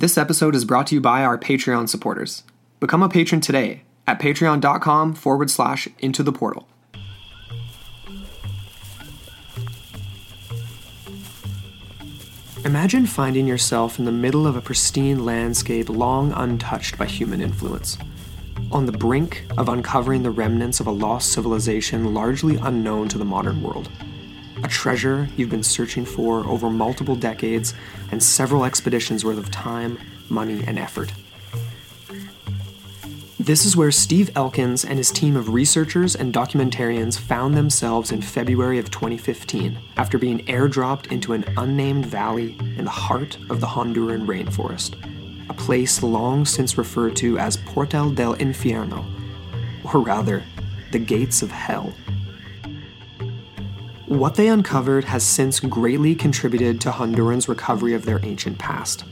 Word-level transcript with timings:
This 0.00 0.16
episode 0.16 0.54
is 0.54 0.64
brought 0.64 0.86
to 0.86 0.94
you 0.94 1.00
by 1.00 1.24
our 1.24 1.36
Patreon 1.36 1.88
supporters. 1.88 2.44
Become 2.78 3.02
a 3.02 3.08
patron 3.08 3.40
today 3.40 3.82
at 4.06 4.20
patreon.com 4.20 5.14
forward 5.14 5.50
slash 5.50 5.88
into 5.98 6.22
the 6.22 6.30
portal. 6.30 6.68
Imagine 12.64 13.06
finding 13.06 13.48
yourself 13.48 13.98
in 13.98 14.04
the 14.04 14.12
middle 14.12 14.46
of 14.46 14.54
a 14.54 14.60
pristine 14.60 15.24
landscape 15.24 15.88
long 15.88 16.30
untouched 16.30 16.96
by 16.96 17.06
human 17.06 17.40
influence. 17.40 17.98
On 18.70 18.86
the 18.86 18.92
brink 18.92 19.46
of 19.58 19.68
uncovering 19.68 20.22
the 20.22 20.30
remnants 20.30 20.78
of 20.78 20.86
a 20.86 20.92
lost 20.92 21.32
civilization 21.32 22.14
largely 22.14 22.54
unknown 22.54 23.08
to 23.08 23.18
the 23.18 23.24
modern 23.24 23.60
world. 23.64 23.90
A 24.62 24.68
treasure 24.68 25.28
you've 25.36 25.50
been 25.50 25.62
searching 25.62 26.04
for 26.04 26.46
over 26.46 26.68
multiple 26.68 27.14
decades 27.14 27.74
and 28.10 28.22
several 28.22 28.64
expeditions 28.64 29.24
worth 29.24 29.38
of 29.38 29.50
time, 29.50 29.98
money, 30.28 30.62
and 30.66 30.78
effort. 30.78 31.12
This 33.38 33.64
is 33.64 33.76
where 33.76 33.92
Steve 33.92 34.30
Elkins 34.34 34.84
and 34.84 34.98
his 34.98 35.10
team 35.10 35.36
of 35.36 35.54
researchers 35.54 36.14
and 36.16 36.34
documentarians 36.34 37.18
found 37.18 37.54
themselves 37.54 38.12
in 38.12 38.20
February 38.20 38.78
of 38.78 38.90
2015 38.90 39.78
after 39.96 40.18
being 40.18 40.44
airdropped 40.46 41.10
into 41.12 41.32
an 41.32 41.44
unnamed 41.56 42.04
valley 42.04 42.56
in 42.76 42.84
the 42.84 42.90
heart 42.90 43.38
of 43.48 43.60
the 43.60 43.66
Honduran 43.66 44.26
rainforest, 44.26 44.96
a 45.48 45.54
place 45.54 46.02
long 46.02 46.44
since 46.44 46.76
referred 46.76 47.16
to 47.16 47.38
as 47.38 47.56
Portal 47.56 48.10
del 48.10 48.34
Infierno, 48.34 49.04
or 49.94 50.00
rather, 50.00 50.42
the 50.90 50.98
gates 50.98 51.40
of 51.40 51.50
hell. 51.50 51.94
What 54.08 54.36
they 54.36 54.48
uncovered 54.48 55.04
has 55.04 55.22
since 55.22 55.60
greatly 55.60 56.14
contributed 56.14 56.80
to 56.80 56.90
Hondurans' 56.90 57.46
recovery 57.46 57.92
of 57.92 58.06
their 58.06 58.24
ancient 58.24 58.58
past. 58.58 59.04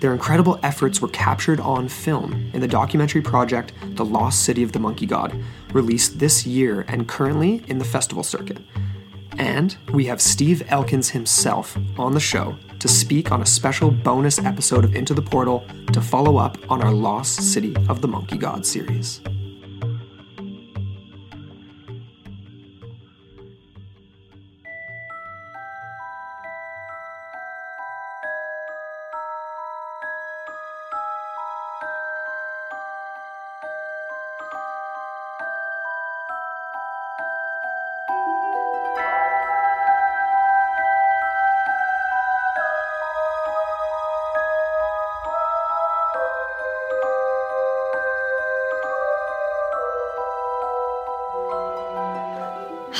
Their 0.00 0.12
incredible 0.12 0.60
efforts 0.62 1.00
were 1.00 1.08
captured 1.08 1.58
on 1.58 1.88
film 1.88 2.50
in 2.52 2.60
the 2.60 2.68
documentary 2.68 3.22
project 3.22 3.72
The 3.96 4.04
Lost 4.04 4.44
City 4.44 4.62
of 4.62 4.72
the 4.72 4.78
Monkey 4.78 5.06
God, 5.06 5.42
released 5.72 6.18
this 6.18 6.46
year 6.46 6.84
and 6.86 7.08
currently 7.08 7.64
in 7.66 7.78
the 7.78 7.84
festival 7.86 8.22
circuit. 8.22 8.58
And 9.38 9.74
we 9.90 10.04
have 10.04 10.20
Steve 10.20 10.64
Elkins 10.68 11.08
himself 11.08 11.78
on 11.98 12.12
the 12.12 12.20
show 12.20 12.56
to 12.78 12.88
speak 12.88 13.32
on 13.32 13.40
a 13.40 13.46
special 13.46 13.90
bonus 13.90 14.38
episode 14.38 14.84
of 14.84 14.94
Into 14.94 15.14
the 15.14 15.22
Portal 15.22 15.64
to 15.94 16.02
follow 16.02 16.36
up 16.36 16.58
on 16.70 16.82
our 16.82 16.92
Lost 16.92 17.40
City 17.40 17.74
of 17.88 18.02
the 18.02 18.08
Monkey 18.08 18.36
God 18.36 18.66
series. 18.66 19.22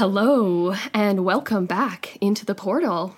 Hello, 0.00 0.74
and 0.94 1.26
welcome 1.26 1.66
back 1.66 2.16
into 2.22 2.46
the 2.46 2.54
portal. 2.54 3.14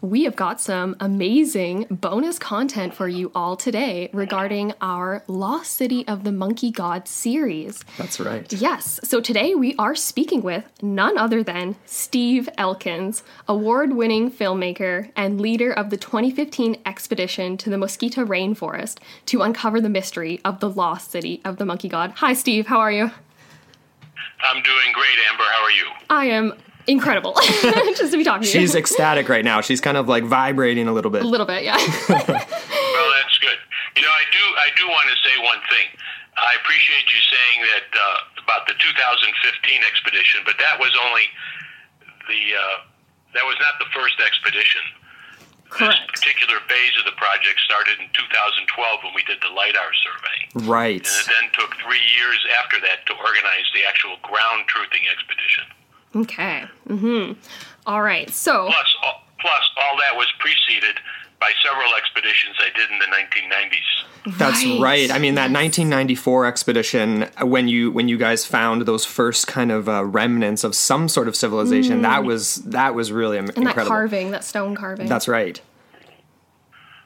We 0.00 0.24
have 0.24 0.34
got 0.34 0.60
some 0.60 0.96
amazing 0.98 1.86
bonus 1.88 2.36
content 2.40 2.94
for 2.94 3.06
you 3.06 3.30
all 3.32 3.56
today 3.56 4.10
regarding 4.12 4.72
our 4.80 5.22
Lost 5.28 5.74
City 5.74 6.04
of 6.08 6.24
the 6.24 6.32
Monkey 6.32 6.72
God 6.72 7.06
series. 7.06 7.84
That's 7.96 8.18
right. 8.18 8.52
Yes, 8.52 8.98
so 9.04 9.20
today 9.20 9.54
we 9.54 9.76
are 9.76 9.94
speaking 9.94 10.42
with 10.42 10.64
none 10.82 11.16
other 11.16 11.44
than 11.44 11.76
Steve 11.84 12.48
Elkins, 12.58 13.22
award 13.46 13.92
winning 13.92 14.28
filmmaker 14.28 15.12
and 15.14 15.40
leader 15.40 15.72
of 15.72 15.90
the 15.90 15.96
2015 15.96 16.78
expedition 16.84 17.56
to 17.58 17.70
the 17.70 17.76
Mosquitia 17.76 18.26
Rainforest 18.26 18.98
to 19.26 19.42
uncover 19.42 19.80
the 19.80 19.88
mystery 19.88 20.40
of 20.44 20.58
the 20.58 20.70
Lost 20.70 21.12
City 21.12 21.40
of 21.44 21.58
the 21.58 21.64
Monkey 21.64 21.88
God. 21.88 22.14
Hi, 22.16 22.32
Steve, 22.32 22.66
how 22.66 22.80
are 22.80 22.90
you? 22.90 23.12
I'm 24.42 24.62
doing 24.62 24.92
great, 24.92 25.16
Amber. 25.30 25.44
How 25.44 25.62
are 25.64 25.70
you? 25.70 25.86
I 26.10 26.24
am 26.26 26.52
incredible 26.86 27.34
just 27.96 28.12
to 28.12 28.16
be 28.18 28.22
talking 28.24 28.42
to 28.42 28.48
She's 28.48 28.74
you. 28.74 28.78
ecstatic 28.80 29.28
right 29.28 29.44
now. 29.44 29.60
She's 29.60 29.80
kind 29.80 29.96
of 29.96 30.08
like 30.08 30.24
vibrating 30.24 30.86
a 30.88 30.92
little 30.92 31.10
bit. 31.10 31.22
a 31.22 31.26
little 31.26 31.46
bit, 31.46 31.64
yeah. 31.64 31.76
Well, 32.08 33.10
that's 33.18 33.38
good. 33.38 33.58
You 33.96 34.02
know, 34.02 34.12
I 34.12 34.24
do. 34.32 34.44
I 34.60 34.68
do 34.76 34.84
want 34.88 35.08
to 35.10 35.16
say 35.24 35.34
one 35.42 35.60
thing. 35.68 35.88
I 36.36 36.52
appreciate 36.60 37.04
you 37.12 37.20
saying 37.32 37.58
that 37.72 37.88
uh, 37.92 38.42
about 38.44 38.66
the 38.68 38.74
2015 38.76 39.80
expedition, 39.84 40.40
but 40.44 40.56
that 40.58 40.78
was 40.80 40.92
only 41.08 41.26
the. 42.28 42.40
Uh, 42.56 42.88
that 43.34 43.44
was 43.44 43.56
not 43.60 43.76
the 43.80 43.88
first 43.92 44.16
expedition. 44.24 44.80
This 45.70 45.98
particular 46.08 46.60
phase 46.68 46.94
of 46.98 47.04
the 47.04 47.16
project 47.18 47.60
started 47.60 47.98
in 48.00 48.08
2012 48.14 49.04
when 49.04 49.12
we 49.14 49.22
did 49.24 49.38
the 49.42 49.52
LIDAR 49.52 49.90
survey. 50.00 50.66
Right. 50.68 51.04
And 51.04 51.06
it 51.06 51.26
then 51.26 51.46
took 51.52 51.74
three 51.82 52.02
years 52.16 52.40
after 52.62 52.80
that 52.80 53.04
to 53.06 53.12
organize 53.14 53.66
the 53.74 53.84
actual 53.86 54.16
ground 54.22 54.64
truthing 54.70 55.04
expedition. 55.10 55.64
Okay. 56.14 56.64
Mm-hmm. 56.88 57.32
All 57.86 58.02
right. 58.02 58.30
So, 58.30 58.66
Plus, 58.66 58.90
all, 59.02 59.22
plus 59.40 59.64
all 59.76 59.96
that 59.98 60.16
was 60.16 60.26
preceded 60.38 60.96
by 61.40 61.50
several 61.64 61.94
expeditions 61.94 62.56
I 62.60 62.70
did 62.76 62.90
in 62.90 62.98
the 62.98 63.06
1990s. 63.06 64.38
That's 64.38 64.64
right. 64.80 65.10
I 65.10 65.18
mean 65.18 65.34
that 65.36 65.50
1994 65.52 66.46
expedition 66.46 67.28
when 67.42 67.68
you 67.68 67.90
when 67.92 68.08
you 68.08 68.16
guys 68.18 68.44
found 68.44 68.82
those 68.82 69.04
first 69.04 69.46
kind 69.46 69.70
of 69.70 69.88
uh, 69.88 70.04
remnants 70.04 70.64
of 70.64 70.74
some 70.74 71.08
sort 71.08 71.28
of 71.28 71.36
civilization 71.36 72.02
that 72.02 72.24
was 72.24 72.56
that 72.64 72.94
was 72.94 73.12
really 73.12 73.38
am- 73.38 73.46
Mm. 73.48 73.56
and 73.58 73.66
that 73.68 73.76
carving, 73.86 74.30
that 74.32 74.42
stone 74.44 74.74
carving. 74.74 75.06
That's 75.08 75.28
right. 75.28 75.60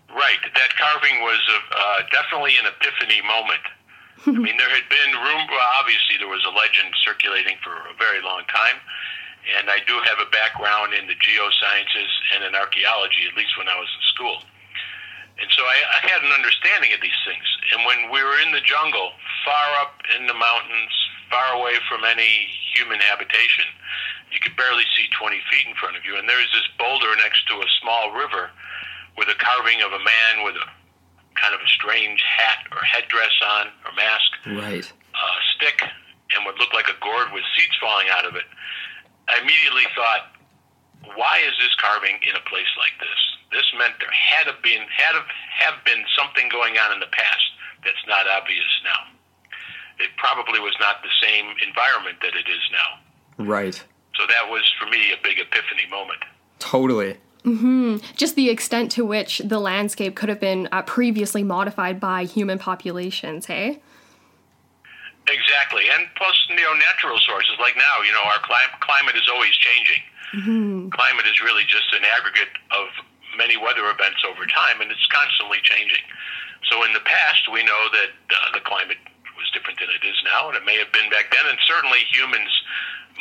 Right. 0.08 0.42
That 0.54 0.70
carving 0.76 1.20
was 1.22 1.40
uh, 1.76 2.02
definitely 2.10 2.54
an 2.58 2.66
epiphany 2.66 3.20
moment. 3.22 3.62
I 4.26 4.30
mean, 4.32 4.56
there 4.58 4.68
had 4.68 4.88
been 4.90 5.12
room. 5.14 5.46
Obviously, 5.80 6.16
there 6.18 6.28
was 6.28 6.44
a 6.44 6.50
legend 6.50 6.92
circulating 7.04 7.56
for 7.62 7.72
a 7.72 7.94
very 7.98 8.20
long 8.22 8.42
time, 8.52 8.76
and 9.58 9.70
I 9.70 9.78
do 9.86 9.96
have 10.04 10.18
a 10.20 10.28
background 10.30 10.94
in 10.94 11.06
the 11.06 11.16
geosciences 11.16 12.12
and 12.34 12.44
in 12.44 12.54
archaeology, 12.54 13.24
at 13.28 13.36
least 13.36 13.56
when 13.58 13.68
I 13.68 13.76
was 13.78 13.88
in 13.88 14.02
school. 14.14 14.38
And 15.40 15.48
so 15.56 15.64
I, 15.64 15.78
I 15.96 16.00
had 16.04 16.20
an 16.20 16.32
understanding 16.36 16.92
of 16.92 17.00
these 17.00 17.16
things. 17.24 17.46
And 17.72 17.84
when 17.88 18.12
we 18.12 18.20
were 18.20 18.38
in 18.44 18.52
the 18.52 18.60
jungle, 18.60 19.12
far 19.44 19.68
up 19.80 19.96
in 20.18 20.26
the 20.28 20.36
mountains, 20.36 20.92
far 21.32 21.56
away 21.56 21.80
from 21.88 22.04
any 22.04 22.44
human 22.76 23.00
habitation, 23.00 23.64
you 24.28 24.38
could 24.44 24.54
barely 24.54 24.84
see 24.94 25.08
20 25.16 25.40
feet 25.50 25.64
in 25.66 25.74
front 25.80 25.96
of 25.96 26.04
you. 26.04 26.14
And 26.20 26.28
there's 26.28 26.50
this 26.52 26.68
boulder 26.76 27.08
next 27.16 27.48
to 27.48 27.56
a 27.56 27.68
small 27.80 28.12
river 28.12 28.50
with 29.16 29.28
a 29.32 29.38
carving 29.40 29.80
of 29.80 29.92
a 29.96 30.02
man 30.04 30.44
with 30.44 30.54
a 30.60 30.68
kind 31.40 31.54
of 31.56 31.60
a 31.64 31.70
strange 31.72 32.20
hat 32.20 32.68
or 32.70 32.78
headdress 32.84 33.32
on 33.40 33.72
or 33.88 33.92
mask, 33.96 34.30
Right. 34.60 34.84
a 34.84 35.26
stick, 35.56 35.80
and 36.36 36.44
what 36.44 36.58
looked 36.60 36.74
like 36.74 36.86
a 36.92 36.98
gourd 37.00 37.32
with 37.32 37.42
seeds 37.56 37.74
falling 37.80 38.06
out 38.12 38.26
of 38.28 38.36
it. 38.36 38.44
I 39.30 39.38
immediately 39.38 39.86
thought, 39.94 40.34
why 41.14 41.38
is 41.46 41.54
this 41.62 41.74
carving 41.78 42.18
in 42.26 42.34
a 42.34 42.44
place 42.50 42.68
like 42.76 42.98
this? 42.98 43.20
This 43.54 43.66
meant 43.78 43.94
there 44.02 44.10
had 44.10 44.50
to 44.50 44.54
been 44.62 44.82
had 44.90 45.14
to 45.14 45.22
have 45.62 45.78
been 45.86 46.02
something 46.18 46.50
going 46.50 46.78
on 46.78 46.92
in 46.92 47.00
the 47.00 47.10
past 47.10 47.46
that's 47.84 48.04
not 48.06 48.26
obvious 48.26 48.68
now. 48.84 49.10
It 49.98 50.10
probably 50.16 50.60
was 50.60 50.74
not 50.80 51.02
the 51.02 51.14
same 51.22 51.46
environment 51.66 52.18
that 52.22 52.34
it 52.34 52.48
is 52.50 52.64
now. 52.70 53.44
Right. 53.44 53.74
So 54.14 54.26
that 54.26 54.50
was 54.50 54.62
for 54.78 54.86
me 54.86 55.12
a 55.12 55.22
big 55.22 55.38
epiphany 55.38 55.86
moment. 55.90 56.20
Totally. 56.58 57.16
Just 58.16 58.36
the 58.36 58.50
extent 58.50 58.90
to 58.92 59.04
which 59.04 59.38
the 59.38 59.58
landscape 59.58 60.14
could 60.14 60.28
have 60.28 60.40
been 60.40 60.68
uh, 60.72 60.82
previously 60.82 61.42
modified 61.42 61.98
by 61.98 62.24
human 62.24 62.58
populations, 62.58 63.46
hey? 63.46 63.80
Exactly, 65.30 65.86
and 65.88 66.10
plus 66.18 66.34
you 66.50 66.58
know 66.58 66.74
natural 66.74 67.18
sources 67.22 67.54
like 67.62 67.76
now 67.78 68.02
you 68.02 68.12
know 68.12 68.22
our 68.26 68.42
cli- 68.42 68.74
climate 68.82 69.14
is 69.14 69.30
always 69.30 69.54
changing. 69.54 70.02
Climate 70.90 71.26
is 71.26 71.40
really 71.42 71.66
just 71.66 71.90
an 71.94 72.02
aggregate 72.06 72.54
of 72.70 72.86
many 73.38 73.56
weather 73.56 73.86
events 73.90 74.22
over 74.26 74.46
time, 74.46 74.82
and 74.82 74.90
it's 74.90 75.06
constantly 75.10 75.58
changing. 75.62 76.02
So 76.70 76.84
in 76.86 76.92
the 76.92 77.02
past, 77.02 77.50
we 77.50 77.62
know 77.66 77.82
that 77.90 78.10
uh, 78.30 78.54
the 78.54 78.62
climate 78.62 78.98
was 79.34 79.50
different 79.50 79.80
than 79.80 79.90
it 79.90 80.06
is 80.06 80.14
now, 80.22 80.50
and 80.50 80.54
it 80.54 80.62
may 80.62 80.78
have 80.78 80.92
been 80.94 81.10
back 81.10 81.34
then. 81.34 81.46
And 81.50 81.58
certainly 81.66 81.98
humans 82.10 82.50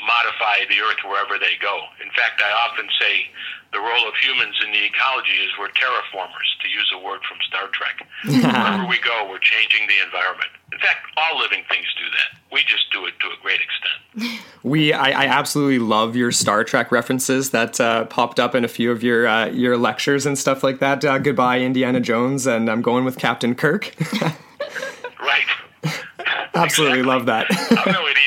modify 0.05 0.69
the 0.69 0.79
Earth 0.79 1.01
wherever 1.01 1.39
they 1.39 1.57
go. 1.57 1.81
In 2.03 2.11
fact, 2.13 2.41
I 2.45 2.51
often 2.67 2.87
say 2.99 3.25
the 3.71 3.79
role 3.79 4.05
of 4.07 4.15
humans 4.21 4.55
in 4.63 4.71
the 4.71 4.85
ecology 4.85 5.39
is 5.41 5.49
we're 5.57 5.73
terraformers, 5.73 6.49
to 6.61 6.67
use 6.69 6.89
a 6.93 6.99
word 6.99 7.21
from 7.25 7.37
Star 7.47 7.67
Trek. 7.73 8.05
Wherever 8.25 8.85
we 8.85 8.99
go, 8.99 9.27
we're 9.29 9.43
changing 9.43 9.87
the 9.87 9.99
environment. 10.03 10.51
In 10.71 10.79
fact, 10.79 11.07
all 11.17 11.39
living 11.39 11.63
things 11.69 11.85
do 11.97 12.05
that. 12.11 12.39
We 12.51 12.61
just 12.61 12.91
do 12.91 13.05
it 13.05 13.13
to 13.19 13.27
a 13.27 13.35
great 13.41 13.59
extent. 13.61 14.41
we, 14.63 14.93
I, 14.93 15.23
I 15.23 15.25
absolutely 15.25 15.79
love 15.79 16.15
your 16.15 16.31
Star 16.31 16.63
Trek 16.63 16.91
references 16.91 17.49
that 17.51 17.79
uh, 17.79 18.05
popped 18.05 18.39
up 18.39 18.55
in 18.55 18.63
a 18.63 18.67
few 18.67 18.91
of 18.91 19.03
your 19.03 19.27
uh, 19.27 19.47
your 19.47 19.77
lectures 19.77 20.25
and 20.25 20.37
stuff 20.37 20.63
like 20.63 20.79
that. 20.79 21.03
Uh, 21.03 21.17
goodbye, 21.17 21.59
Indiana 21.59 21.99
Jones, 21.99 22.47
and 22.47 22.69
I'm 22.69 22.81
going 22.81 23.03
with 23.05 23.17
Captain 23.17 23.55
Kirk. 23.55 23.93
right. 25.19 25.45
absolutely 26.55 27.03
love 27.03 27.25
that. 27.25 27.47
I'm 27.71 27.93
no 27.93 28.07
idiot. 28.07 28.19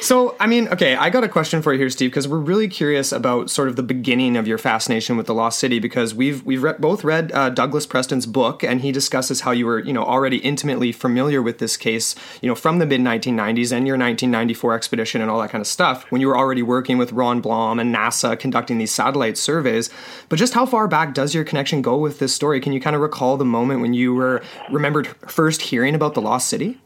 So, 0.00 0.34
I 0.40 0.46
mean, 0.46 0.66
okay, 0.68 0.96
I 0.96 1.10
got 1.10 1.24
a 1.24 1.28
question 1.28 1.60
for 1.60 1.74
you 1.74 1.78
here, 1.78 1.90
Steve, 1.90 2.10
because 2.10 2.26
we're 2.26 2.38
really 2.38 2.68
curious 2.68 3.12
about 3.12 3.50
sort 3.50 3.68
of 3.68 3.76
the 3.76 3.82
beginning 3.82 4.34
of 4.34 4.48
your 4.48 4.56
fascination 4.56 5.18
with 5.18 5.26
the 5.26 5.34
Lost 5.34 5.58
City, 5.58 5.78
because 5.78 6.14
we've 6.14 6.42
we've 6.44 6.62
re- 6.62 6.74
both 6.78 7.04
read 7.04 7.30
uh, 7.32 7.50
Douglas 7.50 7.86
Preston's 7.86 8.24
book, 8.24 8.64
and 8.64 8.80
he 8.80 8.92
discusses 8.92 9.42
how 9.42 9.50
you 9.50 9.66
were, 9.66 9.78
you 9.78 9.92
know, 9.92 10.02
already 10.02 10.38
intimately 10.38 10.90
familiar 10.90 11.42
with 11.42 11.58
this 11.58 11.76
case, 11.76 12.14
you 12.40 12.48
know, 12.48 12.54
from 12.54 12.78
the 12.78 12.86
mid 12.86 13.02
1990s 13.02 13.72
and 13.72 13.86
your 13.86 13.98
1994 13.98 14.74
expedition 14.74 15.20
and 15.20 15.30
all 15.30 15.38
that 15.40 15.50
kind 15.50 15.60
of 15.60 15.68
stuff, 15.68 16.10
when 16.10 16.22
you 16.22 16.28
were 16.28 16.36
already 16.36 16.62
working 16.62 16.96
with 16.96 17.12
Ron 17.12 17.42
Blom 17.42 17.78
and 17.78 17.94
NASA 17.94 18.38
conducting 18.38 18.78
these 18.78 18.92
satellite 18.92 19.36
surveys. 19.36 19.90
But 20.30 20.36
just 20.36 20.54
how 20.54 20.64
far 20.64 20.88
back 20.88 21.12
does 21.12 21.34
your 21.34 21.44
connection 21.44 21.82
go 21.82 21.98
with 21.98 22.20
this 22.20 22.34
story? 22.34 22.60
Can 22.60 22.72
you 22.72 22.80
kind 22.80 22.96
of 22.96 23.02
recall 23.02 23.36
the 23.36 23.44
moment 23.44 23.82
when 23.82 23.92
you 23.92 24.14
were 24.14 24.42
remembered 24.70 25.08
first 25.28 25.60
hearing 25.60 25.94
about 25.94 26.14
the 26.14 26.22
Lost 26.22 26.48
City? 26.48 26.80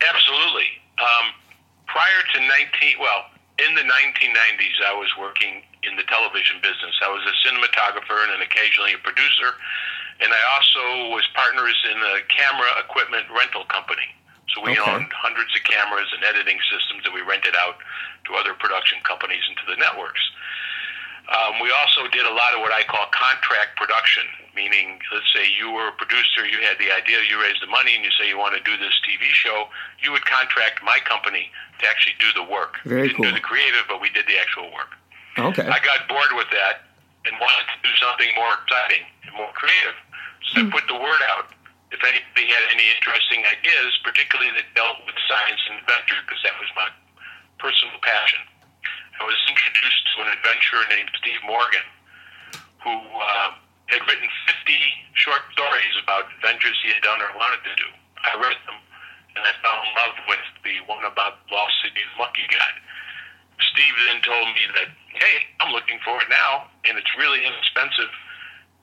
Absolutely. 0.00 0.66
Um, 0.98 1.32
prior 1.90 2.19
to 2.34 2.38
19, 2.40 2.98
well, 3.00 3.30
in 3.60 3.74
the 3.74 3.84
1990s, 3.84 4.76
I 4.86 4.94
was 4.96 5.10
working 5.18 5.62
in 5.84 5.96
the 5.96 6.06
television 6.08 6.60
business. 6.64 6.96
I 7.04 7.10
was 7.12 7.20
a 7.28 7.34
cinematographer 7.44 8.24
and 8.32 8.40
occasionally 8.42 8.96
a 8.96 9.00
producer, 9.04 9.56
and 10.20 10.32
I 10.32 10.42
also 10.56 11.12
was 11.12 11.24
partners 11.36 11.76
in 11.88 11.98
a 11.98 12.24
camera 12.28 12.70
equipment 12.80 13.28
rental 13.28 13.64
company. 13.68 14.08
So 14.54 14.64
we 14.64 14.74
okay. 14.74 14.82
owned 14.82 15.12
hundreds 15.14 15.54
of 15.54 15.62
cameras 15.62 16.10
and 16.10 16.24
editing 16.24 16.58
systems 16.66 17.06
that 17.06 17.14
we 17.14 17.22
rented 17.22 17.54
out 17.54 17.78
to 18.26 18.34
other 18.34 18.54
production 18.54 18.98
companies 19.06 19.42
and 19.46 19.56
to 19.62 19.66
the 19.70 19.78
networks. 19.78 20.20
Um, 21.28 21.60
we 21.60 21.70
also 21.70 22.08
did 22.08 22.24
a 22.24 22.32
lot 22.32 22.56
of 22.56 22.64
what 22.64 22.72
I 22.72 22.82
call 22.82 23.06
contract 23.12 23.76
production, 23.76 24.24
meaning, 24.56 24.98
let's 25.12 25.28
say 25.30 25.46
you 25.46 25.70
were 25.70 25.92
a 25.92 25.96
producer, 25.96 26.48
you 26.48 26.58
had 26.64 26.80
the 26.80 26.90
idea, 26.90 27.22
you 27.28 27.38
raised 27.38 27.62
the 27.62 27.70
money, 27.70 27.94
and 27.94 28.02
you 28.02 28.10
say 28.18 28.26
you 28.26 28.38
want 28.38 28.56
to 28.56 28.62
do 28.64 28.74
this 28.80 28.96
TV 29.06 29.30
show, 29.30 29.68
you 30.02 30.10
would 30.10 30.24
contract 30.26 30.82
my 30.82 30.98
company 31.06 31.52
to 31.78 31.84
actually 31.86 32.18
do 32.18 32.26
the 32.34 32.42
work. 32.42 32.82
Very 32.82 33.02
we 33.02 33.08
didn't 33.08 33.16
cool. 33.22 33.30
do 33.30 33.34
the 33.36 33.44
creative, 33.44 33.84
but 33.86 34.00
we 34.00 34.10
did 34.10 34.26
the 34.26 34.40
actual 34.40 34.72
work. 34.74 34.96
Okay. 35.38 35.66
I 35.66 35.78
got 35.84 36.08
bored 36.10 36.34
with 36.34 36.50
that 36.50 36.90
and 37.24 37.36
wanted 37.38 37.66
to 37.68 37.78
do 37.84 37.92
something 38.00 38.28
more 38.34 38.56
exciting 38.64 39.04
and 39.28 39.32
more 39.36 39.52
creative. 39.54 39.96
So 40.50 40.64
hmm. 40.64 40.68
I 40.68 40.74
put 40.74 40.88
the 40.88 40.98
word 40.98 41.22
out. 41.36 41.52
If 41.90 42.02
anybody 42.06 42.46
had 42.50 42.64
any 42.70 42.86
interesting 42.90 43.42
ideas, 43.46 43.98
particularly 44.06 44.54
that 44.54 44.66
dealt 44.78 45.02
with 45.06 45.18
science 45.26 45.58
and 45.70 45.82
adventure, 45.82 46.22
because 46.22 46.38
that 46.46 46.54
was 46.58 46.70
my 46.78 46.86
personal 47.58 47.98
passion. 48.00 48.40
I 49.20 49.28
was 49.28 49.36
introduced 49.52 50.02
to 50.16 50.24
an 50.24 50.32
adventurer 50.32 50.84
named 50.88 51.12
Steve 51.20 51.44
Morgan, 51.44 51.84
who 52.80 52.96
uh, 52.96 53.52
had 53.92 54.00
written 54.08 54.24
50 54.48 54.72
short 55.12 55.44
stories 55.52 55.94
about 56.00 56.32
adventures 56.40 56.80
he 56.80 56.88
had 56.88 57.04
done 57.04 57.20
or 57.20 57.28
wanted 57.36 57.60
to 57.68 57.74
do. 57.76 57.88
I 58.24 58.40
read 58.40 58.56
them, 58.64 58.80
and 59.36 59.44
I 59.44 59.52
fell 59.60 59.76
in 59.76 59.92
love 59.92 60.16
with 60.24 60.44
the 60.64 60.80
one 60.88 61.04
about 61.04 61.44
Lost 61.52 61.76
City's 61.84 62.08
Monkey 62.16 62.48
God. 62.48 62.74
Steve 63.60 63.92
then 64.08 64.24
told 64.24 64.48
me 64.56 64.64
that, 64.80 64.88
hey, 65.12 65.36
I'm 65.60 65.76
looking 65.76 66.00
for 66.00 66.16
it 66.16 66.28
now, 66.32 66.72
and 66.88 66.96
it's 66.96 67.12
really 67.20 67.44
inexpensive 67.44 68.08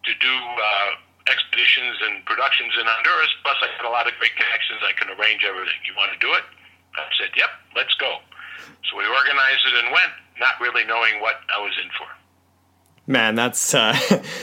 to 0.05 0.11
do 0.21 0.33
uh, 0.37 1.01
expeditions 1.33 1.97
and 2.05 2.21
productions 2.29 2.77
in 2.77 2.85
Honduras. 2.85 3.33
Plus, 3.41 3.57
I 3.65 3.73
got 3.81 3.89
a 3.89 3.93
lot 3.93 4.05
of 4.05 4.13
great 4.21 4.37
connections. 4.37 4.85
I 4.85 4.93
can 4.93 5.09
arrange 5.17 5.41
everything. 5.41 5.81
You 5.81 5.97
want 5.97 6.13
to 6.13 6.21
do 6.21 6.29
it? 6.37 6.45
I 6.93 7.09
said, 7.17 7.33
yep, 7.33 7.49
let's 7.73 7.97
go. 7.97 8.21
So 8.89 8.97
we 8.97 9.05
organized 9.05 9.65
it 9.65 9.75
and 9.85 9.89
went, 9.93 10.13
not 10.39 10.59
really 10.61 10.85
knowing 10.85 11.21
what 11.21 11.35
I 11.55 11.61
was 11.61 11.73
in 11.81 11.89
for. 11.97 12.07
Man, 13.09 13.35
that's 13.35 13.73
uh, 13.73 13.97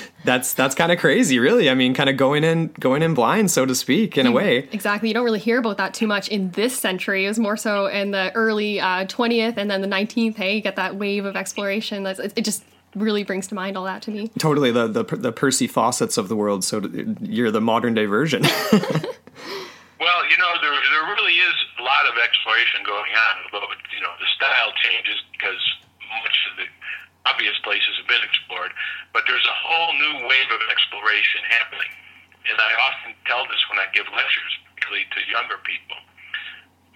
that's 0.25 0.55
that's 0.55 0.75
kind 0.75 0.91
of 0.91 0.99
crazy, 0.99 1.39
really. 1.39 1.69
I 1.69 1.75
mean, 1.75 1.93
kind 1.93 2.09
of 2.09 2.17
going 2.17 2.45
in 2.45 2.69
going 2.81 3.03
in 3.03 3.13
blind, 3.13 3.51
so 3.51 3.67
to 3.67 3.75
speak, 3.75 4.17
in 4.17 4.27
a 4.27 4.33
way. 4.33 4.69
Exactly. 4.73 5.09
You 5.09 5.15
don't 5.15 5.25
really 5.25 5.39
hear 5.39 5.59
about 5.59 5.77
that 5.77 5.93
too 5.93 6.07
much 6.07 6.29
in 6.29 6.51
this 6.53 6.77
century. 6.77 7.27
It 7.27 7.29
was 7.29 7.39
more 7.39 7.59
so 7.59 7.87
in 7.87 8.11
the 8.11 8.33
early 8.35 8.81
uh, 8.81 9.05
twentieth 9.07 9.59
uh, 9.59 9.61
and 9.61 9.71
then 9.71 9.83
the 9.83 9.87
nineteenth. 9.87 10.37
Hey, 10.37 10.57
you 10.57 10.63
get 10.63 10.77
that 10.77 10.97
wave 10.97 11.27
of 11.27 11.37
exploration. 11.37 12.05
That's 12.05 12.19
it. 12.19 12.43
Just 12.43 12.65
really 12.95 13.25
brings 13.25 13.49
to 13.49 13.55
mind 13.55 13.77
all 13.77 13.85
that 13.85 14.01
to 14.03 14.11
me. 14.11 14.29
Totally, 14.39 14.71
the 14.71 14.89
the, 14.89 15.05
the 15.05 15.33
Percy 15.33 15.67
Fawcett's 15.67 16.17
of 16.17 16.29
the 16.29 16.37
world. 16.37 16.65
So 16.65 16.81
you're 17.21 17.51
the 17.51 17.61
modern 17.61 17.93
day 17.93 18.07
version. 18.07 18.45
Well, 20.05 20.21
you 20.29 20.37
know, 20.37 20.53
there 20.61 20.77
there 20.93 21.07
really 21.17 21.33
is 21.33 21.57
a 21.81 21.83
lot 21.83 22.05
of 22.05 22.21
exploration 22.21 22.85
going 22.85 23.13
on, 23.17 23.35
although 23.49 23.73
you 23.89 24.05
know 24.05 24.13
the 24.21 24.29
style 24.37 24.69
changes 24.77 25.17
because 25.33 25.63
of 26.25 26.55
the 26.61 26.69
obvious 27.29 27.57
places 27.65 27.97
have 28.01 28.09
been 28.09 28.25
explored. 28.25 28.73
But 29.13 29.25
there's 29.29 29.45
a 29.45 29.61
whole 29.65 29.93
new 29.97 30.29
wave 30.29 30.51
of 30.53 30.63
exploration 30.73 31.43
happening, 31.49 31.93
and 32.49 32.57
I 32.57 32.73
often 32.89 33.13
tell 33.29 33.45
this 33.49 33.63
when 33.69 33.81
I 33.81 33.89
give 33.93 34.09
lectures, 34.13 34.55
particularly 34.73 35.09
to 35.13 35.31
younger 35.33 35.59
people. 35.65 35.99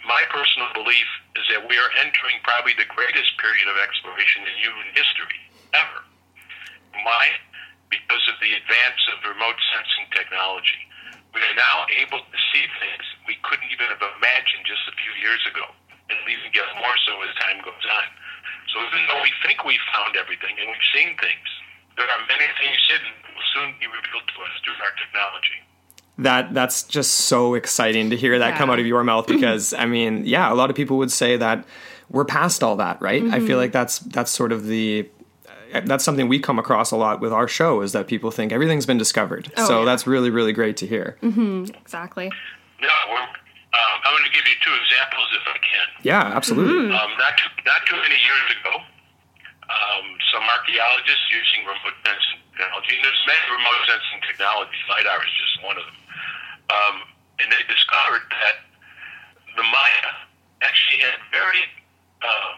My 0.07 0.25
personal 0.33 0.73
belief 0.73 1.09
is 1.37 1.45
that 1.53 1.69
we 1.69 1.77
are 1.77 1.93
entering 2.01 2.41
probably 2.45 2.73
the 2.77 2.89
greatest 2.89 3.37
period 3.37 3.69
of 3.69 3.77
exploration 3.77 4.47
in 4.49 4.55
human 4.57 4.89
history 4.97 5.41
ever. 5.77 6.01
Why? 7.05 7.37
Because 7.93 8.25
of 8.29 8.41
the 8.41 8.57
advance 8.57 9.03
of 9.13 9.25
remote 9.25 9.59
sensing 9.73 10.09
technology 10.13 10.89
we 11.35 11.41
are 11.45 11.57
now 11.57 11.85
able 11.93 12.19
to 12.19 12.39
see 12.53 12.65
things 12.81 13.05
we 13.29 13.37
couldn't 13.45 13.69
even 13.69 13.89
have 13.93 14.01
imagined 14.01 14.65
just 14.65 14.83
a 14.89 14.95
few 14.97 15.13
years 15.21 15.39
ago, 15.47 15.71
and 16.09 16.17
even 16.27 16.49
get 16.51 16.67
more 16.81 16.97
so 17.05 17.21
as 17.23 17.33
time 17.39 17.61
goes 17.61 17.85
on. 17.85 18.07
So 18.73 18.81
even 18.85 19.07
though 19.09 19.23
we 19.23 19.33
think 19.45 19.65
we've 19.65 19.83
found 19.95 20.17
everything 20.17 20.57
and 20.61 20.69
we've 20.69 20.89
seen 20.95 21.17
things, 21.19 21.49
there 21.97 22.07
are 22.07 22.23
many 22.29 22.47
things 22.61 22.79
hidden 22.89 23.13
that 23.25 23.33
will 23.35 23.49
soon 23.55 23.75
be 23.81 23.87
revealed 23.87 24.27
to 24.29 24.37
us 24.45 24.55
through 24.63 24.79
our 24.83 24.95
technology 24.97 25.65
that 26.19 26.53
that's 26.53 26.83
just 26.83 27.13
so 27.13 27.55
exciting 27.55 28.11
to 28.11 28.17
hear 28.17 28.39
that 28.39 28.51
yeah. 28.51 28.59
come 28.59 28.71
out 28.71 28.79
of 28.79 28.87
your 28.87 29.05
mouth 29.05 29.27
because 29.27 29.73
I 29.73 29.87
mean, 29.87 30.25
yeah, 30.27 30.53
a 30.53 30.55
lot 30.55 30.69
of 30.69 30.77
people 30.77 30.99
would 30.99 31.13
say 31.13 31.37
that 31.37 31.65
we're 32.11 32.25
past 32.25 32.63
all 32.63 32.77
that, 32.77 33.01
right? 33.01 33.23
Mm-hmm. 33.23 33.35
I 33.35 33.39
feel 33.39 33.49
mm-hmm. 33.49 33.57
like 33.57 33.73
that's 33.73 34.01
that's 34.01 34.31
sort 34.31 34.53
of 34.53 34.67
the 34.67 35.09
that's 35.85 36.03
something 36.03 36.29
we 36.29 36.39
come 36.39 36.59
across 36.59 36.91
a 36.91 36.97
lot 36.97 37.21
with 37.21 37.33
our 37.33 37.47
show 37.47 37.83
is 37.83 37.93
that 37.93 38.07
people 38.07 38.31
think 38.31 38.53
everything's 38.53 38.87
been 38.87 38.99
discovered. 38.99 39.53
Oh, 39.57 39.67
so 39.67 39.79
yeah. 39.81 39.85
that's 39.85 40.07
really, 40.07 40.31
really 40.31 40.53
great 40.53 40.77
to 40.79 40.87
hear. 40.87 41.19
Mm-hmm. 41.23 41.75
Exactly. 41.81 42.33
No, 42.81 42.89
um, 42.89 43.29
I'm 44.09 44.17
going 44.17 44.25
to 44.25 44.33
give 44.33 44.49
you 44.49 44.57
two 44.65 44.73
examples 44.73 45.29
if 45.37 45.45
I 45.45 45.59
can. 45.61 45.87
Yeah, 46.01 46.33
absolutely. 46.33 46.89
Mm-hmm. 46.89 46.97
Um, 46.97 47.13
not, 47.21 47.37
too, 47.37 47.53
not 47.69 47.85
too 47.85 48.01
many 48.01 48.17
years 48.17 48.49
ago, 48.57 48.81
um, 49.69 50.07
some 50.33 50.49
archaeologists 50.49 51.29
using 51.29 51.69
remote 51.69 51.93
sensing 52.01 52.41
technology, 52.57 52.97
and 52.97 53.05
there's 53.05 53.25
many 53.29 53.45
remote 53.53 53.81
sensing 53.85 54.21
technologies, 54.25 54.81
LIDAR 54.89 55.21
is 55.21 55.35
just 55.37 55.55
one 55.61 55.77
of 55.77 55.85
them, 55.85 56.01
um, 56.73 56.97
and 57.37 57.53
they 57.53 57.61
discovered 57.69 58.25
that 58.33 58.65
the 59.61 59.65
Maya 59.69 60.09
actually 60.65 61.05
had 61.05 61.21
very 61.29 61.69
um, 62.25 62.57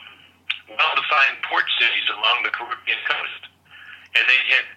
well-defined 0.71 1.42
port 1.50 1.66
cities 1.83 2.07
along 2.14 2.47
the 2.47 2.54
Caribbean 2.54 3.02
coast, 3.11 3.42
and 4.14 4.23
they 4.30 4.40
had 4.54 4.71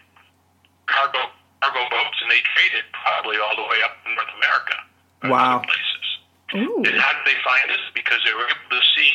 cargo 0.89 1.21
cargo 1.61 1.85
boats, 1.93 2.17
and 2.19 2.33
they 2.33 2.41
traded 2.57 2.83
probably 2.97 3.37
all 3.37 3.55
the 3.55 3.67
way 3.69 3.79
up 3.85 3.93
to 4.03 4.09
North 4.09 4.33
America. 4.41 4.75
Wow. 5.29 5.61
Places. 5.61 5.92
Ooh. 6.53 6.85
And 6.85 6.97
how 7.01 7.11
did 7.17 7.25
they 7.25 7.39
find 7.41 7.65
this? 7.69 7.81
Because 7.97 8.21
they 8.25 8.33
were 8.33 8.45
able 8.45 8.69
to 8.69 8.83
see 8.93 9.13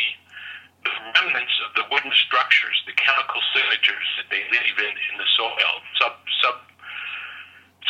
the 0.82 0.90
remnants 1.14 1.54
of 1.66 1.70
the 1.78 1.84
wooden 1.90 2.10
structures, 2.14 2.74
the 2.86 2.94
chemical 2.98 3.38
signatures 3.54 4.06
that 4.18 4.26
they 4.30 4.42
leave 4.50 4.78
in 4.78 4.94
in 4.94 5.14
the 5.18 5.28
soil, 5.38 5.72
sub 5.98 6.14
sub 6.42 6.56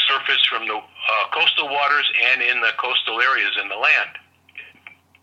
surface 0.08 0.40
from 0.48 0.64
the 0.68 0.76
uh, 0.76 1.24
coastal 1.32 1.68
waters 1.68 2.08
and 2.32 2.40
in 2.40 2.60
the 2.60 2.72
coastal 2.80 3.20
areas 3.20 3.52
in 3.60 3.68
the 3.68 3.76
land. 3.76 4.16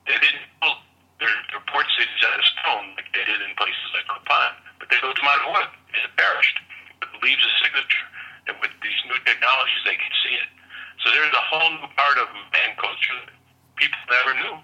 They 0.06 0.18
didn't 0.22 0.46
build 0.62 0.78
their, 1.18 1.34
their 1.50 1.64
port 1.66 1.90
cities 1.98 2.22
out 2.30 2.38
of 2.38 2.46
stone 2.46 2.94
like 2.94 3.10
they 3.14 3.26
did 3.26 3.42
in 3.42 3.54
places 3.58 3.90
like 3.98 4.06
Copan, 4.06 4.54
but 4.78 4.90
they 4.94 5.02
built 5.02 5.18
them 5.18 5.26
out 5.26 5.42
of 5.42 5.50
wood 5.58 5.70
and 5.94 6.02
it 6.06 6.14
perished. 6.18 6.58
But 7.02 7.10
it 7.14 7.20
leaves 7.26 7.42
a 7.42 7.54
signature, 7.66 8.08
and 8.46 8.56
with 8.62 8.74
these 8.86 9.00
new 9.10 9.18
technologies, 9.26 9.82
they 9.86 9.98
can 9.98 10.14
see 10.22 10.38
it. 10.38 10.50
So 11.02 11.10
there's 11.14 11.34
a 11.34 11.46
whole 11.50 11.70
new 11.82 11.90
part 11.98 12.18
of 12.22 12.30
man 12.54 12.78
culture 12.78 13.35
people 13.76 14.00
never 14.10 14.34
knew. 14.40 14.56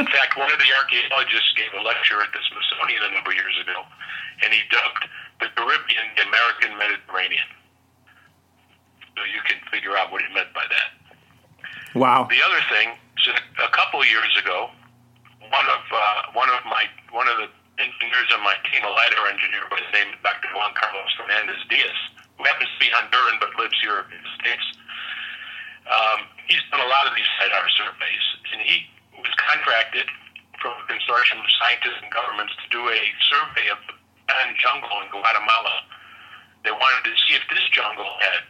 In 0.00 0.06
fact, 0.08 0.40
one 0.40 0.48
of 0.48 0.56
the 0.56 0.70
archaeologists 0.80 1.52
gave 1.60 1.68
a 1.76 1.82
lecture 1.84 2.16
at 2.24 2.32
the 2.32 2.40
Smithsonian 2.48 3.04
a 3.04 3.12
number 3.12 3.30
of 3.30 3.36
years 3.36 3.56
ago, 3.60 3.84
and 4.42 4.48
he 4.48 4.64
dubbed 4.72 5.04
the 5.44 5.52
Caribbean 5.52 6.08
the 6.16 6.24
American 6.24 6.72
Mediterranean. 6.80 7.48
So 9.12 9.22
you 9.28 9.44
can 9.44 9.60
figure 9.68 9.92
out 9.94 10.10
what 10.10 10.24
he 10.24 10.28
meant 10.32 10.50
by 10.56 10.64
that. 10.72 10.88
Wow. 11.94 12.26
The 12.26 12.40
other 12.42 12.62
thing, 12.72 12.96
just 13.20 13.44
a 13.60 13.70
couple 13.70 14.00
of 14.00 14.08
years 14.08 14.32
ago, 14.40 14.72
one 15.38 15.68
of 15.68 15.84
uh, 15.92 16.32
one 16.32 16.50
of 16.50 16.64
my 16.66 16.88
one 17.12 17.28
of 17.28 17.36
the 17.38 17.48
engineers 17.78 18.28
on 18.34 18.42
my 18.42 18.56
team, 18.66 18.82
a 18.82 18.90
LiDAR 18.90 19.26
engineer 19.30 19.68
by 19.70 19.78
the 19.78 19.92
name 19.94 20.10
of 20.14 20.18
Dr. 20.22 20.50
Juan 20.54 20.74
Carlos 20.74 21.12
Fernandez 21.14 21.60
Diaz, 21.70 21.98
who 22.38 22.42
happens 22.44 22.70
to 22.72 22.78
be 22.80 22.90
Honduran 22.90 23.38
but 23.38 23.54
lives 23.58 23.78
here 23.82 24.06
in 24.10 24.18
the 24.18 24.32
States, 24.42 24.66
um, 25.86 26.20
he's 26.48 26.62
done 26.70 26.80
a 26.80 26.90
lot 26.90 27.06
of 27.06 27.14
these 27.16 27.28
LIDAR 27.40 27.66
surveys, 27.76 28.26
and 28.52 28.60
he 28.62 28.86
was 29.18 29.32
contracted 29.36 30.06
from 30.60 30.76
a 30.80 30.84
consortium 30.88 31.44
of 31.44 31.50
scientists 31.60 32.00
and 32.00 32.10
governments 32.12 32.52
to 32.56 32.66
do 32.72 32.80
a 32.88 33.00
survey 33.28 33.68
of 33.68 33.78
the 33.88 33.94
Petén 34.24 34.56
jungle 34.56 34.96
in 35.04 35.08
Guatemala. 35.12 35.84
They 36.64 36.72
wanted 36.72 37.04
to 37.04 37.14
see 37.28 37.36
if 37.36 37.44
this 37.52 37.64
jungle 37.72 38.08
had 38.24 38.44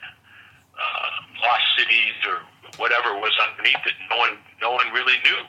uh, 0.78 1.10
lost 1.42 1.66
cities 1.74 2.14
or 2.26 2.46
whatever 2.78 3.18
was 3.18 3.34
underneath 3.42 3.82
it. 3.86 3.98
No 4.10 4.18
one, 4.18 4.38
no 4.62 4.70
one 4.74 4.86
really 4.94 5.18
knew. 5.26 5.40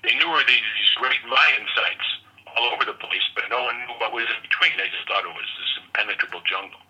They 0.00 0.16
knew 0.16 0.28
where 0.28 0.44
these, 0.48 0.64
these 0.80 0.92
great 0.96 1.20
Mayan 1.28 1.64
sites 1.76 2.08
all 2.56 2.72
over 2.72 2.84
the 2.84 2.96
place, 2.96 3.24
but 3.36 3.44
no 3.50 3.64
one 3.64 3.76
knew 3.84 3.96
what 4.00 4.12
was 4.12 4.24
in 4.28 4.40
between. 4.40 4.72
They 4.76 4.88
just 4.88 5.04
thought 5.08 5.24
it 5.24 5.32
was 5.32 5.48
this 5.60 5.72
impenetrable 5.84 6.40
jungle. 6.48 6.80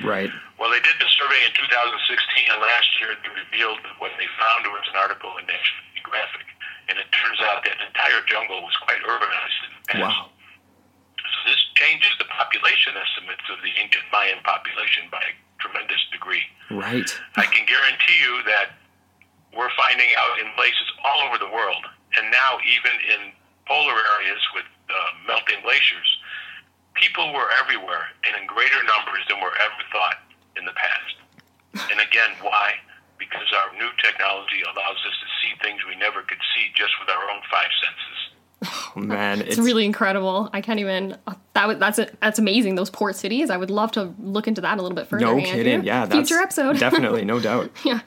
Right. 0.00 0.32
Well, 0.56 0.72
they 0.72 0.80
did 0.80 0.96
the 0.96 1.10
survey 1.12 1.44
in 1.44 1.52
2016, 1.52 2.48
and 2.48 2.58
last 2.64 2.88
year 2.96 3.12
they 3.20 3.28
revealed 3.28 3.84
that 3.84 4.00
what 4.00 4.16
they 4.16 4.24
found 4.40 4.64
was 4.72 4.88
an 4.88 4.96
article 4.96 5.36
in 5.36 5.44
National 5.44 5.84
Geographic, 5.92 6.48
and 6.88 6.96
it 6.96 7.12
turns 7.12 7.40
out 7.44 7.60
that 7.68 7.76
entire 7.76 8.24
jungle 8.24 8.64
was 8.64 8.72
quite 8.80 9.02
urbanized 9.04 9.60
in 9.68 9.70
the 9.76 9.84
past. 9.92 10.16
Wow. 10.16 10.32
So 11.20 11.38
this 11.44 11.60
changes 11.76 12.14
the 12.16 12.30
population 12.32 12.96
estimates 12.96 13.44
of 13.52 13.60
the 13.60 13.72
ancient 13.76 14.08
Mayan 14.08 14.40
population 14.46 15.12
by 15.12 15.20
a 15.20 15.34
tremendous 15.60 16.00
degree. 16.08 16.46
Right. 16.72 17.08
I 17.36 17.44
can 17.44 17.68
guarantee 17.68 18.16
you 18.16 18.42
that 18.48 18.78
we're 19.52 19.72
finding 19.76 20.08
out 20.16 20.40
in 20.40 20.48
places 20.56 20.88
all 21.04 21.28
over 21.28 21.36
the 21.36 21.50
world, 21.52 21.84
and 22.16 22.32
now 22.32 22.56
even 22.64 22.94
in 23.12 23.20
polar 23.68 24.00
areas 24.18 24.40
with 24.56 24.66
uh, 24.88 25.10
melting 25.28 25.60
glaciers, 25.62 26.10
people 26.94 27.32
were 27.32 27.48
everywhere 27.62 28.06
and 28.24 28.40
in 28.40 28.46
greater 28.46 28.82
numbers 28.84 29.24
than 29.28 29.40
were 29.40 29.54
ever 29.56 29.82
thought 29.92 30.18
in 30.56 30.64
the 30.64 30.72
past. 30.72 31.90
And 31.90 32.00
again, 32.00 32.30
why? 32.42 32.74
Because 33.18 33.46
our 33.52 33.78
new 33.78 33.88
technology 34.02 34.62
allows 34.62 34.98
us 35.06 35.16
to 35.20 35.26
see 35.40 35.52
things 35.62 35.80
we 35.88 35.96
never 35.96 36.22
could 36.22 36.40
see 36.54 36.68
just 36.74 36.92
with 37.00 37.08
our 37.08 37.30
own 37.30 37.40
five 37.50 37.70
senses. 37.80 38.18
Oh, 38.64 39.00
man, 39.00 39.40
It's, 39.40 39.58
really 39.58 39.84
incredible. 39.84 40.48
I 40.52 40.60
can't 40.60 40.78
even. 40.78 41.16
Uh, 41.26 41.34
that 41.54 41.66
was 41.66 41.78
that's 41.78 41.98
that's 42.20 42.38
amazing. 42.38 42.76
Those 42.76 42.90
port 42.90 43.16
cities. 43.16 43.50
I 43.50 43.56
would 43.56 43.70
love 43.70 43.90
to 43.92 44.14
look 44.20 44.46
into 44.46 44.60
that 44.60 44.78
a 44.78 44.82
little 44.82 44.94
bit 44.94 45.08
further. 45.08 45.24
no 45.24 45.32
Andrew. 45.32 45.44
kidding. 45.44 45.82
Yeah, 45.84 46.06
that's 46.06 46.28
future 46.28 46.40
episode. 46.40 46.78
definitely, 46.78 47.24
no 47.24 47.40
doubt. 47.40 47.70
yeah. 47.84 48.00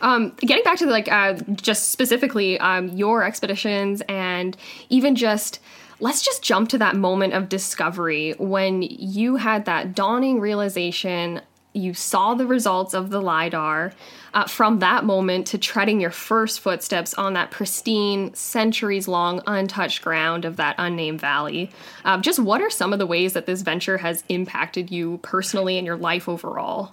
Um, 0.00 0.32
getting 0.40 0.62
back 0.64 0.78
to 0.78 0.86
like 0.86 1.10
uh, 1.10 1.34
just 1.52 1.90
specifically 1.90 2.58
um, 2.60 2.88
your 2.88 3.22
expeditions 3.24 4.00
and 4.08 4.56
even 4.88 5.14
just 5.14 5.60
let's 6.00 6.22
just 6.22 6.42
jump 6.42 6.68
to 6.70 6.78
that 6.78 6.96
moment 6.96 7.34
of 7.34 7.48
discovery 7.48 8.34
when 8.38 8.82
you 8.82 9.36
had 9.36 9.64
that 9.64 9.94
dawning 9.94 10.40
realization 10.40 11.40
you 11.74 11.94
saw 11.94 12.34
the 12.34 12.46
results 12.46 12.94
of 12.94 13.10
the 13.10 13.20
lidar 13.20 13.92
uh, 14.34 14.46
from 14.46 14.78
that 14.78 15.04
moment 15.04 15.46
to 15.46 15.58
treading 15.58 16.00
your 16.00 16.10
first 16.10 16.60
footsteps 16.60 17.14
on 17.14 17.34
that 17.34 17.50
pristine 17.50 18.32
centuries 18.34 19.06
long 19.06 19.40
untouched 19.46 20.02
ground 20.02 20.44
of 20.44 20.56
that 20.56 20.74
unnamed 20.78 21.20
valley 21.20 21.70
um, 22.04 22.22
just 22.22 22.38
what 22.38 22.60
are 22.60 22.70
some 22.70 22.92
of 22.92 22.98
the 22.98 23.06
ways 23.06 23.32
that 23.32 23.46
this 23.46 23.62
venture 23.62 23.98
has 23.98 24.24
impacted 24.28 24.90
you 24.90 25.18
personally 25.22 25.76
and 25.78 25.86
your 25.86 25.96
life 25.96 26.28
overall 26.28 26.92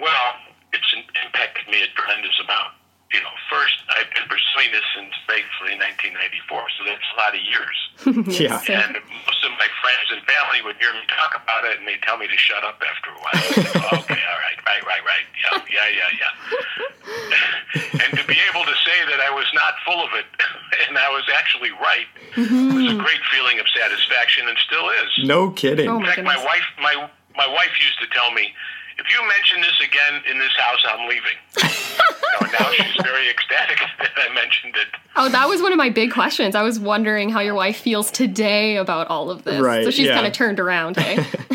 Well, 0.00 0.32
it's 0.72 0.94
impacted 1.24 1.68
me 1.68 1.82
a 1.82 2.00
tremendous 2.00 2.38
amount. 2.42 2.72
You 3.12 3.20
know, 3.20 3.34
first, 3.52 3.76
I've 3.92 4.08
been 4.16 4.24
pursuing 4.24 4.72
this 4.72 4.84
since 4.96 5.12
basically 5.28 5.76
1994, 5.76 6.64
so 6.76 6.80
that's 6.88 7.04
a 7.12 7.16
lot 7.20 7.32
of 7.36 7.42
years. 7.44 7.76
Yeah. 8.32 8.58
And 8.58 8.96
most 9.28 9.42
of 9.44 9.52
my 9.60 9.68
friends 9.84 10.08
and 10.10 10.20
family 10.24 10.64
would 10.64 10.76
hear 10.80 10.90
me 10.96 11.04
talk 11.06 11.36
about 11.36 11.62
it, 11.68 11.78
and 11.78 11.86
they'd 11.86 12.02
tell 12.02 12.16
me 12.16 12.26
to 12.26 12.38
shut 12.40 12.64
up 12.64 12.80
after 12.82 13.10
a 13.12 13.18
while. 13.20 13.36
I 13.36 13.40
say, 13.52 13.68
oh, 13.78 14.00
okay, 14.02 14.22
all 14.26 14.40
right, 14.42 14.58
right, 14.66 14.82
right, 14.88 15.04
right, 15.04 15.26
yeah, 15.38 15.60
yeah, 15.70 15.88
yeah, 15.92 16.10
yeah. 16.18 18.02
and 18.02 18.10
to 18.18 18.24
be 18.26 18.36
able 18.50 18.64
to 18.64 18.76
say 18.82 18.98
that 19.06 19.20
I 19.20 19.30
was 19.30 19.46
not 19.54 19.74
full 19.84 20.02
of 20.02 20.10
it, 20.16 20.26
and 20.88 20.98
I 20.98 21.10
was 21.10 21.24
actually 21.36 21.70
right, 21.72 22.08
mm-hmm. 22.34 22.74
was 22.74 22.92
a 22.92 22.96
great 22.96 23.20
feeling 23.30 23.60
of 23.60 23.66
satisfaction, 23.76 24.48
and 24.48 24.56
still 24.66 24.88
is. 24.88 25.10
No 25.28 25.50
kidding. 25.50 25.88
Oh 25.88 25.96
In 25.96 26.02
my 26.02 26.08
fact, 26.08 26.24
my 26.24 26.34
goodness. 26.34 26.46
wife, 26.46 26.66
my 26.80 26.94
my 27.36 27.46
wife 27.48 27.72
used 27.80 28.00
to 28.00 28.06
tell 28.08 28.32
me, 28.32 28.52
if 28.98 29.10
you 29.10 29.18
mention 29.28 29.60
this 29.60 29.78
again 29.80 30.22
in 30.30 30.38
this 30.38 30.52
house, 30.58 30.80
I'm 30.88 31.08
leaving. 31.08 31.36
you 31.62 32.46
know, 32.46 32.52
now 32.58 32.70
she's 32.72 33.02
very 33.02 33.28
ecstatic 33.30 33.78
that 33.98 34.12
I 34.18 34.32
mentioned 34.34 34.76
it. 34.76 34.88
Oh, 35.16 35.28
that 35.28 35.48
was 35.48 35.62
one 35.62 35.72
of 35.72 35.78
my 35.78 35.90
big 35.90 36.12
questions. 36.12 36.54
I 36.54 36.62
was 36.62 36.78
wondering 36.78 37.28
how 37.30 37.40
your 37.40 37.54
wife 37.54 37.76
feels 37.76 38.10
today 38.10 38.76
about 38.76 39.08
all 39.08 39.30
of 39.30 39.44
this. 39.44 39.60
Right, 39.60 39.84
So 39.84 39.90
she's 39.90 40.06
yeah. 40.08 40.14
kind 40.14 40.26
of 40.26 40.32
turned 40.32 40.60
around, 40.60 40.96
hey? 40.96 41.16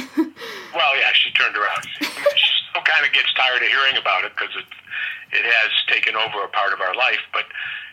Well, 0.77 0.93
yeah, 0.99 1.09
she 1.13 1.31
turned 1.31 1.57
around. 1.57 1.87
she 1.97 2.51
still 2.69 2.83
kind 2.85 3.03
of 3.03 3.11
gets 3.11 3.33
tired 3.33 3.63
of 3.63 3.67
hearing 3.67 3.97
about 3.97 4.25
it 4.25 4.31
because 4.37 4.53
it 4.55 4.65
it 5.33 5.43
has 5.43 5.71
taken 5.89 6.15
over 6.15 6.43
a 6.45 6.47
part 6.49 6.71
of 6.71 6.81
our 6.81 6.93
life, 6.93 7.19
but 7.33 7.45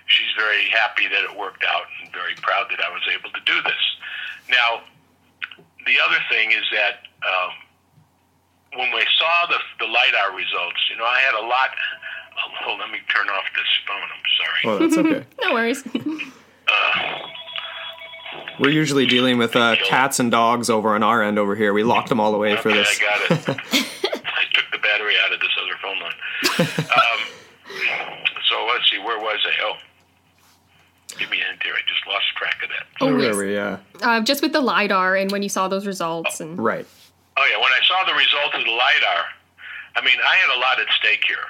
she's 0.07 0.29
very 0.37 0.69
happy 0.69 1.09
that 1.09 1.25
it 1.25 1.33
worked 1.37 1.65
out 1.65 1.89
and 2.03 2.13
very 2.13 2.35
proud 2.43 2.67
that 2.71 2.85
I 2.85 2.93
was 2.93 3.01
able 3.09 3.31
to 3.31 3.41
do 3.47 3.57
this. 3.63 3.85
Now, 4.51 4.85
the 5.87 5.97
other 5.99 6.19
thing 6.31 6.53
is 6.53 6.63
that 6.77 7.09
um, 7.25 7.53
when 8.77 8.93
we 8.93 9.05
saw 9.19 9.47
the 9.49 9.59
the 9.79 9.87
lidar 9.91 10.33
results, 10.37 10.79
you 10.91 10.97
know, 10.97 11.05
I 11.05 11.21
had 11.21 11.35
a 11.35 11.47
lot. 11.47 11.71
Oh, 12.67 12.75
let 12.81 12.91
me 12.91 12.99
turn 13.15 13.29
off 13.29 13.45
this 13.55 13.65
phone. 13.87 14.03
I'm 14.03 14.25
sorry. 14.41 14.61
Oh, 14.65 14.79
that's 14.79 14.97
okay. 14.99 15.25
no 15.49 15.55
worries. 15.55 15.85
We're 18.59 18.71
usually 18.71 19.07
dealing 19.07 19.39
with 19.39 19.55
uh, 19.55 19.77
cats 19.85 20.19
and 20.19 20.33
dogs 20.33 20.69
over 20.69 20.97
on 20.97 21.05
our 21.05 21.23
end 21.23 21.39
over 21.39 21.55
here. 21.55 21.73
We 21.73 21.85
locked 21.85 22.09
them 22.09 22.19
all 22.19 22.35
away 22.35 22.57
for 22.57 22.71
okay, 22.71 22.79
this. 22.79 23.01
I 23.01 23.05
got 23.05 23.21
it. 23.31 23.39
I 23.49 23.53
took 24.53 24.69
the 24.73 24.79
battery 24.79 25.15
out 25.25 25.33
of 25.33 25.39
this 25.41 25.51
other 25.63 25.77
phone 25.81 26.01
line. 26.01 26.13
Um, 26.91 27.21
so 28.49 28.67
let's 28.73 28.91
see, 28.91 28.99
where 28.99 29.19
was 29.21 29.39
I? 29.47 29.53
Oh, 29.63 29.77
give 31.19 31.31
me 31.31 31.41
a 31.41 31.45
hint 31.45 31.63
here. 31.63 31.75
I 31.75 31.81
just 31.89 32.05
lost 32.09 32.25
track 32.37 32.61
of 32.65 32.69
that. 32.71 32.87
Oh, 33.01 33.07
Where 33.15 33.19
yes. 33.21 33.37
were 33.37 33.45
we? 33.47 33.55
Yeah. 33.55 33.79
Uh, 34.03 34.21
just 34.23 34.43
with 34.43 34.53
the 34.53 34.61
LiDAR 34.61 35.15
and 35.17 35.31
when 35.31 35.43
you 35.43 35.49
saw 35.49 35.69
those 35.69 35.87
results. 35.87 36.41
and 36.41 36.59
Right. 36.59 36.87
Oh 37.37 37.47
yeah, 37.51 37.59
when 37.59 37.73
I 37.73 37.83
saw 37.87 38.05
the 38.07 38.15
result 38.15 38.55
of 38.55 38.63
the 38.65 38.71
lidar, 38.71 39.23
I 39.97 40.01
mean, 40.05 40.19
I 40.19 40.35
had 40.37 40.51
a 40.55 40.59
lot 40.59 40.79
at 40.79 40.89
stake 40.99 41.25
here. 41.27 41.47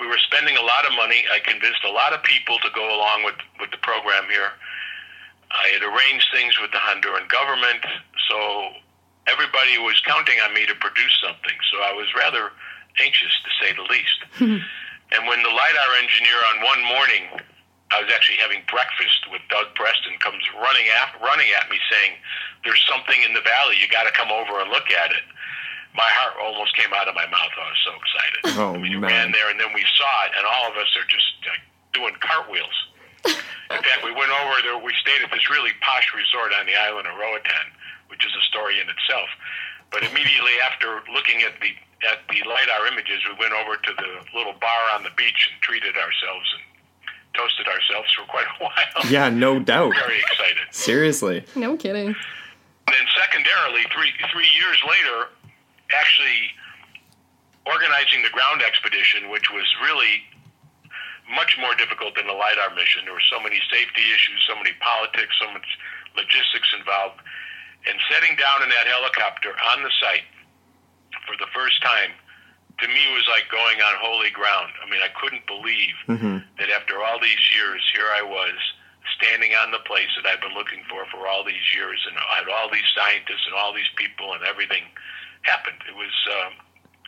We 0.00 0.06
were 0.06 0.18
spending 0.18 0.56
a 0.56 0.62
lot 0.64 0.84
of 0.84 0.92
money. 0.92 1.24
I 1.32 1.38
convinced 1.40 1.84
a 1.86 1.92
lot 1.92 2.12
of 2.12 2.22
people 2.22 2.58
to 2.58 2.70
go 2.74 2.84
along 2.84 3.24
with 3.24 3.38
with 3.60 3.70
the 3.70 3.80
program 3.80 4.28
here. 4.28 4.52
I 5.52 5.68
had 5.68 5.82
arranged 5.84 6.26
things 6.32 6.58
with 6.60 6.72
the 6.72 6.80
Honduran 6.80 7.28
government, 7.28 7.84
so 8.28 8.72
everybody 9.28 9.76
was 9.78 10.00
counting 10.04 10.40
on 10.40 10.54
me 10.54 10.66
to 10.66 10.74
produce 10.74 11.12
something. 11.22 11.56
So 11.70 11.80
I 11.84 11.92
was 11.92 12.08
rather 12.16 12.50
anxious, 13.00 13.32
to 13.44 13.50
say 13.60 13.72
the 13.76 13.84
least. 13.84 14.18
and 15.12 15.20
when 15.28 15.42
the 15.42 15.52
lidar 15.52 15.90
engineer 16.00 16.40
on 16.52 16.64
one 16.64 16.82
morning, 16.88 17.24
I 17.92 18.00
was 18.00 18.08
actually 18.08 18.40
having 18.40 18.64
breakfast 18.72 19.28
with 19.28 19.44
Doug 19.52 19.68
Preston, 19.76 20.16
comes 20.18 20.40
running 20.56 20.88
at 20.88 21.12
running 21.20 21.48
at 21.52 21.68
me 21.68 21.76
saying, 21.92 22.16
"There's 22.64 22.80
something 22.88 23.20
in 23.22 23.36
the 23.36 23.44
valley. 23.44 23.76
You 23.76 23.88
got 23.88 24.04
to 24.08 24.12
come 24.12 24.32
over 24.32 24.60
and 24.60 24.70
look 24.72 24.90
at 24.90 25.12
it." 25.12 25.24
My 25.92 26.08
heart 26.08 26.40
almost 26.40 26.72
came 26.74 26.88
out 26.96 27.06
of 27.06 27.14
my 27.14 27.26
mouth. 27.28 27.52
I 27.52 27.68
was 27.68 27.82
so 27.84 27.92
excited. 28.00 28.40
Oh, 28.56 28.72
we 28.80 28.96
man. 28.96 29.02
ran 29.02 29.28
there, 29.32 29.50
and 29.52 29.60
then 29.60 29.76
we 29.76 29.84
saw 29.84 30.24
it, 30.24 30.32
and 30.40 30.46
all 30.48 30.72
of 30.72 30.76
us 30.80 30.88
are 30.96 31.04
just 31.04 31.28
like 31.44 31.60
doing 31.92 32.16
cartwheels. 32.20 32.72
In 33.28 33.80
fact, 33.84 34.04
we 34.04 34.12
went 34.12 34.32
over 34.32 34.56
there. 34.64 34.76
We 34.80 34.92
stayed 35.00 35.20
at 35.22 35.30
this 35.30 35.48
really 35.48 35.72
posh 35.80 36.08
resort 36.16 36.52
on 36.56 36.64
the 36.66 36.76
island 36.76 37.06
of 37.06 37.16
Roatan, 37.16 37.76
which 38.08 38.24
is 38.24 38.32
a 38.32 38.42
story 38.48 38.80
in 38.80 38.88
itself. 38.88 39.28
But 39.92 40.02
immediately 40.02 40.56
after 40.64 41.04
looking 41.12 41.42
at 41.42 41.60
the 41.60 41.76
at 42.08 42.26
the 42.28 42.42
lidar 42.48 42.88
images, 42.88 43.22
we 43.28 43.36
went 43.38 43.52
over 43.52 43.76
to 43.76 43.92
the 43.94 44.24
little 44.34 44.54
bar 44.58 44.82
on 44.96 45.04
the 45.04 45.14
beach 45.14 45.48
and 45.52 45.60
treated 45.62 45.94
ourselves 45.96 46.48
and 46.56 46.71
toasted 47.34 47.66
ourselves 47.66 48.08
for 48.12 48.24
quite 48.26 48.46
a 48.46 48.56
while. 48.64 49.10
Yeah, 49.10 49.28
no 49.30 49.58
doubt. 49.58 49.92
Very 49.94 50.18
excited. 50.18 50.66
Seriously. 50.70 51.44
No 51.56 51.76
kidding. 51.76 52.08
And 52.12 52.92
then 52.92 53.06
secondarily, 53.16 53.82
three 53.94 54.12
three 54.32 54.48
years 54.58 54.78
later, 54.84 55.28
actually 55.96 56.50
organizing 57.66 58.22
the 58.22 58.30
ground 58.30 58.60
expedition, 58.62 59.30
which 59.30 59.50
was 59.50 59.64
really 59.86 60.22
much 61.30 61.56
more 61.60 61.74
difficult 61.78 62.14
than 62.16 62.26
the 62.26 62.34
lidar 62.34 62.74
mission. 62.74 63.06
There 63.06 63.14
were 63.14 63.28
so 63.30 63.40
many 63.40 63.60
safety 63.70 64.02
issues, 64.12 64.42
so 64.48 64.56
many 64.58 64.74
politics, 64.82 65.32
so 65.40 65.46
much 65.52 65.64
logistics 66.18 66.68
involved. 66.76 67.22
And 67.88 67.96
setting 68.10 68.36
down 68.36 68.62
in 68.62 68.68
that 68.68 68.86
helicopter 68.86 69.54
on 69.74 69.82
the 69.82 69.90
site 70.02 70.26
for 71.26 71.34
the 71.38 71.48
first 71.54 71.80
time, 71.82 72.12
to 72.80 72.88
me, 72.88 73.02
was 73.12 73.28
like 73.28 73.46
going 73.50 73.80
on 73.80 73.92
holy 74.00 74.30
ground. 74.30 74.72
I 74.84 74.90
mean, 74.90 75.00
I 75.02 75.10
couldn't 75.20 75.46
believe 75.46 75.94
that 76.58 76.70
after 76.70 77.02
all 77.02 77.20
these 77.20 77.42
years, 77.54 77.82
here 77.94 78.08
I 78.16 78.22
was 78.22 78.56
standing 79.18 79.52
on 79.54 79.70
the 79.70 79.82
place 79.86 80.10
that 80.16 80.26
I've 80.26 80.40
been 80.40 80.54
looking 80.54 80.82
for 80.88 81.04
for 81.10 81.26
all 81.26 81.44
these 81.44 81.66
years, 81.74 82.00
and 82.08 82.16
I 82.18 82.42
had 82.42 82.48
all 82.48 82.70
these 82.70 82.86
scientists 82.96 83.46
and 83.46 83.54
all 83.54 83.72
these 83.72 83.90
people, 83.96 84.34
and 84.34 84.42
everything 84.44 84.82
happened. 85.42 85.78
It 85.88 85.94
was 85.94 86.14
um, 86.30 86.52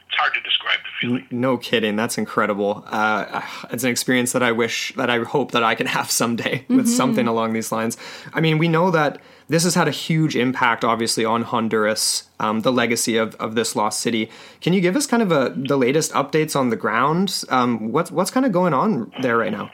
it's 0.07 0.17
hard 0.17 0.35
to 0.35 0.41
describe 0.41 0.79
the 0.79 0.91
feeling. 1.01 1.27
No 1.31 1.57
kidding, 1.57 1.97
that's 1.97 2.19
incredible. 2.19 2.85
Uh, 2.87 3.43
it's 3.71 3.85
an 3.85 3.91
experience 3.91 4.33
that 4.33 4.43
I 4.43 4.53
wish 4.53 4.95
that 4.97 5.11
I 5.11 5.19
hope 5.21 5.53
that 5.53 5.65
I 5.65 5.75
can 5.75 5.87
have 5.99 6.11
someday 6.11 6.65
with 6.69 6.87
mm-hmm. 6.87 6.87
something 6.87 7.27
along 7.27 7.53
these 7.53 7.73
lines. 7.73 7.97
I 8.33 8.41
mean, 8.41 8.59
we 8.59 8.69
know 8.69 8.91
that 8.91 9.21
this 9.49 9.65
has 9.65 9.75
had 9.75 9.89
a 9.89 9.91
huge 9.91 10.37
impact, 10.37 10.85
obviously, 10.85 11.25
on 11.25 11.43
Honduras, 11.43 12.29
um, 12.41 12.61
the 12.61 12.73
legacy 12.73 13.17
of, 13.17 13.35
of 13.37 13.55
this 13.55 13.77
lost 13.77 14.01
city. 14.01 14.31
Can 14.61 14.73
you 14.73 14.81
give 14.81 14.97
us 14.97 15.07
kind 15.07 15.23
of 15.23 15.31
a 15.33 15.55
the 15.57 15.77
latest 15.77 16.13
updates 16.13 16.57
on 16.57 16.71
the 16.71 16.77
ground? 16.77 17.45
Um, 17.51 17.93
what's 17.93 18.11
what's 18.11 18.31
kind 18.31 18.47
of 18.47 18.53
going 18.53 18.73
on 18.73 19.13
there 19.21 19.37
right 19.37 19.53
now? 19.53 19.71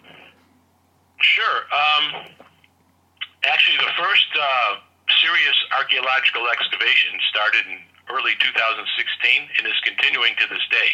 Sure. 1.21 1.61
Um, 1.71 2.27
actually, 3.45 3.77
the 3.77 3.93
first 3.97 4.27
uh, 4.35 4.81
serious 5.23 5.57
archaeological 5.79 6.49
excavation 6.49 7.19
started 7.31 7.67
in 7.69 7.79
early 8.11 8.35
2016 8.41 8.83
and 9.59 9.67
is 9.67 9.79
continuing 9.85 10.35
to 10.41 10.47
this 10.49 10.65
day. 10.71 10.91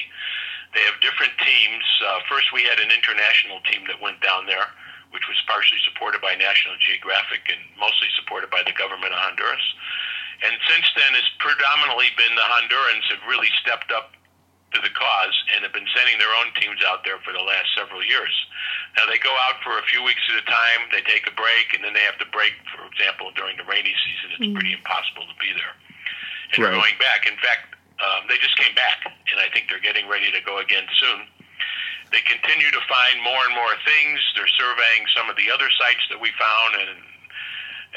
They 0.74 0.84
have 0.84 1.00
different 1.00 1.32
teams. 1.40 1.84
Uh, 2.04 2.20
first, 2.28 2.52
we 2.52 2.62
had 2.68 2.76
an 2.82 2.90
international 2.92 3.64
team 3.70 3.86
that 3.88 3.96
went 4.02 4.20
down 4.20 4.44
there, 4.44 4.68
which 5.16 5.24
was 5.32 5.40
partially 5.48 5.80
supported 5.88 6.20
by 6.20 6.36
National 6.36 6.76
Geographic 6.76 7.48
and 7.48 7.56
mostly 7.80 8.12
supported 8.20 8.52
by 8.52 8.60
the 8.68 8.76
government 8.76 9.16
of 9.16 9.20
Honduras. 9.24 9.64
And 10.44 10.52
since 10.68 10.84
then, 10.92 11.16
it's 11.16 11.32
predominantly 11.40 12.12
been 12.20 12.36
the 12.36 12.44
Hondurans 12.44 13.08
have 13.16 13.24
really 13.24 13.48
stepped 13.64 13.88
up 13.96 14.12
to 14.76 14.78
the 14.84 14.92
cause 14.92 15.36
and 15.56 15.64
have 15.64 15.72
been 15.72 15.88
sending 15.96 16.20
their 16.20 16.28
own 16.36 16.52
teams 16.60 16.84
out 16.84 17.00
there 17.08 17.16
for 17.24 17.32
the 17.32 17.40
last 17.40 17.72
several 17.72 18.04
years. 18.04 18.34
Now 19.00 19.08
they 19.08 19.16
go 19.16 19.32
out 19.48 19.56
for 19.64 19.80
a 19.80 19.84
few 19.88 20.04
weeks 20.04 20.20
at 20.28 20.36
a 20.36 20.44
time, 20.44 20.92
they 20.92 21.00
take 21.08 21.24
a 21.24 21.32
break, 21.32 21.72
and 21.72 21.80
then 21.80 21.96
they 21.96 22.04
have 22.04 22.20
to 22.20 22.28
break, 22.28 22.52
for 22.76 22.84
example, 22.84 23.32
during 23.32 23.56
the 23.56 23.64
rainy 23.64 23.96
season. 24.04 24.36
It's 24.36 24.44
mm. 24.52 24.52
pretty 24.52 24.76
impossible 24.76 25.24
to 25.24 25.36
be 25.40 25.48
there 25.56 25.72
and 26.52 26.60
right. 26.60 26.76
going 26.76 26.96
back. 27.00 27.24
In 27.24 27.40
fact, 27.40 27.72
um, 28.04 28.28
they 28.28 28.36
just 28.36 28.60
came 28.60 28.76
back, 28.76 29.08
and 29.08 29.40
I 29.40 29.48
think 29.48 29.72
they're 29.72 29.80
getting 29.80 30.04
ready 30.04 30.28
to 30.28 30.40
go 30.44 30.60
again 30.60 30.84
soon. 31.00 31.24
They 32.12 32.22
continue 32.22 32.70
to 32.70 32.82
find 32.86 33.22
more 33.22 33.42
and 33.46 33.54
more 33.54 33.74
things. 33.82 34.18
They're 34.34 34.50
surveying 34.54 35.04
some 35.14 35.28
of 35.28 35.36
the 35.36 35.50
other 35.50 35.66
sites 35.74 36.04
that 36.10 36.20
we 36.20 36.30
found, 36.38 36.86
and 36.86 37.02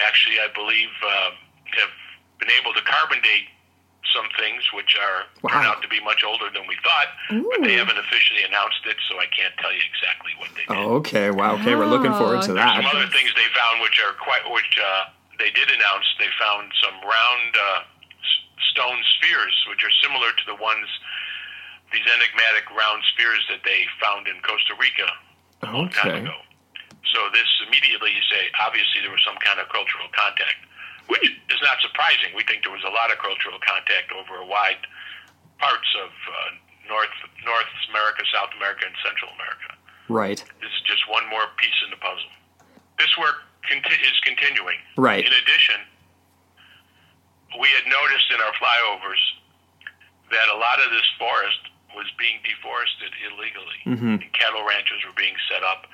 actually, 0.02 0.42
I 0.42 0.50
believe, 0.54 0.90
uh, 1.06 1.32
have 1.78 1.94
been 2.40 2.50
able 2.58 2.74
to 2.74 2.82
carbon 2.82 3.22
date 3.22 3.54
some 4.14 4.26
things 4.42 4.64
which 4.74 4.98
are 4.98 5.30
wow. 5.44 5.54
turn 5.54 5.66
out 5.70 5.82
to 5.82 5.90
be 5.90 6.02
much 6.02 6.26
older 6.26 6.50
than 6.50 6.66
we 6.66 6.76
thought, 6.82 7.10
Ooh. 7.30 7.46
but 7.54 7.62
they 7.62 7.78
haven't 7.78 7.98
officially 7.98 8.42
announced 8.42 8.82
it, 8.90 8.98
so 9.06 9.20
I 9.20 9.28
can't 9.30 9.54
tell 9.62 9.72
you 9.72 9.84
exactly 9.86 10.34
what 10.42 10.50
they 10.58 10.66
did. 10.66 10.74
Oh, 10.74 10.98
okay. 11.04 11.30
Wow. 11.30 11.62
Okay, 11.62 11.76
we're 11.76 11.90
looking 11.90 12.14
forward 12.18 12.42
to 12.50 12.54
that. 12.58 12.82
There's 12.82 12.90
some 12.90 12.98
other 12.98 13.12
things 13.14 13.30
they 13.38 13.50
found 13.54 13.82
which 13.82 14.02
are 14.02 14.18
quite 14.18 14.42
which 14.50 14.74
uh, 14.82 15.14
they 15.38 15.52
did 15.54 15.70
announce. 15.70 16.08
They 16.18 16.32
found 16.42 16.74
some 16.82 16.98
round 17.06 17.52
uh, 17.54 17.80
stone 18.74 19.00
spheres, 19.18 19.56
which 19.70 19.84
are 19.84 19.94
similar 20.02 20.32
to 20.34 20.46
the 20.48 20.58
ones, 20.58 20.88
these 21.92 22.06
enigmatic 22.06 22.70
round 22.74 23.02
spheres 23.14 23.42
that 23.50 23.66
they 23.66 23.86
found 23.98 24.28
in 24.30 24.38
Costa 24.46 24.78
Rica 24.78 25.10
a 25.66 25.66
okay. 25.66 25.74
long 25.74 25.90
time 25.90 26.26
ago. 26.26 26.38
So 27.14 27.20
this 27.34 27.50
immediately 27.66 28.14
you 28.14 28.24
say, 28.30 28.54
obviously 28.62 29.02
there 29.02 29.14
was 29.14 29.24
some 29.26 29.38
kind 29.42 29.58
of 29.58 29.66
cultural 29.74 30.06
contact, 30.14 30.62
which 31.10 31.26
is 31.26 31.62
not 31.66 31.82
surprising. 31.82 32.38
We 32.38 32.46
think 32.46 32.62
there 32.62 32.74
was 32.74 32.86
a 32.86 32.94
lot 32.94 33.10
of 33.10 33.18
cultural 33.18 33.58
contact 33.66 34.14
over 34.14 34.38
a 34.38 34.46
wide 34.46 34.86
parts 35.58 35.90
of 35.98 36.14
uh, 36.14 36.34
North 36.86 37.14
North 37.46 37.72
America, 37.90 38.22
South 38.30 38.54
America, 38.58 38.86
and 38.86 38.96
Central 39.02 39.34
America. 39.34 39.70
Right. 40.10 40.38
This 40.62 40.74
is 40.74 40.84
just 40.86 41.06
one 41.10 41.26
more 41.30 41.50
piece 41.58 41.80
in 41.86 41.90
the 41.94 42.02
puzzle. 42.02 42.34
This 42.98 43.14
work 43.18 43.46
conti- 43.66 44.02
is 44.06 44.18
continuing. 44.26 44.78
Right. 44.98 45.26
In 45.26 45.34
addition, 45.34 45.82
we 47.58 47.70
had 47.74 47.86
noticed 47.90 48.30
in 48.34 48.42
our 48.42 48.54
flyovers 48.58 49.22
that 50.30 50.46
a 50.54 50.58
lot 50.58 50.78
of 50.82 50.90
this 50.94 51.06
forest 51.18 51.62
was 51.96 52.08
being 52.18 52.38
deforested 52.46 53.12
illegally. 53.26 53.82
Mm-hmm. 53.86 54.16
Cattle 54.34 54.66
ranches 54.66 55.02
were 55.06 55.16
being 55.18 55.36
set 55.50 55.64
up, 55.64 55.90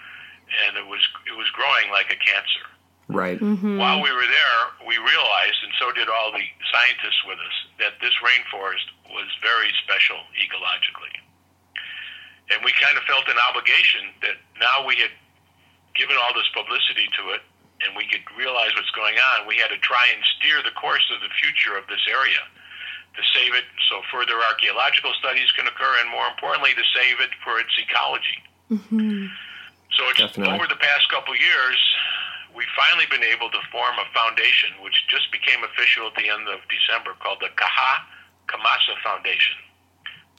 and 0.68 0.78
it 0.78 0.88
was 0.88 1.02
it 1.28 1.36
was 1.36 1.48
growing 1.56 1.92
like 1.92 2.12
a 2.12 2.20
cancer. 2.20 2.66
Right. 3.06 3.38
Mm-hmm. 3.38 3.78
While 3.78 4.02
we 4.02 4.10
were 4.10 4.25
there, 4.25 4.62
we 4.90 4.98
realized, 4.98 5.60
and 5.62 5.74
so 5.78 5.94
did 5.94 6.10
all 6.10 6.34
the 6.34 6.42
scientists 6.74 7.22
with 7.30 7.38
us, 7.38 7.58
that 7.78 7.94
this 8.02 8.18
rainforest 8.18 8.90
was 9.14 9.30
very 9.46 9.70
special 9.86 10.18
ecologically. 10.34 11.14
And 12.50 12.66
we 12.66 12.74
kind 12.82 12.98
of 12.98 13.06
felt 13.06 13.30
an 13.30 13.38
obligation 13.38 14.10
that 14.25 14.42
now 14.58 14.86
we 14.86 14.98
had 14.98 15.14
given 15.94 16.18
all 16.18 16.34
this 16.34 16.50
publicity 16.54 17.06
to 17.22 17.38
it 17.38 17.42
and 17.86 17.94
we 17.94 18.08
could 18.10 18.24
realize 18.38 18.72
what's 18.74 18.92
going 18.98 19.18
on, 19.36 19.46
we 19.46 19.58
had 19.58 19.70
to 19.70 19.78
try 19.84 20.08
and 20.14 20.22
steer 20.38 20.64
the 20.64 20.74
course 20.74 21.04
of 21.14 21.20
the 21.22 21.30
future 21.42 21.78
of 21.78 21.86
this 21.88 22.02
area 22.10 22.42
to 23.15 23.24
save 23.34 23.55
it 23.55 23.65
so 23.89 24.01
further 24.12 24.36
archaeological 24.51 25.12
studies 25.19 25.50
can 25.55 25.67
occur, 25.67 25.93
and 26.03 26.12
more 26.12 26.27
importantly, 26.27 26.75
to 26.75 26.86
save 26.95 27.19
it 27.24 27.31
for 27.43 27.60
its 27.60 27.72
ecology. 27.79 28.39
Mm-hmm. 28.72 29.31
So 29.95 30.01
it's 30.12 30.19
Definitely. 30.19 30.53
over 30.53 30.67
the 30.67 30.79
past 30.79 31.08
couple 31.08 31.36
years, 31.36 31.80
we've 32.51 32.71
finally 32.75 33.08
been 33.08 33.23
able 33.23 33.47
to 33.51 33.62
form 33.71 33.95
a 33.95 34.08
foundation, 34.12 34.75
which 34.84 34.95
just 35.08 35.32
became 35.32 35.63
official 35.63 36.08
at 36.12 36.15
the 36.19 36.28
end 36.28 36.47
of 36.51 36.60
December, 36.67 37.15
called 37.23 37.39
the 37.39 37.51
Kaha 37.56 38.04
Kamasa 38.51 38.95
Foundation. 39.04 39.56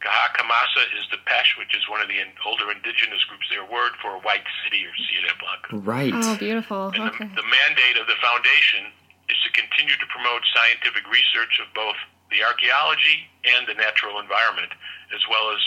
Kaha 0.05 0.29
Kamasa 0.37 0.85
is 1.01 1.09
the 1.09 1.17
Pesh, 1.25 1.57
which 1.57 1.73
is 1.73 1.89
one 1.89 2.05
of 2.05 2.09
the 2.09 2.21
older 2.45 2.69
indigenous 2.69 3.25
groups, 3.25 3.49
their 3.49 3.65
word 3.65 3.97
for 4.05 4.21
white 4.21 4.45
city 4.65 4.85
or 4.85 4.93
Ciudad 5.09 5.37
Blanca. 5.41 5.69
Right. 5.81 6.13
Oh, 6.13 6.37
beautiful. 6.37 6.93
And 6.93 7.09
okay. 7.09 7.25
the, 7.25 7.41
the 7.41 7.49
mandate 7.49 7.97
of 7.97 8.07
the 8.07 8.19
foundation 8.21 8.93
is 9.33 9.39
to 9.49 9.51
continue 9.57 9.97
to 9.97 10.07
promote 10.13 10.45
scientific 10.53 11.09
research 11.09 11.59
of 11.65 11.73
both 11.73 11.97
the 12.31 12.43
archaeology 12.43 13.27
and 13.47 13.67
the 13.67 13.75
natural 13.75 14.19
environment, 14.19 14.73
as 15.15 15.23
well 15.31 15.55
as 15.55 15.61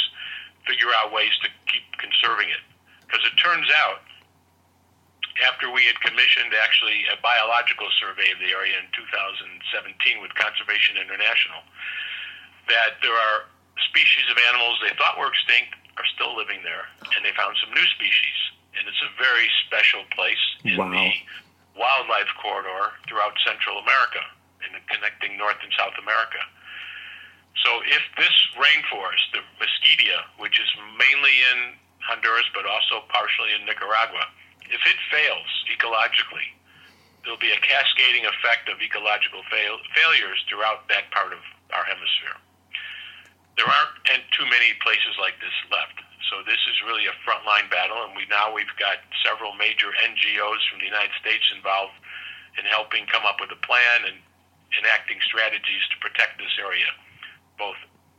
figure 0.67 0.91
out 0.99 1.11
ways 1.15 1.31
to 1.41 1.49
keep 1.71 1.85
conserving 1.97 2.51
it. 2.51 2.63
Because 3.07 3.23
it 3.25 3.35
turns 3.39 3.67
out, 3.87 4.03
after 5.47 5.71
we 5.71 5.87
had 5.87 5.95
commissioned 6.03 6.51
actually 6.51 7.07
a 7.07 7.17
biological 7.23 7.87
survey 7.97 8.27
of 8.35 8.39
the 8.43 8.51
area 8.51 8.75
in 8.75 8.91
2017 8.91 10.19
with 10.19 10.35
Conservation 10.35 10.99
International, 10.99 11.63
that 12.67 12.99
there 12.99 13.15
are 13.15 13.47
species 13.87 14.27
of 14.27 14.35
animals 14.51 14.77
they 14.83 14.93
thought 14.99 15.15
were 15.15 15.31
extinct 15.31 15.79
are 15.95 16.07
still 16.15 16.35
living 16.35 16.63
there, 16.63 16.87
and 17.15 17.23
they 17.23 17.35
found 17.35 17.55
some 17.59 17.71
new 17.75 17.87
species. 17.95 18.37
And 18.75 18.87
it's 18.87 19.03
a 19.03 19.11
very 19.19 19.47
special 19.67 20.07
place 20.15 20.39
in 20.63 20.79
wow. 20.79 20.87
the 20.91 21.11
wildlife 21.75 22.31
corridor 22.39 22.95
throughout 23.07 23.35
Central 23.43 23.79
America 23.83 24.23
and 24.73 24.83
connecting 24.87 25.37
North 25.37 25.59
and 25.63 25.71
South 25.77 25.95
America. 26.01 26.41
So 27.65 27.81
if 27.83 28.03
this 28.15 28.35
rainforest, 28.55 29.25
the 29.35 29.43
Mosquitia, 29.59 30.23
which 30.39 30.59
is 30.59 30.69
mainly 30.95 31.35
in 31.53 31.75
Honduras 31.99 32.47
but 32.55 32.63
also 32.65 33.03
partially 33.11 33.51
in 33.53 33.67
Nicaragua, 33.67 34.23
if 34.69 34.81
it 34.85 34.99
fails 35.11 35.49
ecologically, 35.67 36.55
there'll 37.23 37.41
be 37.41 37.51
a 37.51 37.59
cascading 37.59 38.23
effect 38.25 38.71
of 38.71 38.79
ecological 38.79 39.43
fail- 39.51 39.83
failures 39.91 40.39
throughout 40.47 40.87
that 40.87 41.11
part 41.11 41.33
of 41.33 41.43
our 41.75 41.83
hemisphere 41.83 42.39
there 43.59 43.67
aren't 43.67 44.23
too 44.31 44.47
many 44.47 44.71
places 44.79 45.19
like 45.19 45.35
this 45.43 45.51
left. 45.67 45.99
So 46.31 46.39
this 46.47 46.63
is 46.71 46.79
really 46.87 47.11
a 47.11 47.15
frontline 47.27 47.67
battle, 47.67 47.99
and 48.07 48.15
we 48.15 48.23
now 48.31 48.55
we've 48.55 48.71
got 48.79 49.03
several 49.19 49.51
major 49.59 49.91
NGOs 49.99 50.63
from 50.71 50.79
the 50.79 50.87
United 50.87 51.11
States 51.19 51.43
involved 51.51 51.99
in 52.55 52.63
helping 52.63 53.03
come 53.11 53.27
up 53.27 53.43
with 53.43 53.51
a 53.51 53.59
plan 53.67 54.07
and 54.07 54.17
enacting 54.77 55.17
strategies 55.25 55.81
to 55.91 55.97
protect 55.99 56.37
this 56.37 56.53
area, 56.59 56.85
both 57.57 57.77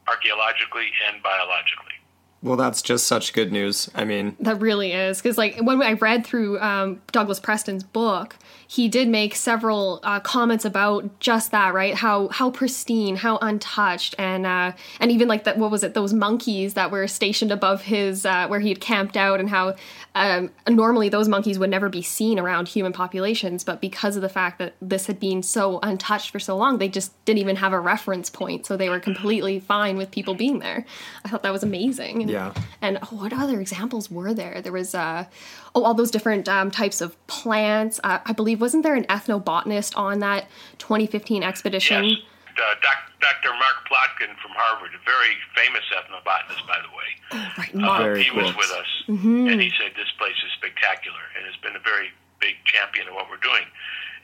archaeologically 0.08 0.90
and 1.08 1.22
biologically. 1.22 1.94
Well, 2.42 2.56
that's 2.56 2.80
just 2.80 3.06
such 3.06 3.32
good 3.34 3.52
news. 3.52 3.90
I 3.94 4.04
mean, 4.04 4.34
that 4.40 4.60
really 4.60 4.92
is 4.92 5.18
because, 5.18 5.36
like, 5.36 5.58
when 5.60 5.82
I 5.82 5.92
read 5.92 6.26
through 6.26 6.58
um, 6.60 7.02
Douglas 7.12 7.38
Preston's 7.38 7.84
book, 7.84 8.36
he 8.70 8.86
did 8.86 9.08
make 9.08 9.34
several 9.34 9.98
uh, 10.04 10.20
comments 10.20 10.64
about 10.64 11.18
just 11.18 11.50
that, 11.50 11.74
right? 11.74 11.92
How 11.92 12.28
how 12.28 12.52
pristine, 12.52 13.16
how 13.16 13.36
untouched, 13.38 14.14
and 14.16 14.46
uh, 14.46 14.70
and 15.00 15.10
even 15.10 15.26
like 15.26 15.42
that. 15.42 15.58
What 15.58 15.72
was 15.72 15.82
it? 15.82 15.94
Those 15.94 16.14
monkeys 16.14 16.74
that 16.74 16.92
were 16.92 17.08
stationed 17.08 17.50
above 17.50 17.82
his 17.82 18.24
uh, 18.24 18.46
where 18.46 18.60
he 18.60 18.68
had 18.68 18.80
camped 18.80 19.16
out, 19.16 19.40
and 19.40 19.50
how 19.50 19.74
um, 20.14 20.50
normally 20.68 21.08
those 21.08 21.26
monkeys 21.26 21.58
would 21.58 21.68
never 21.68 21.88
be 21.88 22.00
seen 22.00 22.38
around 22.38 22.68
human 22.68 22.92
populations, 22.92 23.64
but 23.64 23.80
because 23.80 24.14
of 24.14 24.22
the 24.22 24.28
fact 24.28 24.58
that 24.58 24.74
this 24.80 25.06
had 25.06 25.18
been 25.18 25.42
so 25.42 25.80
untouched 25.82 26.30
for 26.30 26.38
so 26.38 26.56
long, 26.56 26.78
they 26.78 26.88
just 26.88 27.12
didn't 27.24 27.40
even 27.40 27.56
have 27.56 27.72
a 27.72 27.80
reference 27.80 28.30
point, 28.30 28.66
so 28.66 28.76
they 28.76 28.88
were 28.88 29.00
completely 29.00 29.58
fine 29.58 29.96
with 29.96 30.12
people 30.12 30.34
being 30.34 30.60
there. 30.60 30.84
I 31.24 31.28
thought 31.28 31.42
that 31.42 31.52
was 31.52 31.64
amazing. 31.64 32.22
And, 32.22 32.30
Yeah. 32.30 32.54
And 32.80 32.98
oh, 33.02 33.16
what 33.16 33.32
other 33.32 33.60
examples 33.60 34.10
were 34.10 34.32
there? 34.32 34.62
There 34.62 34.72
was 34.72 34.94
uh, 34.94 35.26
oh, 35.74 35.84
all 35.84 35.94
those 35.94 36.10
different 36.10 36.48
um, 36.48 36.70
types 36.70 37.00
of 37.00 37.14
plants. 37.26 38.00
Uh, 38.02 38.18
I 38.24 38.32
believe 38.32 38.60
wasn't 38.60 38.82
there 38.82 38.94
an 38.94 39.04
ethnobotanist 39.04 39.96
on 39.96 40.20
that 40.20 40.48
2015 40.78 41.42
expedition? 41.42 42.04
Yes. 42.04 42.18
Uh, 42.60 42.76
Dr. 43.20 43.56
Mark 43.56 43.88
Plotkin 43.88 44.36
from 44.40 44.52
Harvard, 44.52 44.92
a 44.92 45.00
very 45.08 45.32
famous 45.56 45.84
ethnobotanist, 45.96 46.60
by 46.68 46.76
the 46.84 46.92
way. 46.92 47.08
Oh, 47.32 47.48
right, 47.56 47.74
Mark. 47.74 48.16
Uh, 48.16 48.20
he 48.20 48.28
cool. 48.28 48.42
was 48.44 48.52
with 48.56 48.72
us, 48.72 48.90
mm-hmm. 49.08 49.48
and 49.48 49.60
he 49.60 49.72
said 49.80 49.96
this 49.96 50.12
place 50.20 50.36
is 50.44 50.52
spectacular, 50.60 51.20
and 51.36 51.48
has 51.48 51.56
been 51.64 51.72
a 51.72 51.84
very 51.84 52.12
big 52.40 52.60
champion 52.64 53.08
of 53.08 53.14
what 53.14 53.32
we're 53.32 53.40
doing. 53.40 53.64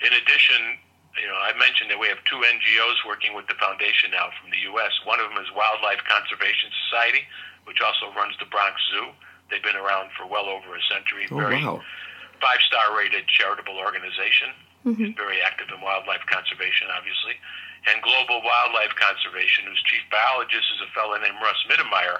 In 0.04 0.12
addition, 0.12 0.80
you 1.16 1.28
know, 1.28 1.36
I 1.36 1.56
mentioned 1.56 1.88
that 1.88 2.00
we 2.00 2.08
have 2.12 2.20
two 2.28 2.40
NGOs 2.40 3.04
working 3.08 3.32
with 3.32 3.48
the 3.48 3.56
foundation 3.56 4.12
now 4.12 4.28
from 4.36 4.52
the 4.52 4.60
U.S. 4.74 4.92
One 5.08 5.20
of 5.20 5.32
them 5.32 5.40
is 5.40 5.48
Wildlife 5.56 6.04
Conservation 6.04 6.68
Society, 6.88 7.24
which 7.64 7.80
also 7.80 8.12
runs 8.12 8.36
the 8.36 8.48
Bronx 8.52 8.76
Zoo. 8.92 9.16
They've 9.50 9.62
been 9.62 9.76
around 9.78 10.10
for 10.18 10.26
well 10.26 10.46
over 10.46 10.74
a 10.74 10.82
century. 10.90 11.26
Oh, 11.30 11.38
Very 11.38 11.62
wow. 11.64 11.82
five 12.40 12.60
star 12.66 12.96
rated 12.96 13.26
charitable 13.28 13.78
organization. 13.78 14.50
Mm-hmm. 14.84 15.18
Very 15.18 15.42
active 15.42 15.66
in 15.74 15.80
wildlife 15.82 16.22
conservation, 16.30 16.86
obviously. 16.94 17.34
And 17.86 18.02
Global 18.02 18.42
Wildlife 18.42 18.94
Conservation, 18.98 19.62
whose 19.66 19.78
chief 19.86 20.02
biologist 20.10 20.66
is 20.74 20.82
a 20.82 20.90
fellow 20.90 21.14
named 21.22 21.38
Russ 21.38 21.58
Mittermeier, 21.70 22.18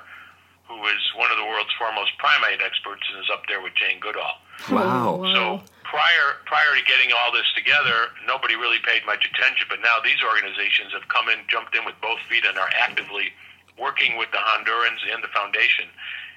who 0.70 0.78
is 0.86 1.02
one 1.18 1.30
of 1.30 1.38
the 1.38 1.46
world's 1.46 1.74
foremost 1.78 2.14
primate 2.18 2.62
experts 2.62 3.02
and 3.10 3.18
is 3.22 3.30
up 3.34 3.42
there 3.50 3.58
with 3.62 3.74
Jane 3.74 3.98
Goodall. 3.98 4.38
Wow. 4.70 5.22
Oh, 5.22 5.34
So 5.34 5.42
prior 5.82 6.38
prior 6.46 6.74
to 6.74 6.82
getting 6.86 7.10
all 7.14 7.30
this 7.34 7.46
together, 7.54 8.14
nobody 8.26 8.54
really 8.54 8.78
paid 8.86 9.02
much 9.06 9.26
attention. 9.26 9.66
But 9.70 9.82
now 9.82 9.98
these 10.02 10.18
organizations 10.22 10.90
have 10.94 11.06
come 11.10 11.26
in, 11.30 11.42
jumped 11.50 11.74
in 11.74 11.82
with 11.86 11.98
both 12.02 12.18
feet, 12.30 12.46
and 12.46 12.58
are 12.58 12.70
actively 12.78 13.30
working 13.78 14.18
with 14.18 14.30
the 14.34 14.38
Hondurans 14.42 15.02
and 15.06 15.22
the 15.22 15.30
foundation 15.34 15.86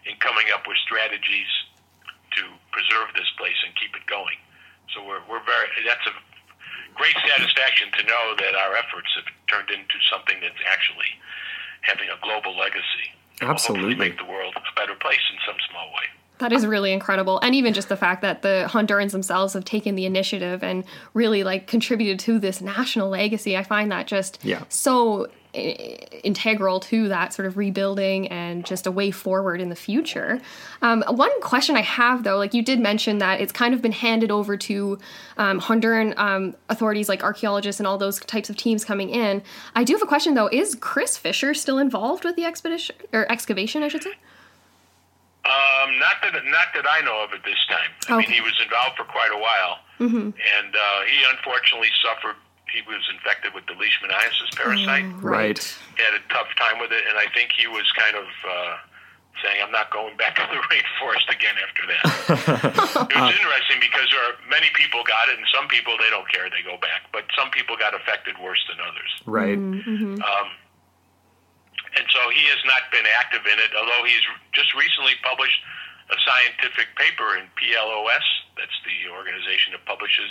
in 0.05 0.15
coming 0.19 0.47
up 0.53 0.67
with 0.67 0.77
strategies 0.85 1.49
to 2.37 2.43
preserve 2.71 3.09
this 3.15 3.27
place 3.37 3.57
and 3.65 3.75
keep 3.75 3.95
it 3.95 4.05
going. 4.07 4.37
So 4.93 5.03
we're 5.05 5.21
we're 5.29 5.43
very 5.45 5.67
that's 5.85 6.05
a 6.07 6.15
great 6.95 7.15
satisfaction 7.27 7.89
to 7.97 8.03
know 8.05 8.35
that 8.37 8.55
our 8.55 8.75
efforts 8.75 9.07
have 9.15 9.25
turned 9.47 9.69
into 9.69 9.97
something 10.11 10.37
that's 10.41 10.59
actually 10.69 11.11
having 11.81 12.09
a 12.09 12.17
global 12.21 12.57
legacy. 12.57 13.13
and 13.39 13.47
will 13.47 13.55
hopefully 13.55 13.79
Absolutely. 13.79 14.09
make 14.09 14.17
the 14.17 14.25
world 14.25 14.53
a 14.57 14.61
better 14.79 14.95
place 14.95 15.21
in 15.31 15.37
some 15.47 15.55
small 15.69 15.87
way. 15.95 16.03
That 16.39 16.51
is 16.53 16.65
really 16.65 16.91
incredible. 16.93 17.39
And 17.41 17.53
even 17.55 17.73
just 17.73 17.89
the 17.89 17.97
fact 17.97 18.21
that 18.21 18.41
the 18.43 18.65
Hondurans 18.69 19.11
themselves 19.11 19.53
have 19.53 19.65
taken 19.65 19.95
the 19.95 20.05
initiative 20.05 20.63
and 20.63 20.83
really 21.13 21.43
like 21.43 21.67
contributed 21.67 22.19
to 22.21 22.39
this 22.39 22.61
national 22.61 23.09
legacy, 23.09 23.55
I 23.57 23.63
find 23.63 23.91
that 23.91 24.07
just 24.07 24.39
Yeah. 24.43 24.63
so 24.69 25.25
i- 25.25 25.29
integral 25.53 26.79
to 26.79 27.07
that 27.07 27.33
sort 27.33 27.47
of 27.47 27.57
rebuilding 27.57 28.27
and 28.27 28.65
just 28.65 28.85
a 28.85 28.91
way 28.91 29.09
forward 29.09 29.59
in 29.59 29.69
the 29.69 29.75
future. 29.75 30.39
Um, 30.81 31.03
one 31.07 31.41
question 31.41 31.75
I 31.75 31.81
have 31.81 32.23
though, 32.23 32.37
like 32.37 32.53
you 32.53 32.61
did 32.61 32.79
mention 32.79 33.17
that 33.17 33.41
it's 33.41 33.51
kind 33.51 33.73
of 33.73 33.81
been 33.81 33.91
handed 33.91 34.29
over 34.29 34.57
to 34.57 34.99
um, 35.37 35.59
Honduran 35.59 36.15
um, 36.17 36.55
authorities 36.69 37.09
like 37.09 37.23
archaeologists 37.23 37.79
and 37.79 37.87
all 37.87 37.97
those 37.97 38.19
types 38.19 38.49
of 38.49 38.57
teams 38.57 38.85
coming 38.85 39.09
in. 39.09 39.41
I 39.73 39.83
do 39.83 39.93
have 39.93 40.03
a 40.03 40.07
question 40.07 40.35
though. 40.35 40.49
Is 40.51 40.75
Chris 40.75 41.17
Fisher 41.17 41.53
still 41.55 41.79
involved 41.79 42.23
with 42.23 42.35
the 42.35 42.45
expedition 42.45 42.95
or 43.11 43.29
excavation, 43.31 43.81
I 43.81 43.87
should 43.87 44.03
say? 44.03 44.13
Um, 45.45 45.97
not 45.97 46.21
that 46.21 46.33
not 46.45 46.67
that 46.75 46.85
I 46.87 47.01
know 47.01 47.23
of 47.23 47.33
at 47.33 47.43
this 47.43 47.57
time. 47.67 47.89
I 48.07 48.17
mean, 48.17 48.29
he 48.29 48.41
was 48.41 48.53
involved 48.61 48.97
for 48.97 49.05
quite 49.05 49.31
a 49.33 49.37
while, 49.39 49.79
and 50.35 50.75
uh, 50.75 51.01
he 51.09 51.23
unfortunately 51.31 51.89
suffered. 52.03 52.35
He 52.73 52.81
was 52.85 53.01
infected 53.11 53.53
with 53.53 53.65
the 53.65 53.73
leishmaniasis 53.73 54.55
parasite. 54.55 55.05
Right. 55.21 55.59
He 55.97 56.03
had 56.03 56.13
a 56.13 56.23
tough 56.29 56.47
time 56.57 56.79
with 56.79 56.91
it, 56.91 57.03
and 57.09 57.17
I 57.17 57.25
think 57.33 57.51
he 57.57 57.67
was 57.67 57.85
kind 57.97 58.15
of 58.15 58.25
uh, 58.25 58.77
saying, 59.43 59.61
"I'm 59.61 59.71
not 59.71 59.89
going 59.89 60.17
back 60.17 60.35
to 60.41 60.45
the 60.49 60.61
rainforest 60.69 61.27
again 61.29 61.57
after 61.57 61.83
that." 61.89 62.03
it 63.09 63.17
was 63.17 63.33
interesting 63.33 63.79
because 63.81 64.07
there 64.13 64.23
are 64.29 64.35
many 64.49 64.69
people 64.73 65.01
got 65.03 65.29
it, 65.29 65.37
and 65.37 65.47
some 65.53 65.67
people 65.67 65.97
they 65.97 66.09
don't 66.09 66.29
care; 66.29 66.49
they 66.49 66.61
go 66.61 66.77
back. 66.77 67.09
But 67.11 67.25
some 67.37 67.49
people 67.49 67.75
got 67.77 67.93
affected 67.93 68.37
worse 68.37 68.61
than 68.69 68.77
others. 68.79 69.11
Right. 69.25 69.57
Um, 69.57 70.49
and 71.97 72.05
so 72.13 72.29
he 72.29 72.45
has 72.53 72.61
not 72.69 72.85
been 72.93 73.05
active 73.17 73.41
in 73.49 73.57
it, 73.57 73.73
although 73.73 74.05
he's 74.05 74.21
just 74.53 74.73
recently 74.77 75.17
published 75.25 75.57
a 76.09 76.17
scientific 76.25 76.87
paper 76.97 77.37
in 77.37 77.45
PLOS. 77.57 78.25
That's 78.57 78.75
the 78.83 79.09
organization 79.13 79.71
that 79.73 79.85
publishes 79.85 80.29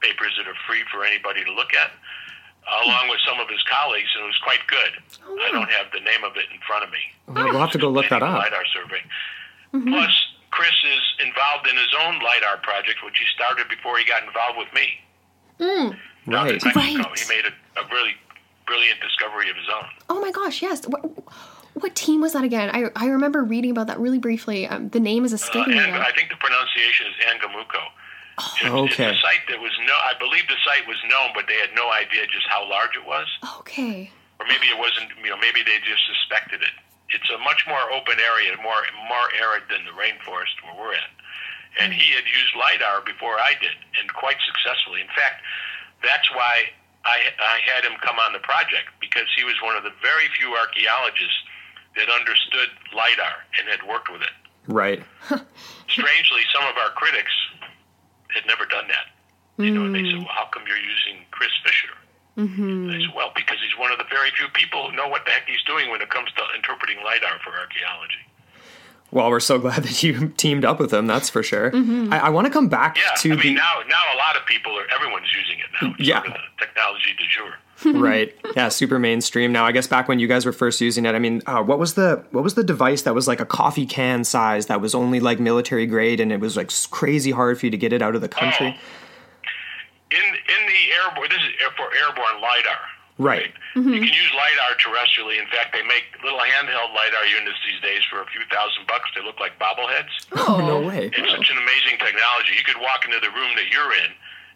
papers 0.00 0.32
that 0.38 0.46
are 0.46 0.56
free 0.68 0.84
for 0.92 1.04
anybody 1.04 1.42
to 1.44 1.52
look 1.52 1.74
at, 1.74 1.90
along 2.84 3.08
with 3.08 3.18
some 3.26 3.40
of 3.40 3.48
his 3.48 3.62
colleagues, 3.66 4.08
and 4.14 4.24
it 4.24 4.30
was 4.30 4.40
quite 4.44 4.62
good. 4.68 4.92
Oh, 5.26 5.38
I 5.42 5.50
don't 5.50 5.70
have 5.70 5.90
the 5.92 6.00
name 6.00 6.22
of 6.24 6.36
it 6.36 6.46
in 6.52 6.60
front 6.66 6.84
of 6.84 6.90
me. 6.92 7.02
Well, 7.28 7.44
we'll 7.50 7.60
have 7.60 7.72
to 7.72 7.78
go 7.82 7.88
look 7.88 8.08
that 8.10 8.22
up. 8.22 8.38
LiDAR 8.38 8.64
survey. 8.72 9.02
Mm-hmm. 9.72 9.90
Plus, 9.90 10.12
Chris 10.50 10.76
is 10.86 11.02
involved 11.26 11.66
in 11.66 11.74
his 11.76 11.90
own 12.06 12.20
LiDAR 12.22 12.58
project, 12.62 13.02
which 13.04 13.18
he 13.18 13.26
started 13.34 13.66
before 13.68 13.98
he 13.98 14.04
got 14.04 14.22
involved 14.22 14.58
with 14.58 14.72
me. 14.72 14.86
Mm. 15.58 15.96
In 16.26 16.32
Right. 16.32 16.52
Mexico. 16.62 16.78
Right. 16.78 17.18
He 17.18 17.28
made 17.28 17.44
a, 17.44 17.80
a 17.80 17.84
really 17.90 18.14
brilliant 18.66 19.00
discovery 19.00 19.50
of 19.50 19.56
his 19.56 19.66
own. 19.68 19.88
Oh 20.08 20.20
my 20.20 20.30
gosh, 20.30 20.62
yes. 20.62 20.86
What, 20.86 21.02
what 21.74 21.94
team 21.94 22.20
was 22.20 22.32
that 22.32 22.44
again? 22.44 22.70
I, 22.72 22.90
I 22.94 23.06
remember 23.08 23.42
reading 23.42 23.70
about 23.70 23.88
that 23.88 23.98
really 23.98 24.18
briefly. 24.18 24.66
Um, 24.66 24.88
the 24.90 25.00
name 25.00 25.24
is 25.24 25.32
Uh, 25.32 25.36
escaping 25.42 25.74
me 25.76 25.80
I 25.82 26.12
think 26.14 26.30
the 26.30 26.36
pronunciation 26.36 27.06
is 27.08 27.16
Angamuco. 27.26 27.82
It's- 27.82 28.66
Okay. 28.66 29.10
It's 29.10 29.18
a 29.18 29.20
site 29.22 29.46
that 29.48 29.60
was 29.60 29.70
no, 29.86 29.94
I 29.94 30.14
believe 30.18 30.46
the 30.48 30.58
site 30.66 30.86
was 30.86 30.98
known, 31.06 31.30
but 31.34 31.46
they 31.46 31.54
had 31.58 31.70
no 31.74 31.90
idea 31.90 32.26
just 32.26 32.46
how 32.48 32.66
large 32.68 32.96
it 32.96 33.04
was, 33.04 33.26
Okay. 33.62 34.10
or 34.40 34.46
maybe 34.46 34.66
it 34.66 34.78
wasn't. 34.78 35.10
You 35.22 35.30
know, 35.30 35.36
maybe 35.38 35.62
they 35.62 35.78
just 35.86 36.02
suspected 36.06 36.62
it. 36.62 36.74
It's 37.10 37.30
a 37.30 37.38
much 37.38 37.62
more 37.68 37.92
open 37.92 38.18
area, 38.18 38.56
more 38.58 38.82
more 39.06 39.28
arid 39.38 39.64
than 39.70 39.84
the 39.84 39.92
rainforest 39.94 40.54
where 40.66 40.74
we're 40.74 40.94
in. 40.94 41.10
And 41.78 41.92
he 41.94 42.10
had 42.14 42.26
used 42.26 42.54
lidar 42.58 43.02
before 43.02 43.38
I 43.38 43.54
did, 43.60 43.74
and 44.00 44.06
quite 44.14 44.38
successfully. 44.42 45.00
In 45.00 45.10
fact, 45.14 45.42
that's 46.02 46.26
why 46.34 46.70
I 47.04 47.30
I 47.38 47.60
had 47.70 47.84
him 47.84 47.94
come 48.02 48.18
on 48.18 48.32
the 48.32 48.42
project 48.42 48.90
because 49.00 49.28
he 49.36 49.44
was 49.44 49.54
one 49.62 49.76
of 49.76 49.84
the 49.84 49.94
very 50.02 50.26
few 50.38 50.56
archaeologists 50.56 51.38
that 51.96 52.08
understood 52.10 52.68
lidar 52.92 53.44
and 53.58 53.68
had 53.68 53.86
worked 53.88 54.10
with 54.10 54.22
it 54.22 54.34
Right. 54.66 55.02
strangely, 55.88 56.40
some 56.54 56.64
of 56.64 56.76
our 56.78 56.90
critics 56.96 57.32
had 58.34 58.46
never 58.46 58.64
done 58.66 58.88
that. 58.88 59.06
You 59.62 59.70
know, 59.70 59.84
and 59.84 59.94
they 59.94 60.02
said, 60.02 60.18
"Well, 60.18 60.32
how 60.34 60.46
come 60.52 60.64
you're 60.66 60.76
using 60.80 61.22
Chris 61.30 61.50
Fisher?" 61.64 61.92
Mm-hmm. 62.38 62.90
I 62.90 62.98
said, 63.00 63.14
"Well, 63.14 63.30
because 63.36 63.58
he's 63.62 63.78
one 63.78 63.92
of 63.92 63.98
the 63.98 64.04
very 64.10 64.30
few 64.32 64.48
people 64.48 64.90
who 64.90 64.96
know 64.96 65.06
what 65.06 65.24
the 65.26 65.30
heck 65.30 65.46
he's 65.46 65.62
doing 65.62 65.90
when 65.90 66.00
it 66.02 66.10
comes 66.10 66.30
to 66.32 66.42
interpreting 66.56 66.96
lidar 67.04 67.38
for 67.44 67.50
archaeology." 67.50 68.24
Well, 69.12 69.30
we're 69.30 69.38
so 69.38 69.58
glad 69.64 69.84
that 69.84 70.02
you 70.02 70.30
teamed 70.36 70.64
up 70.64 70.80
with 70.80 70.92
him. 70.92 71.06
That's 71.06 71.30
for 71.30 71.42
sure. 71.44 71.70
I, 72.10 72.18
I 72.18 72.28
want 72.30 72.46
to 72.48 72.52
come 72.52 72.68
back 72.68 72.96
Yeah, 72.96 73.14
to 73.18 73.32
I 73.34 73.36
the 73.36 73.54
now 73.54 73.82
now 73.86 74.02
a 74.14 74.18
lot 74.18 74.34
of 74.36 74.44
people 74.46 74.72
are 74.76 74.86
everyone's 74.92 75.30
using 75.32 75.60
it 75.60 75.66
now. 75.80 75.94
It's 75.98 76.08
Yeah. 76.08 76.22
sort 76.22 76.28
of 76.28 76.40
the 76.58 76.66
technology 76.66 77.14
du 77.16 77.28
jour. 77.28 77.54
right. 77.84 78.34
Yeah, 78.56 78.68
super 78.68 78.98
mainstream 78.98 79.52
now. 79.52 79.64
I 79.64 79.72
guess 79.72 79.86
back 79.86 80.08
when 80.08 80.18
you 80.18 80.28
guys 80.28 80.46
were 80.46 80.52
first 80.52 80.80
using 80.80 81.06
it, 81.06 81.14
I 81.14 81.18
mean, 81.18 81.42
uh, 81.46 81.62
what 81.62 81.78
was 81.78 81.94
the 81.94 82.24
what 82.30 82.44
was 82.44 82.54
the 82.54 82.64
device 82.64 83.02
that 83.02 83.14
was 83.14 83.26
like 83.26 83.40
a 83.40 83.46
coffee 83.46 83.86
can 83.86 84.24
size 84.24 84.66
that 84.66 84.80
was 84.80 84.94
only 84.94 85.20
like 85.20 85.40
military 85.40 85.86
grade 85.86 86.20
and 86.20 86.32
it 86.32 86.40
was 86.40 86.56
like 86.56 86.70
crazy 86.90 87.32
hard 87.32 87.58
for 87.58 87.66
you 87.66 87.70
to 87.70 87.76
get 87.76 87.92
it 87.92 88.00
out 88.00 88.14
of 88.14 88.20
the 88.20 88.28
country? 88.28 88.68
In 90.10 90.18
in 90.20 90.66
the 90.66 90.92
airborne, 91.02 91.28
this 91.28 91.38
is 91.38 91.54
for 91.76 91.90
airborne 91.94 92.40
lidar. 92.40 92.78
Right. 93.18 93.52
You 93.76 93.82
can 93.82 94.02
use 94.02 94.30
lidar 94.34 94.74
terrestrially. 94.82 95.38
In 95.38 95.46
fact, 95.46 95.72
they 95.72 95.82
make 95.82 96.02
little 96.22 96.38
handheld 96.38 96.94
lidar 96.94 97.26
units 97.26 97.58
these 97.62 97.80
days 97.80 98.02
for 98.10 98.22
a 98.22 98.26
few 98.26 98.42
thousand 98.50 98.86
bucks. 98.88 99.10
They 99.14 99.22
look 99.22 99.38
like 99.38 99.58
bobbleheads. 99.58 100.10
Oh, 100.34 100.58
no 100.58 100.82
way. 100.82 101.10
It's 101.14 101.30
such 101.30 101.50
an 101.50 101.58
amazing 101.58 101.98
technology. 101.98 102.58
You 102.58 102.64
could 102.66 102.80
walk 102.82 103.04
into 103.04 103.20
the 103.22 103.30
room 103.30 103.54
that 103.54 103.70
you're 103.70 103.94
in, 104.02 104.10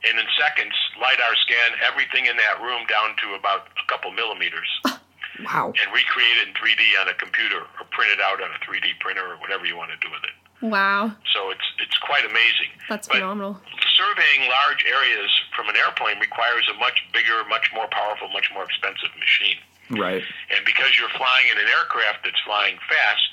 and 0.06 0.18
in 0.18 0.26
seconds, 0.38 0.74
lidar 1.00 1.34
scan 1.42 1.74
everything 1.86 2.26
in 2.26 2.36
that 2.36 2.60
room 2.62 2.86
down 2.86 3.16
to 3.24 3.34
about 3.34 3.66
a 3.78 3.84
couple 3.90 4.10
millimeters, 4.12 4.68
Wow. 5.46 5.72
and 5.74 5.86
recreate 5.94 6.38
it 6.42 6.48
in 6.48 6.54
3D 6.54 6.82
on 7.00 7.08
a 7.08 7.14
computer 7.14 7.62
or 7.62 7.82
print 7.90 8.10
it 8.14 8.20
out 8.20 8.42
on 8.42 8.50
a 8.50 8.58
3D 8.62 8.98
printer 9.00 9.26
or 9.26 9.36
whatever 9.38 9.66
you 9.66 9.76
want 9.76 9.90
to 9.94 9.98
do 10.02 10.10
with 10.10 10.22
it. 10.26 10.34
Wow. 10.60 11.14
So 11.34 11.50
it's 11.54 11.62
it's 11.78 11.94
quite 12.02 12.26
amazing. 12.26 12.74
That's 12.90 13.06
But 13.06 13.22
phenomenal. 13.22 13.54
Surveying 13.94 14.50
large 14.50 14.82
areas 14.90 15.30
from 15.54 15.68
an 15.70 15.76
airplane 15.78 16.18
requires 16.18 16.66
a 16.66 16.74
much 16.82 16.98
bigger, 17.14 17.46
much 17.48 17.70
more 17.72 17.86
powerful, 17.94 18.26
much 18.34 18.50
more 18.52 18.64
expensive 18.66 19.14
machine. 19.18 19.58
Right. 19.94 20.22
And 20.50 20.66
because 20.66 20.98
you're 20.98 21.14
flying 21.14 21.46
in 21.54 21.58
an 21.62 21.70
aircraft 21.78 22.26
that's 22.26 22.40
flying 22.42 22.74
fast, 22.90 23.30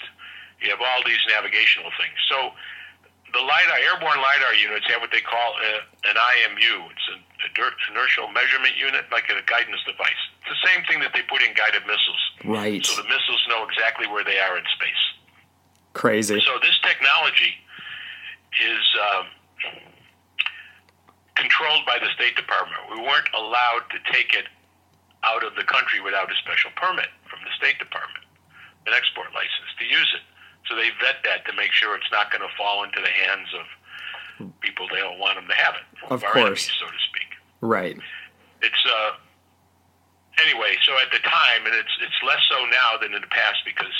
you 0.61 0.69
have 0.69 0.79
all 0.79 1.01
these 1.03 1.19
navigational 1.33 1.89
things. 1.97 2.13
So 2.29 2.53
the 3.35 3.43
LiDAR, 3.43 3.79
airborne 3.91 4.23
LiDAR 4.23 4.55
units 4.55 4.87
have 4.87 5.03
what 5.03 5.11
they 5.11 5.19
call 5.19 5.59
a, 5.59 5.83
an 6.07 6.15
IMU. 6.15 6.87
It's 6.87 7.07
an 7.11 7.19
inertial 7.91 8.31
measurement 8.31 8.79
unit, 8.79 9.03
like 9.11 9.27
a 9.27 9.43
guidance 9.43 9.83
device. 9.83 10.21
It's 10.39 10.55
the 10.55 10.63
same 10.63 10.87
thing 10.87 11.03
that 11.03 11.11
they 11.11 11.19
put 11.27 11.43
in 11.43 11.51
guided 11.51 11.83
missiles. 11.83 12.23
Right. 12.47 12.79
So 12.79 12.95
the 12.95 13.07
missiles 13.11 13.43
know 13.51 13.67
exactly 13.67 14.07
where 14.07 14.23
they 14.23 14.39
are 14.39 14.55
in 14.55 14.63
space. 14.71 15.03
Crazy. 15.91 16.39
So 16.47 16.55
this 16.63 16.79
technology 16.79 17.59
is 18.55 18.85
um, 19.03 19.27
controlled 21.35 21.83
by 21.83 21.99
the 21.99 22.07
State 22.15 22.39
Department. 22.39 22.79
We 22.87 23.03
weren't 23.03 23.27
allowed 23.35 23.83
to 23.91 23.99
take 24.15 24.31
it 24.31 24.47
out 25.27 25.43
of 25.43 25.59
the 25.59 25.67
country 25.67 25.99
without 25.99 26.31
a 26.31 26.37
special 26.39 26.71
permit 26.79 27.11
from 27.27 27.43
the 27.43 27.51
State 27.59 27.83
Department, 27.83 28.23
an 28.87 28.95
export 28.95 29.35
license 29.35 29.71
to 29.75 29.85
use 29.91 30.07
it. 30.15 30.23
So 30.67 30.75
they 30.75 30.89
vet 30.97 31.21
that 31.25 31.45
to 31.45 31.53
make 31.53 31.71
sure 31.73 31.95
it's 31.95 32.09
not 32.11 32.31
going 32.31 32.41
to 32.41 32.53
fall 32.57 32.83
into 32.83 32.99
the 33.01 33.13
hands 33.13 33.49
of 33.53 33.65
people 34.61 34.87
they 34.91 34.99
don't 34.99 35.19
want 35.19 35.35
them 35.37 35.47
to 35.47 35.55
have 35.55 35.75
it. 35.75 35.85
Of 36.09 36.23
our 36.23 36.33
course. 36.33 36.67
enemies, 36.67 36.71
so 36.79 36.85
to 36.87 37.01
speak. 37.07 37.29
Right. 37.61 37.97
It's 38.61 38.83
uh, 38.85 39.11
anyway. 40.41 40.75
So 40.83 40.93
at 40.97 41.11
the 41.13 41.21
time, 41.21 41.65
and 41.65 41.73
it's 41.75 41.93
it's 42.01 42.19
less 42.25 42.41
so 42.49 42.65
now 42.65 42.97
than 42.99 43.13
in 43.13 43.21
the 43.21 43.31
past 43.31 43.61
because 43.63 43.93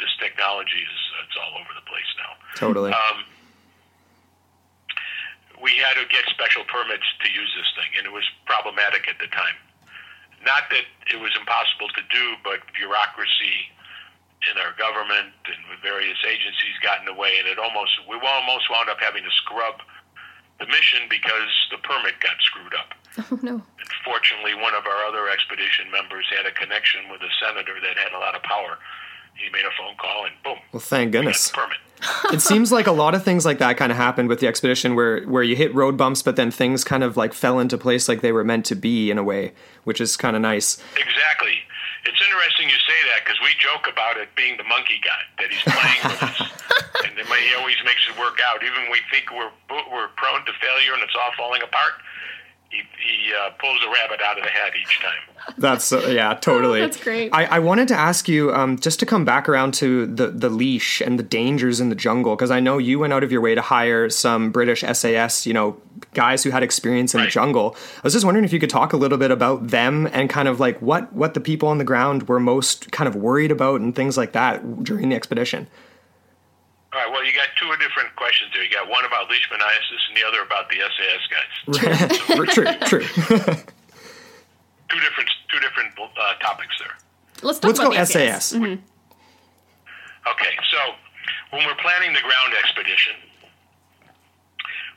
this 0.00 0.12
technology 0.20 0.80
is 0.80 1.00
it's 1.28 1.36
all 1.36 1.60
over 1.60 1.72
the 1.76 1.84
place 1.84 2.10
now. 2.16 2.32
Totally. 2.56 2.92
Um, 2.92 3.24
we 5.60 5.76
had 5.80 5.96
to 5.96 6.04
get 6.08 6.24
special 6.28 6.64
permits 6.68 7.06
to 7.24 7.28
use 7.32 7.48
this 7.56 7.68
thing, 7.76 7.92
and 7.96 8.04
it 8.04 8.12
was 8.12 8.24
problematic 8.44 9.08
at 9.08 9.16
the 9.20 9.28
time. 9.32 9.56
Not 10.44 10.68
that 10.70 10.84
it 11.12 11.18
was 11.18 11.32
impossible 11.32 11.88
to 11.96 12.02
do, 12.12 12.36
but 12.44 12.60
bureaucracy 12.76 13.72
in 14.52 14.54
our 14.60 14.72
government 14.78 15.32
and 15.48 15.58
with 15.70 15.80
various 15.82 16.18
agencies 16.28 16.76
got 16.82 17.00
in 17.00 17.06
the 17.06 17.14
way, 17.16 17.38
and 17.38 17.48
it 17.48 17.58
almost 17.58 17.90
we 18.08 18.14
almost 18.20 18.68
wound 18.70 18.88
up 18.88 18.98
having 19.00 19.24
to 19.24 19.30
scrub 19.42 19.80
the 20.60 20.66
mission 20.66 21.04
because 21.10 21.50
the 21.70 21.78
permit 21.84 22.14
got 22.20 22.36
screwed 22.40 22.74
up. 22.74 22.94
Oh 23.32 23.38
no. 23.42 23.54
And 23.56 23.88
fortunately, 24.04 24.52
one 24.54 24.74
of 24.74 24.84
our 24.84 25.04
other 25.08 25.28
expedition 25.30 25.90
members 25.90 26.26
had 26.36 26.44
a 26.44 26.52
connection 26.52 27.08
with 27.10 27.22
a 27.22 27.32
senator 27.40 27.72
that 27.80 27.96
had 27.96 28.12
a 28.12 28.18
lot 28.18 28.34
of 28.36 28.42
power. 28.42 28.76
He 29.34 29.48
made 29.50 29.64
a 29.64 29.72
phone 29.76 29.96
call, 29.96 30.26
and 30.26 30.34
boom, 30.44 30.58
Well, 30.72 30.80
thank 30.80 31.12
goodness. 31.12 31.48
the 31.50 31.56
permit. 31.56 31.78
it 32.34 32.40
seems 32.42 32.70
like 32.70 32.86
a 32.86 32.92
lot 32.92 33.14
of 33.14 33.24
things 33.24 33.46
like 33.46 33.58
that 33.58 33.78
kind 33.78 33.90
of 33.90 33.96
happened 33.96 34.28
with 34.28 34.40
the 34.40 34.46
expedition 34.46 34.94
where 34.94 35.22
where 35.24 35.42
you 35.42 35.56
hit 35.56 35.74
road 35.74 35.96
bumps 35.96 36.22
but 36.22 36.36
then 36.36 36.50
things 36.50 36.84
kind 36.84 37.02
of 37.02 37.16
like 37.16 37.32
fell 37.32 37.58
into 37.58 37.78
place 37.78 38.06
like 38.06 38.20
they 38.20 38.32
were 38.32 38.44
meant 38.44 38.66
to 38.66 38.74
be 38.74 39.10
in 39.10 39.16
a 39.16 39.24
way 39.24 39.54
which 39.84 39.98
is 39.98 40.14
kind 40.14 40.36
of 40.36 40.42
nice 40.42 40.76
Exactly. 40.94 41.54
It's 42.06 42.22
interesting 42.22 42.70
you 42.70 42.78
say 42.86 43.00
that 43.12 43.26
because 43.26 43.38
we 43.42 43.50
joke 43.58 43.90
about 43.90 44.16
it 44.16 44.30
being 44.38 44.56
the 44.56 44.64
monkey 44.64 45.02
god 45.02 45.24
that 45.42 45.50
he's 45.50 45.66
playing 45.66 46.02
with 46.06 46.22
us, 46.22 46.38
and 47.04 47.18
then 47.18 47.26
he 47.26 47.54
always 47.58 47.76
makes 47.84 48.06
it 48.08 48.14
work 48.18 48.38
out. 48.46 48.62
Even 48.62 48.86
when 48.86 48.92
we 48.94 49.02
think 49.10 49.30
we're 49.34 49.50
we're 49.90 50.08
prone 50.14 50.46
to 50.46 50.54
failure 50.62 50.94
and 50.94 51.02
it's 51.02 51.16
all 51.18 51.34
falling 51.36 51.62
apart, 51.62 51.98
he 52.70 52.82
he 53.02 53.32
uh, 53.34 53.50
pulls 53.58 53.80
a 53.86 53.90
rabbit 53.90 54.20
out 54.22 54.38
of 54.38 54.44
the 54.44 54.50
hat 54.50 54.72
each 54.80 55.00
time. 55.00 55.54
that's 55.58 55.92
uh, 55.92 55.98
yeah 56.08 56.34
totally 56.34 56.80
That's 56.80 57.02
great. 57.02 57.30
I, 57.32 57.44
I 57.44 57.58
wanted 57.58 57.88
to 57.88 57.94
ask 57.94 58.28
you 58.28 58.52
um, 58.52 58.78
just 58.78 59.00
to 59.00 59.06
come 59.06 59.24
back 59.24 59.48
around 59.48 59.74
to 59.74 60.06
the 60.06 60.28
the 60.28 60.48
leash 60.48 61.00
and 61.00 61.18
the 61.18 61.22
dangers 61.22 61.80
in 61.80 61.88
the 61.88 61.94
jungle 61.94 62.34
because 62.34 62.50
i 62.50 62.60
know 62.60 62.78
you 62.78 62.98
went 62.98 63.12
out 63.12 63.22
of 63.22 63.30
your 63.30 63.40
way 63.40 63.54
to 63.54 63.62
hire 63.62 64.10
some 64.10 64.50
british 64.50 64.80
sas 64.80 65.46
you 65.46 65.52
know 65.52 65.76
guys 66.16 66.42
who 66.42 66.50
had 66.50 66.62
experience 66.62 67.14
in 67.14 67.20
the 67.20 67.26
jungle 67.28 67.76
i 67.98 68.00
was 68.02 68.12
just 68.14 68.24
wondering 68.24 68.44
if 68.44 68.52
you 68.52 68.58
could 68.58 68.70
talk 68.70 68.92
a 68.92 68.96
little 68.96 69.18
bit 69.18 69.30
about 69.30 69.68
them 69.68 70.08
and 70.12 70.30
kind 70.30 70.48
of 70.48 70.58
like 70.58 70.80
what 70.80 71.12
what 71.12 71.34
the 71.34 71.40
people 71.40 71.68
on 71.68 71.76
the 71.78 71.84
ground 71.84 72.26
were 72.28 72.40
most 72.40 72.90
kind 72.90 73.06
of 73.06 73.14
worried 73.14 73.52
about 73.52 73.80
and 73.82 73.94
things 73.94 74.16
like 74.16 74.32
that 74.32 74.82
during 74.82 75.10
the 75.10 75.16
expedition 75.16 75.68
All 76.92 77.00
right. 77.02 77.10
Well, 77.12 77.22
you 77.26 77.32
got 77.34 77.48
two 77.60 77.68
different 77.76 78.16
questions 78.16 78.50
there. 78.54 78.64
You 78.64 78.70
got 78.70 78.88
one 78.88 79.04
about 79.04 79.28
leishmaniasis 79.28 80.02
and 80.08 80.16
the 80.16 80.24
other 80.24 80.40
about 80.40 80.64
the 80.72 80.78
SAS 80.96 81.24
guys. 81.28 81.52
true 82.54 82.66
true 82.88 83.04
Two 84.88 85.00
different 85.00 85.28
two 85.50 85.60
different 85.60 85.92
uh, 85.98 86.34
topics 86.40 86.74
there. 86.78 86.94
Let's 87.42 87.58
talk 87.58 87.68
let's 87.68 87.80
go 87.80 87.92
about 87.92 88.06
the 88.06 88.12
sas 88.12 88.54
Okay, 90.32 90.54
so 90.72 90.78
when 91.50 91.66
we're 91.66 91.80
planning 91.82 92.12
the 92.12 92.20
ground 92.20 92.54
expedition, 92.58 93.14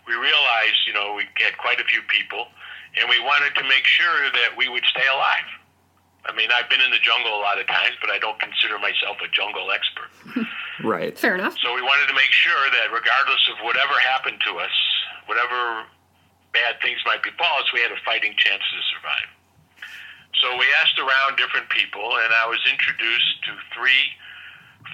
we 0.10 0.18
realized, 0.18 0.82
you 0.90 0.94
know, 0.98 1.14
we 1.14 1.30
had 1.38 1.54
quite 1.62 1.78
a 1.78 1.86
few 1.86 2.02
people, 2.10 2.50
and 2.98 3.06
we 3.06 3.22
wanted 3.22 3.54
to 3.62 3.64
make 3.70 3.86
sure 3.86 4.34
that 4.34 4.58
we 4.58 4.66
would 4.66 4.84
stay 4.90 5.06
alive. 5.06 5.46
I 6.26 6.34
mean, 6.34 6.50
I've 6.50 6.68
been 6.68 6.82
in 6.82 6.90
the 6.90 7.00
jungle 7.06 7.32
a 7.38 7.42
lot 7.46 7.62
of 7.62 7.70
times, 7.70 7.94
but 8.02 8.10
I 8.10 8.18
don't 8.18 8.42
consider 8.42 8.82
myself 8.82 9.22
a 9.22 9.30
jungle 9.30 9.70
expert. 9.70 10.10
right 10.84 11.14
Fair 11.14 11.38
enough. 11.38 11.56
So 11.62 11.78
we 11.78 11.86
wanted 11.86 12.10
to 12.10 12.18
make 12.18 12.34
sure 12.34 12.66
that 12.74 12.90
regardless 12.90 13.40
of 13.54 13.62
whatever 13.64 13.94
happened 14.02 14.42
to 14.50 14.58
us, 14.58 14.74
whatever 15.30 15.86
bad 16.52 16.82
things 16.82 16.98
might 17.06 17.22
befall 17.22 17.62
us, 17.62 17.70
we 17.72 17.80
had 17.80 17.94
a 17.94 18.02
fighting 18.04 18.34
chance 18.36 18.66
to 18.66 18.80
survive. 18.98 19.30
So 20.42 20.58
we 20.58 20.66
asked 20.82 20.98
around 20.98 21.38
different 21.38 21.70
people, 21.70 22.18
and 22.26 22.34
I 22.34 22.50
was 22.50 22.60
introduced 22.66 23.46
to 23.46 23.52
three 23.78 24.18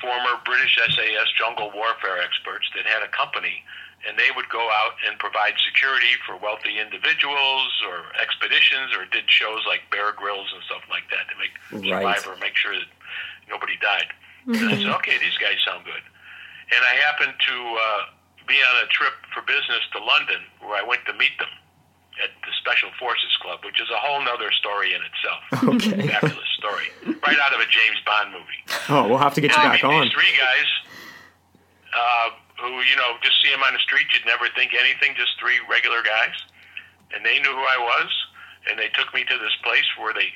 former 0.02 0.38
British 0.46 0.78
SAS 0.78 1.30
jungle 1.38 1.72
warfare 1.74 2.22
experts 2.22 2.68
that 2.76 2.86
had 2.86 3.04
a 3.04 3.10
company, 3.10 3.64
and 4.08 4.18
they 4.18 4.30
would 4.36 4.50
go 4.50 4.62
out 4.62 4.98
and 5.08 5.18
provide 5.18 5.54
security 5.66 6.14
for 6.26 6.38
wealthy 6.38 6.80
individuals 6.80 7.72
or 7.90 8.12
expeditions, 8.22 8.94
or 8.94 9.06
did 9.06 9.30
shows 9.30 9.62
like 9.68 9.82
Bear 9.90 10.12
Grylls 10.14 10.52
and 10.54 10.62
stuff 10.66 10.84
like 10.90 11.10
that 11.10 11.26
to 11.30 11.36
make 11.38 11.54
Right. 11.72 12.18
Survivor 12.18 12.38
make 12.40 12.56
sure 12.56 12.76
that 12.76 12.90
nobody 13.50 13.78
died. 13.82 14.10
And 14.46 14.70
I 14.70 14.78
said, 14.78 14.94
okay, 15.02 15.18
these 15.18 15.38
guys 15.42 15.58
sound 15.66 15.86
good. 15.86 16.06
And 16.70 16.82
I 16.86 16.94
happened 17.02 17.34
to 17.34 17.56
uh, 17.58 18.02
be 18.46 18.62
on 18.62 18.76
a 18.86 18.88
trip 18.94 19.14
for 19.34 19.42
business 19.42 19.82
to 19.94 20.00
London 20.00 20.46
where 20.62 20.78
I 20.78 20.86
went 20.86 21.02
to 21.10 21.14
meet 21.14 21.34
them 21.40 21.50
at 22.24 22.32
the 22.48 22.52
Special 22.64 22.90
Forces 23.00 23.36
Club, 23.42 23.60
which 23.66 23.80
is 23.82 23.90
a 23.92 24.00
whole 24.00 24.22
nother 24.24 24.52
story 24.52 24.94
in 24.94 25.02
itself. 25.04 25.42
Okay. 25.76 26.08
Fabulous 26.08 26.50
story. 26.58 26.88
Right 27.26 27.40
out 27.42 27.54
of 27.54 27.60
a 27.60 27.68
James 27.68 28.00
Bond 28.06 28.32
movie. 28.32 28.62
oh 28.90 29.08
we'll 29.10 29.18
have 29.22 29.34
to 29.36 29.42
get 29.42 29.52
you 29.52 29.62
I 29.62 29.76
back 29.76 29.84
mean, 29.84 29.92
on 29.92 30.04
These 30.06 30.14
three 30.14 30.34
guys 30.40 30.70
uh, 31.96 32.30
who, 32.62 32.70
you 32.84 32.96
know, 32.96 33.16
just 33.24 33.36
see 33.44 33.50
them 33.52 33.64
on 33.64 33.74
the 33.74 33.80
street, 33.80 34.08
you'd 34.14 34.26
never 34.26 34.48
think 34.56 34.74
anything, 34.74 35.16
just 35.18 35.36
three 35.40 35.60
regular 35.70 36.02
guys. 36.04 36.36
And 37.14 37.24
they 37.26 37.40
knew 37.40 37.52
who 37.54 37.64
I 37.64 37.78
was, 37.80 38.10
and 38.70 38.80
they 38.80 38.90
took 38.96 39.14
me 39.14 39.24
to 39.24 39.36
this 39.40 39.56
place 39.64 39.86
where 40.00 40.14
they 40.14 40.30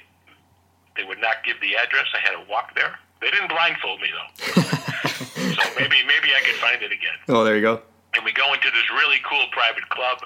they 0.96 1.04
would 1.08 1.20
not 1.22 1.44
give 1.46 1.60
the 1.62 1.76
address. 1.76 2.08
I 2.16 2.20
had 2.20 2.36
to 2.36 2.44
walk 2.50 2.76
there. 2.76 3.00
They 3.22 3.32
didn't 3.32 3.50
blindfold 3.50 4.00
me 4.02 4.08
though, 4.12 4.62
so 5.56 5.64
maybe 5.80 6.00
maybe 6.08 6.30
I 6.36 6.42
could 6.44 6.56
find 6.60 6.82
it 6.82 6.92
again. 6.92 7.18
oh 7.28 7.44
there 7.44 7.56
you 7.56 7.62
go 7.62 7.82
And 8.16 8.24
we 8.24 8.32
go 8.32 8.54
into 8.54 8.70
this 8.72 8.88
really 8.92 9.20
cool 9.28 9.46
private 9.52 9.88
club. 9.90 10.20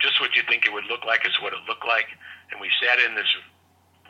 Just 0.00 0.20
what 0.20 0.36
you 0.36 0.42
think 0.48 0.66
it 0.66 0.72
would 0.72 0.86
look 0.86 1.04
like 1.04 1.26
is 1.26 1.34
what 1.42 1.52
it 1.52 1.58
looked 1.66 1.86
like. 1.86 2.06
And 2.50 2.60
we 2.60 2.70
sat 2.82 2.98
in 3.02 3.14
this 3.14 3.28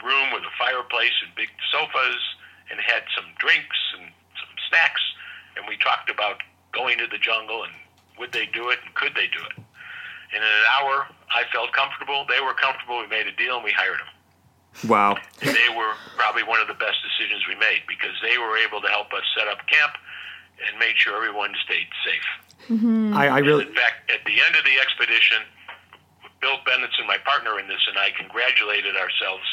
room 0.04 0.32
with 0.32 0.42
a 0.44 0.54
fireplace 0.58 1.16
and 1.24 1.34
big 1.34 1.48
sofas 1.72 2.22
and 2.70 2.78
had 2.80 3.02
some 3.16 3.26
drinks 3.38 3.78
and 3.98 4.12
some 4.36 4.52
snacks. 4.68 5.00
And 5.56 5.64
we 5.66 5.76
talked 5.78 6.10
about 6.10 6.44
going 6.72 6.98
to 6.98 7.06
the 7.06 7.18
jungle 7.18 7.64
and 7.64 7.72
would 8.18 8.32
they 8.32 8.46
do 8.46 8.70
it 8.70 8.78
and 8.84 8.94
could 8.94 9.14
they 9.14 9.26
do 9.32 9.40
it. 9.50 9.56
And 9.56 10.44
in 10.44 10.52
an 10.60 10.66
hour, 10.76 11.08
I 11.32 11.44
felt 11.52 11.72
comfortable. 11.72 12.26
They 12.28 12.44
were 12.44 12.54
comfortable. 12.54 13.00
We 13.00 13.08
made 13.08 13.26
a 13.26 13.32
deal 13.32 13.56
and 13.56 13.64
we 13.64 13.72
hired 13.72 13.98
them. 13.98 14.12
wow 14.90 15.16
And 15.40 15.56
they 15.56 15.70
were 15.72 15.96
probably 16.16 16.44
one 16.44 16.60
of 16.60 16.68
the 16.68 16.76
best 16.76 17.00
decisions 17.00 17.48
we 17.48 17.56
made 17.56 17.88
because 17.88 18.12
they 18.20 18.36
were 18.36 18.56
able 18.60 18.80
to 18.84 18.88
help 18.88 19.12
us 19.16 19.24
set 19.32 19.48
up 19.48 19.64
camp 19.66 19.96
and 20.66 20.78
made 20.78 20.94
sure 20.96 21.16
everyone 21.16 21.54
stayed 21.64 21.88
safe. 22.04 22.28
Mm-hmm. 22.68 23.14
I, 23.14 23.28
I 23.28 23.38
really 23.38 23.66
In 23.66 23.74
fact, 23.74 24.10
at 24.12 24.20
the 24.26 24.36
end 24.42 24.54
of 24.56 24.64
the 24.64 24.76
expedition, 24.82 25.38
Bill 26.40 26.56
Benenson, 26.66 27.06
my 27.06 27.18
partner 27.24 27.58
in 27.58 27.66
this, 27.68 27.80
and 27.88 27.98
I 27.98 28.10
congratulated 28.16 28.94
ourselves 28.96 29.44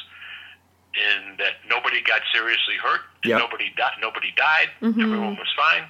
in 0.95 1.35
that 1.37 1.53
nobody 1.69 2.01
got 2.01 2.21
seriously 2.33 2.75
hurt, 2.81 3.01
Yep. 3.25 3.39
nobody 3.39 3.73
di- 3.75 3.97
nobody 4.01 4.31
died, 4.37 4.69
everyone 4.81 5.35
was 5.35 5.51
fine. 5.57 5.83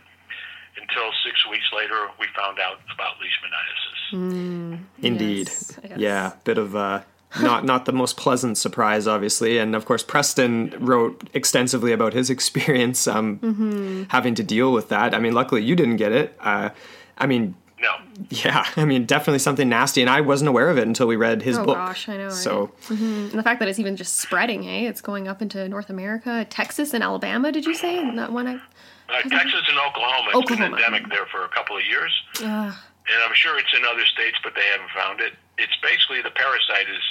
Until 0.81 1.09
six 1.23 1.45
weeks 1.49 1.65
later, 1.75 2.09
we 2.19 2.27
found 2.35 2.59
out 2.59 2.79
about 2.93 3.15
leishmaniasis. 3.21 4.79
Indeed. 5.01 5.47
Yes, 5.47 5.79
yes. 5.83 5.97
Yeah, 5.99 6.33
bit 6.43 6.57
of 6.57 6.75
uh 6.75 7.01
not 7.41 7.65
not 7.65 7.85
the 7.85 7.91
most 7.91 8.15
pleasant 8.17 8.57
surprise 8.57 9.07
obviously 9.07 9.57
and 9.57 9.75
of 9.75 9.83
course 9.85 10.03
Preston 10.03 10.73
wrote 10.79 11.29
extensively 11.33 11.91
about 11.91 12.13
his 12.13 12.29
experience 12.29 13.07
um 13.07 13.39
Mm-hmm. 13.39 14.03
having 14.09 14.35
to 14.35 14.43
deal 14.43 14.71
with 14.71 14.89
that. 14.89 15.13
I 15.13 15.19
mean 15.19 15.33
luckily 15.33 15.61
you 15.63 15.75
didn't 15.75 15.97
get 15.97 16.11
it. 16.13 16.35
Uh 16.39 16.69
I 17.17 17.25
mean 17.27 17.55
No, 17.85 18.25
yeah, 18.29 18.65
I 18.75 18.85
mean 18.85 19.05
definitely 19.05 19.39
something 19.39 19.69
nasty 19.69 20.01
and 20.01 20.09
I 20.09 20.21
wasn't 20.21 20.49
aware 20.49 20.69
of 20.69 20.77
it 20.77 20.87
until 20.87 21.07
we 21.07 21.15
read 21.15 21.41
his 21.41 21.57
book. 21.57 21.63
Oh, 21.63 21.65
book. 21.67 21.75
gosh, 21.77 22.09
I 22.09 22.17
know, 22.17 22.25
right? 22.25 22.33
So 22.33 22.71
And 22.89 23.31
the 23.31 23.43
fact 23.43 23.59
that 23.59 23.67
it's 23.67 23.79
even 23.79 23.95
just 23.95 24.17
spreading, 24.17 24.63
hey, 24.63 24.87
it's 24.87 25.01
going 25.01 25.27
up 25.27 25.41
into 25.41 25.67
North 25.69 25.89
America, 25.89 26.45
Texas 26.49 26.93
and 26.93 27.03
Alabama. 27.03 27.51
Did 27.51 27.65
you 27.65 27.75
say 27.75 27.95
that 28.15 28.31
one? 28.31 28.47
I 28.47 28.55
uh, 28.55 29.21
Texas 29.29 29.63
and 29.69 29.77
Oklahoma, 29.87 30.29
it's 30.33 30.49
been 30.49 30.63
Oklahoma. 30.63 30.77
endemic 30.77 31.09
there 31.09 31.27
for 31.27 31.45
a 31.45 31.49
couple 31.49 31.77
of 31.77 31.85
years. 31.85 32.11
uh, 32.41 32.73
and 33.05 33.19
I'm 33.23 33.35
sure 33.35 33.59
it's 33.59 33.73
in 33.77 33.85
other 33.85 34.05
states, 34.05 34.37
but 34.43 34.55
they 34.55 34.65
haven't 34.73 34.89
found 34.89 35.21
it. 35.21 35.33
It's 35.59 35.77
basically 35.83 36.23
the 36.23 36.33
parasite 36.33 36.89
is 36.89 37.03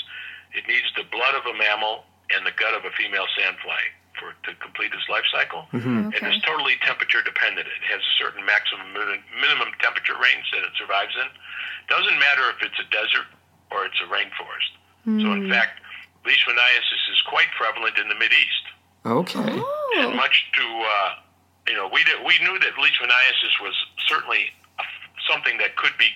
it 0.52 0.66
needs 0.66 0.90
the 0.96 1.04
blood 1.10 1.34
of 1.38 1.46
a 1.46 1.54
mammal 1.56 2.04
and 2.34 2.44
the 2.44 2.50
gut 2.58 2.74
of 2.74 2.84
a 2.84 2.90
female 2.98 3.26
sandfly 3.38 3.78
for 4.18 4.32
to 4.46 4.54
complete 4.62 4.92
its 4.94 5.08
life 5.08 5.24
cycle, 5.32 5.66
and 5.72 6.14
Okay. 6.14 6.30
it's 6.30 6.44
totally 6.44 6.76
temperature 6.86 7.22
dependent. 7.22 7.66
It 7.66 7.84
has 7.90 8.00
a 8.00 8.14
certain 8.18 8.44
maximum 8.44 8.92
minimum 8.94 9.70
temperature 9.80 10.14
range 10.18 10.46
that 10.52 10.62
it 10.62 10.72
survives 10.78 11.14
in. 11.18 11.28
Doesn't 11.88 12.18
matter 12.18 12.50
if 12.54 12.62
it's 12.62 12.78
a 12.78 12.88
desert 12.90 13.26
or 13.70 13.84
it's 13.86 13.98
a 14.00 14.08
rainforest. 14.08 14.72
So 15.04 15.32
in 15.36 15.50
fact, 15.50 15.80
leishmaniasis 16.24 17.02
is 17.12 17.20
quite 17.28 17.50
prevalent 17.56 17.98
in 17.98 18.08
the 18.08 18.14
Mid 18.14 18.32
East 18.32 18.64
okay. 19.04 19.40
and 19.40 19.60
oh, 19.60 20.12
much 20.16 20.46
to 20.56 20.64
uh, 20.64 21.10
you 21.68 21.74
know 21.76 21.88
we 21.92 22.02
did, 22.04 22.24
we 22.24 22.38
knew 22.40 22.58
that 22.58 22.72
leishmaniasis 22.80 23.60
was 23.60 23.74
certainly 24.08 24.48
a, 24.80 24.84
something 25.28 25.58
that 25.58 25.76
could 25.76 25.92
be 25.98 26.08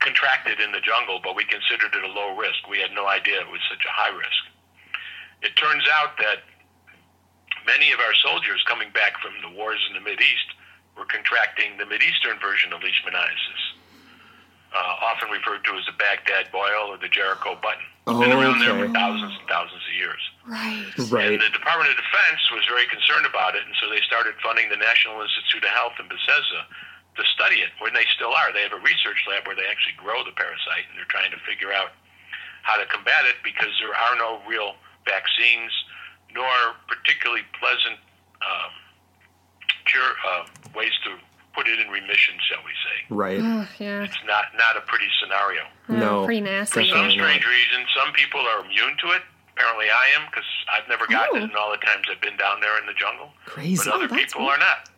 contracted 0.00 0.60
in 0.60 0.72
the 0.72 0.80
jungle, 0.80 1.20
but 1.22 1.34
we 1.36 1.44
considered 1.44 1.92
it 1.94 2.04
a 2.04 2.08
low 2.12 2.36
risk. 2.36 2.68
We 2.68 2.78
had 2.78 2.92
no 2.92 3.06
idea 3.06 3.40
it 3.40 3.50
was 3.50 3.60
such 3.68 3.84
a 3.84 3.92
high 3.92 4.14
risk. 4.16 4.42
It 5.42 5.56
turns 5.56 5.84
out 6.00 6.16
that 6.18 6.44
many 7.66 7.90
of 7.92 7.98
our 8.00 8.14
soldiers 8.22 8.62
coming 8.64 8.88
back 8.94 9.18
from 9.20 9.34
the 9.42 9.50
wars 9.50 9.82
in 9.90 9.98
the 9.98 10.00
Mid 10.00 10.22
East 10.22 10.48
were 10.96 11.04
contracting 11.04 11.76
the 11.76 11.84
Mideastern 11.84 12.40
version 12.40 12.72
of 12.72 12.80
leishmaniasis, 12.80 13.62
uh, 14.72 15.04
often 15.12 15.28
referred 15.28 15.66
to 15.66 15.76
as 15.76 15.84
the 15.84 15.96
Baghdad 15.98 16.48
boil 16.54 16.88
or 16.88 16.96
the 16.96 17.10
Jericho 17.10 17.58
button. 17.60 17.84
Been 18.06 18.30
around 18.30 18.62
there 18.62 18.78
for 18.78 18.86
thousands 18.94 19.34
and 19.34 19.46
thousands 19.50 19.82
of 19.82 19.94
years. 19.98 20.22
right. 20.46 20.86
Right. 21.10 21.34
And 21.34 21.42
the 21.42 21.50
Department 21.50 21.90
of 21.90 21.98
Defense 21.98 22.38
was 22.54 22.62
very 22.70 22.86
concerned 22.86 23.26
about 23.26 23.58
it, 23.58 23.66
and 23.66 23.74
so 23.82 23.90
they 23.90 23.98
started 24.06 24.38
funding 24.38 24.70
the 24.70 24.78
National 24.78 25.18
Institute 25.18 25.66
of 25.66 25.74
Health 25.74 25.98
in 25.98 26.06
Bethesda 26.06 26.70
to 27.18 27.22
study 27.34 27.66
it, 27.66 27.74
when 27.82 27.90
they 27.98 28.06
still 28.14 28.30
are. 28.30 28.54
They 28.54 28.62
have 28.62 28.76
a 28.76 28.84
research 28.84 29.18
lab 29.26 29.42
where 29.48 29.58
they 29.58 29.66
actually 29.66 29.98
grow 29.98 30.22
the 30.22 30.36
parasite, 30.38 30.86
and 30.86 30.94
they're 30.94 31.10
trying 31.10 31.34
to 31.34 31.40
figure 31.42 31.74
out 31.74 31.98
how 32.62 32.78
to 32.78 32.86
combat 32.86 33.26
it 33.26 33.42
because 33.42 33.74
there 33.82 33.90
are 33.90 34.14
no 34.14 34.38
real 34.46 34.78
vaccines 35.02 35.72
nor 36.36 36.52
particularly 36.86 37.42
pleasant 37.58 37.96
um, 38.44 38.70
cure, 39.86 40.12
uh, 40.28 40.44
ways 40.76 40.92
to 41.04 41.16
put 41.54 41.66
it 41.66 41.80
in 41.80 41.88
remission, 41.88 42.34
shall 42.48 42.60
we 42.64 42.72
say. 42.84 42.96
Right. 43.08 43.40
Ugh, 43.40 43.66
yeah. 43.80 44.04
It's 44.04 44.18
not 44.26 44.52
not 44.56 44.76
a 44.76 44.84
pretty 44.86 45.08
scenario. 45.20 45.62
No, 45.88 46.24
pretty 46.26 46.42
nasty. 46.42 46.80
For 46.80 46.86
some 46.86 47.08
Definitely 47.08 47.16
not. 47.16 47.24
strange 47.40 47.46
reason, 47.46 47.86
some 47.96 48.12
people 48.12 48.40
are 48.40 48.60
immune 48.64 48.96
to 49.02 49.16
it. 49.16 49.22
Apparently, 49.56 49.86
I 49.88 50.20
am 50.20 50.28
because 50.28 50.44
I've 50.68 50.86
never 50.88 51.06
gotten 51.06 51.40
Oh. 51.40 51.44
it 51.44 51.50
in 51.50 51.56
all 51.56 51.70
the 51.70 51.78
times 51.78 52.04
I've 52.12 52.20
been 52.20 52.36
down 52.36 52.60
there 52.60 52.78
in 52.78 52.84
the 52.86 52.92
jungle. 52.92 53.32
Crazy. 53.46 53.80
But 53.88 53.94
other 53.94 54.06
that's 54.08 54.20
people 54.34 54.44
weird. 54.46 54.58
are 54.60 54.60
not. 54.60 54.90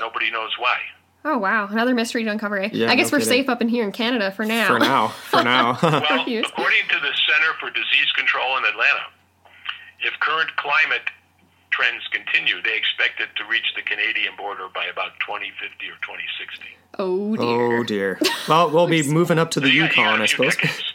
Nobody 0.00 0.30
knows 0.30 0.52
why. 0.58 0.78
Oh 1.24 1.38
wow, 1.38 1.66
another 1.66 1.92
mystery 1.92 2.22
to 2.22 2.30
uncover. 2.30 2.56
eh? 2.62 2.70
Yeah, 2.72 2.88
I 2.88 2.94
guess 2.94 3.10
no 3.10 3.16
we're 3.16 3.18
kidding. 3.24 3.42
safe 3.42 3.48
up 3.48 3.60
in 3.60 3.68
here 3.68 3.82
in 3.82 3.90
Canada 3.90 4.30
for 4.30 4.44
now. 4.44 4.68
For 4.68 4.78
now. 4.78 5.08
For 5.08 5.42
now. 5.42 5.76
Well, 5.82 5.90
according 5.98 6.86
to 6.86 6.98
the 7.02 7.12
Center 7.26 7.52
for 7.58 7.68
Disease 7.70 8.12
Control 8.14 8.56
in 8.58 8.64
Atlanta, 8.64 9.06
if 10.00 10.12
current 10.20 10.54
climate 10.56 11.02
trends 11.70 12.02
continue, 12.10 12.62
they 12.62 12.76
expect 12.76 13.20
it 13.20 13.28
to 13.36 13.44
reach 13.50 13.66
the 13.76 13.82
Canadian 13.82 14.34
border 14.36 14.66
by 14.74 14.86
about 14.86 15.12
2050 15.26 15.86
or 15.88 15.96
2060. 16.00 16.64
oh 16.98 17.36
dear. 17.36 17.78
oh 17.80 17.84
dear. 17.84 18.18
Well, 18.48 18.70
we'll 18.70 18.86
be 18.86 19.02
moving 19.10 19.38
up 19.38 19.50
to 19.52 19.60
the 19.60 19.66
So 19.66 19.72
you 19.72 19.80
got- 19.88 19.96
you 19.96 20.02
got 20.04 20.06
Yukon, 20.06 20.20
a 20.20 20.24
I 20.24 20.26
few 20.26 20.50
suppose. 20.50 20.56
decades. 20.56 20.92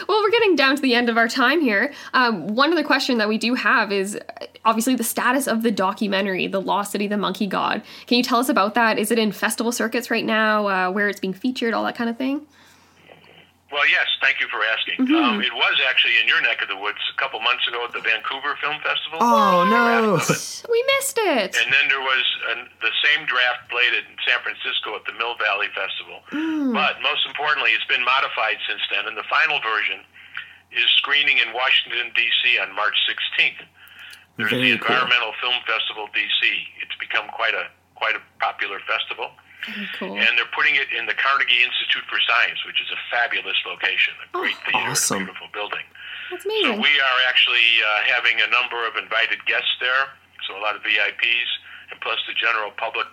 Well, 0.07 0.21
we're 0.21 0.31
getting 0.31 0.55
down 0.55 0.75
to 0.75 0.81
the 0.81 0.93
end 0.95 1.09
of 1.09 1.17
our 1.17 1.27
time 1.27 1.59
here. 1.61 1.91
Um, 2.13 2.47
one 2.55 2.71
other 2.71 2.83
question 2.83 3.17
that 3.17 3.27
we 3.27 3.37
do 3.37 3.55
have 3.55 3.91
is 3.91 4.15
uh, 4.15 4.45
obviously 4.63 4.95
the 4.95 5.03
status 5.03 5.47
of 5.47 5.63
the 5.63 5.71
documentary, 5.71 6.47
The 6.47 6.61
Lost 6.61 6.91
City, 6.91 7.07
the 7.07 7.17
Monkey 7.17 7.47
God. 7.47 7.81
Can 8.07 8.17
you 8.17 8.23
tell 8.23 8.39
us 8.39 8.47
about 8.49 8.73
that? 8.75 8.97
Is 8.99 9.11
it 9.11 9.19
in 9.19 9.31
festival 9.31 9.71
circuits 9.71 10.09
right 10.11 10.23
now, 10.25 10.67
uh, 10.67 10.91
where 10.91 11.09
it's 11.09 11.19
being 11.19 11.33
featured, 11.33 11.73
all 11.73 11.83
that 11.85 11.95
kind 11.95 12.09
of 12.09 12.17
thing? 12.17 12.45
Well, 13.71 13.87
yes, 13.87 14.07
thank 14.19 14.43
you 14.43 14.51
for 14.51 14.59
asking. 14.67 15.07
Mm-hmm. 15.07 15.15
Um, 15.15 15.41
it 15.41 15.55
was 15.55 15.79
actually 15.87 16.19
in 16.19 16.27
your 16.27 16.43
neck 16.43 16.61
of 16.61 16.67
the 16.67 16.75
woods 16.75 16.99
a 17.07 17.15
couple 17.15 17.39
months 17.39 17.63
ago 17.67 17.79
at 17.87 17.95
the 17.95 18.03
Vancouver 18.03 18.59
Film 18.59 18.75
Festival. 18.83 19.23
Oh, 19.23 19.63
no. 19.63 20.19
We 20.67 20.79
missed 20.99 21.17
it. 21.17 21.55
And 21.55 21.71
then 21.71 21.87
there 21.87 22.03
was 22.03 22.25
an, 22.51 22.67
the 22.83 22.91
same 22.99 23.23
draft 23.25 23.71
played 23.71 23.95
in 23.95 24.03
San 24.27 24.43
Francisco 24.43 24.99
at 24.99 25.07
the 25.07 25.15
Mill 25.15 25.39
Valley 25.39 25.71
Festival. 25.71 26.19
Hmm. 26.29 26.75
But 26.75 26.99
most 26.99 27.23
importantly, 27.23 27.71
it's 27.71 27.87
been 27.87 28.03
modified 28.03 28.59
since 28.67 28.83
then, 28.91 29.07
and 29.07 29.15
the 29.15 29.27
final 29.31 29.63
version 29.63 30.03
is 30.75 30.87
screening 30.99 31.39
in 31.39 31.55
Washington, 31.55 32.11
D.C. 32.15 32.59
on 32.59 32.75
March 32.75 32.95
16th. 33.07 33.63
There's 34.35 34.51
Very 34.51 34.75
the 34.75 34.79
cool. 34.79 34.95
Environmental 34.95 35.31
Film 35.39 35.55
Festival, 35.67 36.07
D.C. 36.11 36.43
It's 36.83 36.95
become 36.99 37.27
quite 37.31 37.55
a 37.55 37.67
quite 37.95 38.15
a 38.15 38.23
popular 38.41 38.79
festival, 38.89 39.29
cool. 39.99 40.17
and 40.17 40.29
they're 40.37 40.49
putting 40.55 40.75
it 40.75 40.87
in 40.95 41.05
the 41.05 41.13
Carnegie 41.15 41.61
Institute 41.63 42.03
for 42.09 42.19
Science, 42.27 42.59
which 42.65 42.81
is 42.81 42.87
a 42.91 42.99
fabulous 43.13 43.57
location, 43.65 44.13
a 44.23 44.27
great 44.35 44.55
theater, 44.65 44.89
awesome. 44.91 45.23
a 45.23 45.25
beautiful 45.25 45.47
building. 45.53 45.85
That's 46.31 46.45
amazing. 46.45 46.63
So 46.63 46.73
amazing. 46.79 46.81
we 46.81 46.93
are 46.99 47.19
actually 47.27 47.67
uh, 47.83 47.89
having 48.11 48.39
a 48.41 48.49
number 48.49 48.79
of 48.87 48.95
invited 48.97 49.43
guests 49.45 49.71
there. 49.79 50.09
So 50.47 50.57
a 50.57 50.61
lot 50.63 50.75
of 50.75 50.81
VIPs, 50.81 51.51
and 51.91 51.99
plus 52.01 52.17
the 52.27 52.33
general 52.33 52.71
public 52.77 53.07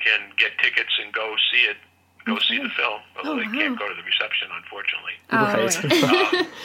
can 0.00 0.32
get 0.36 0.56
tickets 0.58 0.92
and 1.02 1.12
go 1.12 1.36
see 1.52 1.64
it, 1.70 1.76
go 2.26 2.38
see 2.42 2.58
the 2.58 2.68
film. 2.74 3.00
Although 3.16 3.32
Oh, 3.32 3.36
they 3.38 3.48
can't 3.54 3.78
go 3.78 3.88
to 3.88 3.94
the 3.94 4.02
reception, 4.04 4.48
unfortunately. 4.52 5.16
Oh, 5.30 5.46
Right. 5.56 5.72
yeah. 6.42 6.46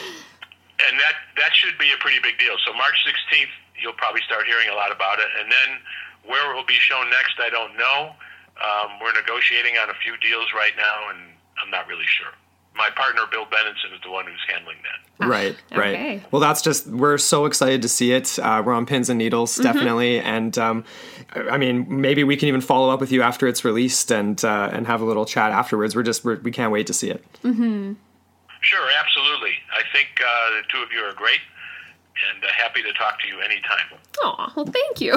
And 0.88 0.98
that 0.98 1.14
that 1.38 1.54
should 1.54 1.78
be 1.78 1.92
a 1.94 1.98
pretty 2.02 2.18
big 2.18 2.38
deal. 2.42 2.56
So 2.66 2.74
March 2.74 2.98
16th, 3.06 3.54
you'll 3.80 3.94
probably 3.94 4.20
start 4.26 4.46
hearing 4.50 4.68
a 4.68 4.74
lot 4.74 4.90
about 4.90 5.20
it. 5.20 5.30
And 5.38 5.46
then 5.46 5.78
where 6.26 6.50
it 6.50 6.54
will 6.56 6.66
be 6.66 6.74
shown 6.82 7.06
next, 7.10 7.38
I 7.38 7.50
don't 7.50 7.76
know. 7.78 8.16
Um, 8.60 8.98
we're 9.00 9.12
negotiating 9.14 9.76
on 9.78 9.90
a 9.90 9.94
few 10.04 10.16
deals 10.18 10.46
right 10.54 10.72
now, 10.76 11.10
and 11.10 11.18
I'm 11.62 11.70
not 11.70 11.86
really 11.88 12.04
sure. 12.06 12.32
My 12.74 12.88
partner 12.96 13.22
Bill 13.30 13.44
Benenson 13.44 13.94
is 13.94 14.00
the 14.02 14.10
one 14.10 14.24
who's 14.26 14.40
handling 14.48 14.78
that. 14.82 15.26
Right, 15.28 15.56
right. 15.72 15.94
okay. 15.94 16.22
Well, 16.30 16.40
that's 16.40 16.62
just 16.62 16.86
we're 16.86 17.18
so 17.18 17.44
excited 17.44 17.82
to 17.82 17.88
see 17.88 18.12
it. 18.12 18.38
Uh, 18.38 18.62
we're 18.64 18.72
on 18.72 18.86
pins 18.86 19.10
and 19.10 19.18
needles, 19.18 19.52
Mm-hmm. 19.54 19.62
definitely, 19.62 20.20
and 20.20 20.56
um, 20.58 20.84
I 21.34 21.58
mean, 21.58 21.86
maybe 22.00 22.24
we 22.24 22.36
can 22.36 22.48
even 22.48 22.60
follow 22.62 22.88
up 22.90 22.98
with 23.00 23.12
you 23.12 23.20
after 23.22 23.46
it's 23.46 23.62
released 23.64 24.10
and 24.10 24.42
uh, 24.44 24.70
and 24.72 24.86
have 24.86 25.00
a 25.02 25.04
little 25.04 25.26
chat 25.26 25.52
afterwards. 25.52 25.94
We're 25.94 26.02
just 26.02 26.24
we're, 26.24 26.40
we 26.40 26.50
can't 26.50 26.72
wait 26.72 26.86
to 26.86 26.94
see 26.94 27.10
it. 27.10 27.22
Sure, 27.42 28.88
absolutely. 28.98 29.54
I 29.74 29.82
think 29.92 30.08
uh, 30.20 30.50
the 30.50 30.62
two 30.70 30.78
of 30.82 30.92
you 30.92 31.00
are 31.00 31.12
great, 31.12 31.40
and 32.32 32.44
uh, 32.44 32.48
happy 32.56 32.82
to 32.82 32.92
talk 32.92 33.20
to 33.20 33.26
you 33.28 33.40
anytime. 33.40 33.98
Aw, 34.22 34.52
well, 34.54 34.66
thank 34.66 35.00
you. 35.00 35.16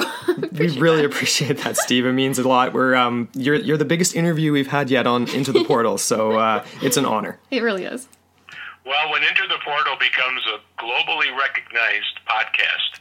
we 0.52 0.68
really 0.78 1.04
appreciate 1.04 1.58
that, 1.58 1.76
Steve. 1.76 2.06
It 2.06 2.12
means 2.12 2.38
a 2.38 2.48
lot. 2.48 2.72
We're 2.72 2.94
um, 2.94 3.28
you're 3.34 3.54
you're 3.56 3.76
the 3.76 3.84
biggest 3.84 4.14
interview 4.16 4.52
we've 4.52 4.66
had 4.68 4.90
yet 4.90 5.06
on 5.06 5.28
Into 5.30 5.52
the 5.52 5.64
Portal, 5.64 5.98
so 5.98 6.32
uh, 6.38 6.64
it's 6.82 6.96
an 6.96 7.04
honor. 7.06 7.38
it 7.50 7.62
really 7.62 7.84
is. 7.84 8.08
Well, 8.84 9.10
when 9.12 9.22
Into 9.22 9.42
the 9.48 9.58
Portal 9.64 9.96
becomes 9.98 10.40
a 10.46 10.80
globally 10.82 11.36
recognized 11.36 12.20
podcast, 12.26 13.00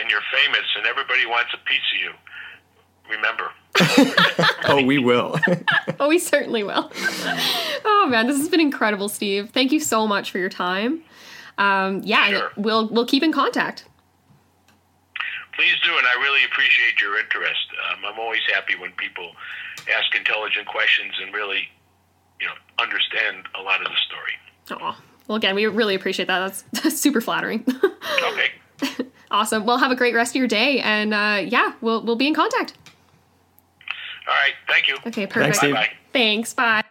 and 0.00 0.08
you're 0.10 0.22
famous, 0.32 0.66
and 0.76 0.86
everybody 0.86 1.26
wants 1.26 1.50
a 1.52 1.58
piece 1.68 1.80
of 1.94 2.00
you, 2.00 2.12
remember. 3.10 3.50
Oh, 4.64 4.82
we 4.84 4.98
will. 4.98 5.38
Oh, 5.98 6.08
we 6.08 6.18
certainly 6.18 6.62
will. 6.62 6.90
oh 7.84 8.06
man, 8.08 8.26
this 8.26 8.38
has 8.38 8.48
been 8.48 8.60
incredible, 8.60 9.08
Steve. 9.08 9.50
Thank 9.50 9.72
you 9.72 9.80
so 9.80 10.06
much 10.06 10.30
for 10.30 10.38
your 10.38 10.48
time. 10.48 11.02
Um, 11.60 12.00
yeah, 12.04 12.28
Sure. 12.30 12.50
we'll 12.56 12.88
we'll 12.88 13.06
keep 13.06 13.22
in 13.22 13.32
contact. 13.32 13.84
Please 15.54 15.74
do, 15.84 15.90
and 15.96 16.06
I 16.06 16.20
really 16.22 16.42
appreciate 16.44 17.00
your 17.00 17.18
interest. 17.18 17.66
Um, 17.92 17.98
I'm 18.06 18.18
always 18.18 18.40
happy 18.54 18.76
when 18.76 18.92
people 18.92 19.32
ask 19.94 20.16
intelligent 20.16 20.66
questions 20.66 21.12
and 21.22 21.34
really, 21.34 21.68
you 22.40 22.46
know, 22.46 22.54
understand 22.78 23.46
a 23.58 23.62
lot 23.62 23.80
of 23.84 23.88
the 23.88 23.98
story. 24.06 24.80
Oh, 24.82 24.96
Well, 25.26 25.36
again, 25.36 25.54
we 25.54 25.66
really 25.66 25.94
appreciate 25.94 26.26
that. 26.26 26.38
That's, 26.38 26.62
that's 26.82 26.98
super 26.98 27.20
flattering. 27.20 27.64
Okay. 28.32 28.50
awesome. 29.30 29.66
Well, 29.66 29.76
have 29.76 29.90
a 29.90 29.96
great 29.96 30.14
rest 30.14 30.32
of 30.32 30.36
your 30.36 30.46
day, 30.48 30.80
and 30.80 31.12
uh, 31.12 31.42
yeah, 31.46 31.72
we'll 31.82 32.02
we'll 32.02 32.16
be 32.16 32.26
in 32.26 32.34
contact. 32.34 32.72
All 34.26 34.34
right. 34.34 34.54
Thank 34.68 34.88
you. 34.88 34.96
Okay, 35.06 35.26
perfect. 35.26 35.56
Steve. 35.56 35.74
Bye. 35.74 35.90
Thanks. 36.14 36.54
Bye. 36.54 36.84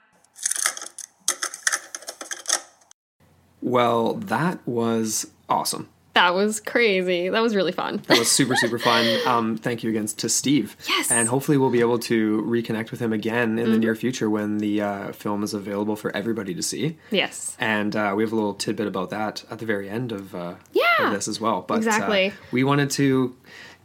Well, 3.62 4.14
that 4.16 4.60
was 4.68 5.28
awesome. 5.48 5.90
That 6.16 6.34
was 6.34 6.60
crazy. 6.60 7.30
That 7.30 7.40
was 7.42 7.56
really 7.56 7.72
fun. 7.72 8.02
That 8.08 8.18
was 8.20 8.30
super 8.30 8.56
super 8.56 8.78
fun. 8.80 9.06
Um, 9.26 9.58
thank 9.58 9.84
you 9.84 9.90
again 9.90 10.08
to 10.08 10.28
Steve. 10.28 10.76
Yes. 10.88 11.12
and 11.12 11.30
hopefully 11.30 11.58
we'll 11.58 11.70
be 11.70 11.80
able 11.80 12.00
to 12.00 12.42
reconnect 12.42 12.92
with 12.92 13.00
him 13.00 13.14
again 13.14 13.58
in 13.58 13.72
the 13.72 13.78
near 13.78 13.96
future 13.96 14.30
when 14.30 14.58
the 14.58 14.82
uh, 14.82 15.12
film 15.14 15.44
is 15.44 15.54
available 15.54 15.96
for 15.96 16.14
everybody 16.16 16.54
to 16.56 16.64
see. 16.64 16.98
Yes. 17.12 17.56
And 17.60 17.96
uh, 17.96 18.14
we 18.18 18.24
have 18.24 18.34
a 18.34 18.36
little 18.36 18.54
tidbit 18.56 18.88
about 18.88 19.12
that 19.12 19.46
at 19.50 19.60
the 19.60 19.66
very 19.66 19.88
end 19.90 20.12
of, 20.12 20.36
uh, 20.36 20.56
Yeah, 20.74 20.84
of 21.08 21.14
this 21.14 21.28
as 21.30 21.40
well. 21.40 21.62
But 21.62 21.78
exactly. 21.78 22.28
uh, 22.28 22.32
we 22.52 22.64
wanted 22.66 22.90
to 22.92 23.36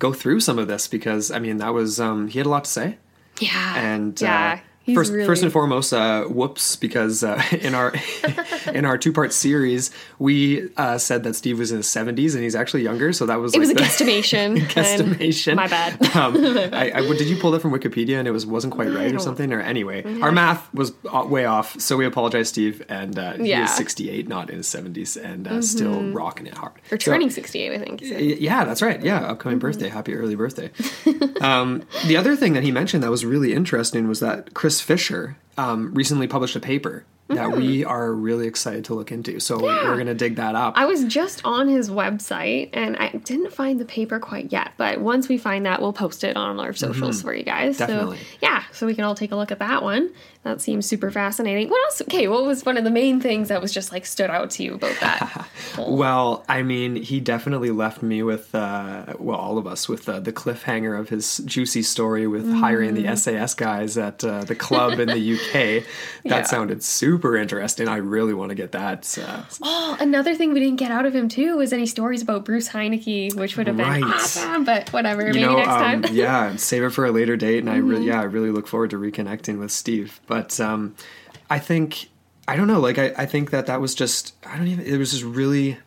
go 0.01 0.13
through 0.13 0.41
some 0.41 0.59
of 0.59 0.67
this 0.67 0.89
because 0.89 1.31
I 1.31 1.39
mean 1.39 1.59
that 1.59 1.73
was 1.73 2.01
um, 2.01 2.27
he 2.29 2.39
had 2.41 2.47
a 2.47 2.51
lot 2.51 2.65
to 2.65 2.71
say. 2.71 2.99
Yeah. 3.39 3.77
And 3.77 4.21
yeah. 4.21 4.61
He's 4.85 4.95
first, 4.97 5.13
really... 5.13 5.27
first 5.27 5.43
and 5.43 5.53
foremost, 5.53 5.93
uh, 5.93 6.25
whoops, 6.25 6.77
because 6.77 7.23
uh, 7.25 7.43
in 7.61 7.75
our 7.75 7.93
in 8.73 8.85
our 8.85 8.97
two 8.97 9.13
part 9.13 9.33
series, 9.33 9.91
we 10.19 10.69
uh, 10.77 10.99
said 10.99 11.25
that 11.25 11.35
Steve 11.35 11.59
was 11.59 11.71
in 11.71 11.79
his 11.79 11.89
seventies 11.91 12.35
and 12.35 12.45
he's 12.45 12.55
actually 12.55 12.83
younger. 12.83 13.13
So 13.13 13.27
that 13.27 13.41
was 13.41 13.55
It 13.55 13.59
like 13.59 13.69
was 13.77 14.01
a 14.01 14.05
guesstimation. 14.05 14.59
guesstimation. 14.69 15.57
My 15.57 15.69
bad. 15.69 15.95
um, 16.17 16.37
I, 16.73 16.93
I, 16.95 17.01
did 17.01 17.29
you 17.29 17.37
pull 17.37 17.51
that 17.53 17.61
from 17.61 17.73
Wikipedia 17.73 18.19
and 18.19 18.29
it 18.29 18.33
was 18.33 18.47
wasn't 18.47 18.73
quite 18.75 18.89
right 18.91 19.15
or 19.15 19.19
something? 19.19 19.53
Or 19.53 19.61
anyway, 19.61 20.05
our 20.21 20.33
math 20.33 20.73
was 20.75 20.93
way 21.05 21.45
off, 21.45 21.81
so 21.81 21.97
we 21.97 22.07
apologize, 22.07 22.49
Steve. 22.49 22.85
And 22.89 23.19
uh, 23.19 23.33
he 23.35 23.51
Yeah. 23.51 23.65
is 23.65 23.75
68, 23.75 24.29
not 24.29 24.51
in 24.51 24.57
his 24.59 24.67
70s, 24.67 25.23
and 25.23 25.49
uh, 25.49 25.63
still 25.63 26.13
rocking 26.13 26.47
it 26.47 26.55
hard. 26.55 26.73
Or 26.91 26.99
So- 27.01 27.13
turning 27.13 27.31
68, 27.31 27.73
I 27.73 27.79
think. 27.79 28.01
So- 28.05 28.17
Yeah, 28.19 28.65
that's 28.65 28.83
right. 28.83 29.03
Yeah, 29.03 29.19
upcoming 29.21 29.59
birthday. 29.59 29.89
Happy 29.89 30.15
early 30.15 30.35
birthday. 30.35 30.71
um, 31.41 31.83
the 32.07 32.17
other 32.17 32.37
thing 32.37 32.53
that 32.55 32.63
he 32.63 32.71
mentioned 32.73 33.03
that 33.03 33.11
was 33.11 33.25
really 33.25 33.53
interesting 33.55 34.09
was 34.09 34.21
that 34.21 34.55
Chris 34.55 34.74
Fisher 34.81 35.37
um, 35.57 35.95
recently 35.95 36.27
published 36.27 36.57
a 36.57 36.61
paper 36.61 37.05
that 37.29 37.53
we 37.57 37.85
are 37.85 38.13
really 38.13 38.47
excited 38.47 38.85
to 38.85 38.95
look 38.95 39.11
into. 39.11 39.41
So 39.41 39.59
we're 39.63 39.95
going 39.95 40.07
to 40.07 40.15
dig 40.15 40.37
that 40.37 40.55
up. 40.55 40.75
I 40.77 40.85
was 40.85 41.05
just 41.05 41.41
on 41.45 41.69
his 41.69 41.89
website 41.91 42.71
and 42.73 42.97
I 42.97 43.09
didn't 43.09 43.53
find 43.53 43.81
the 43.81 43.87
paper 43.87 44.19
quite 44.21 44.53
yet, 44.53 44.73
but 44.77 45.01
once 45.01 45.29
we 45.29 45.39
find 45.39 45.65
that, 45.65 45.81
we'll 45.81 45.95
post 45.95 46.23
it 46.23 46.37
on 46.37 46.61
our 46.61 46.75
socials 46.75 47.23
for 47.23 47.35
you 47.35 47.43
guys. 47.43 47.79
Mm-hmm. 47.79 47.87
Definitely. 47.87 48.19
So, 48.19 48.25
yeah, 48.43 48.65
so 48.73 48.87
we 48.87 48.95
can 48.95 49.05
all 49.05 49.15
take 49.15 49.33
a 49.33 49.37
look 49.37 49.51
at 49.51 49.59
that 49.61 49.83
one. 49.83 50.11
That 50.45 50.61
seems 50.61 50.85
super 50.87 51.11
fascinating. 51.11 51.71
What 51.71 51.83
else? 51.87 52.03
Okay, 52.03 52.29
what 52.29 52.45
was 52.45 52.65
one 52.67 52.77
of 52.77 52.85
the 52.85 52.91
main 52.91 53.19
things 53.19 53.49
that 53.49 53.63
was 53.63 53.73
just 53.73 53.91
like 53.93 54.05
stood 54.05 54.29
out 54.31 54.51
to 54.51 54.63
you 54.63 54.75
about 54.75 54.99
that? 55.01 55.49
Well, 55.77 56.45
I 56.49 56.63
mean, 56.63 56.95
he 56.97 57.19
definitely 57.19 57.71
left 57.73 58.01
me 58.03 58.23
with, 58.23 58.55
uh, 58.55 59.15
well, 59.19 59.37
all 59.39 59.59
of 59.59 59.67
us 59.67 59.89
with 59.89 60.09
uh, 60.09 60.21
the 60.21 60.33
cliffhanger 60.33 60.99
of 60.99 61.09
his 61.09 61.39
juicy 61.39 61.83
story 61.83 62.27
with 62.29 62.49
hiring 62.53 62.95
the 62.95 63.17
SAS 63.17 63.55
guys 63.55 63.99
at 63.99 64.23
uh, 64.23 64.45
the 64.45 64.55
club 64.55 65.01
in 65.01 65.09
the 65.09 65.35
UK. 65.35 65.85
That 66.25 66.39
Yeah. 66.39 66.43
sounded 66.45 66.83
super 66.83 67.37
interesting. 67.37 67.87
I 67.89 67.97
really 67.97 68.35
want 68.35 68.51
to 68.51 68.55
get 68.55 68.73
that. 68.73 69.19
Uh, 69.21 69.43
oh, 69.63 69.97
another 70.01 70.35
thing 70.35 70.53
we 70.55 70.61
didn't 70.61 70.77
get 70.77 70.91
out 70.91 71.05
of 71.07 71.15
him 71.15 71.29
too 71.29 71.57
was 71.57 71.73
any 71.73 71.87
stories 71.87 72.23
about 72.23 72.45
Bruce 72.45 72.69
Heinicke, 72.69 73.35
which 73.35 73.57
would 73.57 73.67
have 73.67 73.77
been 73.77 73.87
Right. 73.89 74.03
awesome, 74.05 74.65
but 74.65 74.91
whatever, 74.93 75.23
maybe 75.25 75.41
know, 75.41 75.57
next 75.57 75.69
um, 75.71 75.81
time. 75.81 76.03
Mm-hmm. 76.03 76.15
yeah, 76.25 76.57
save 76.57 76.83
it 76.85 76.91
for 76.91 77.05
a 77.05 77.11
later 77.11 77.37
date. 77.37 77.59
And 77.59 77.69
I 77.71 77.77
really, 77.77 78.07
yeah, 78.07 78.21
I 78.21 78.25
really 78.25 78.51
look 78.51 78.67
forward 78.67 78.91
to 78.91 78.97
reconnecting 78.99 79.59
with 79.59 79.71
Steve. 79.73 80.21
But 80.27 80.34
um, 80.61 80.95
I 81.51 81.59
think, 81.59 82.09
I 82.49 82.57
don't 82.57 82.67
know, 82.67 82.81
like, 82.81 82.99
I, 82.99 83.13
I 83.17 83.27
think 83.27 83.51
that 83.51 83.67
that 83.67 83.81
was 83.81 83.95
just, 83.95 84.35
I 84.47 84.57
don't 84.57 84.69
even, 84.69 84.85
it 84.87 84.97
was 84.97 85.13
just 85.13 85.25
really, 85.25 85.79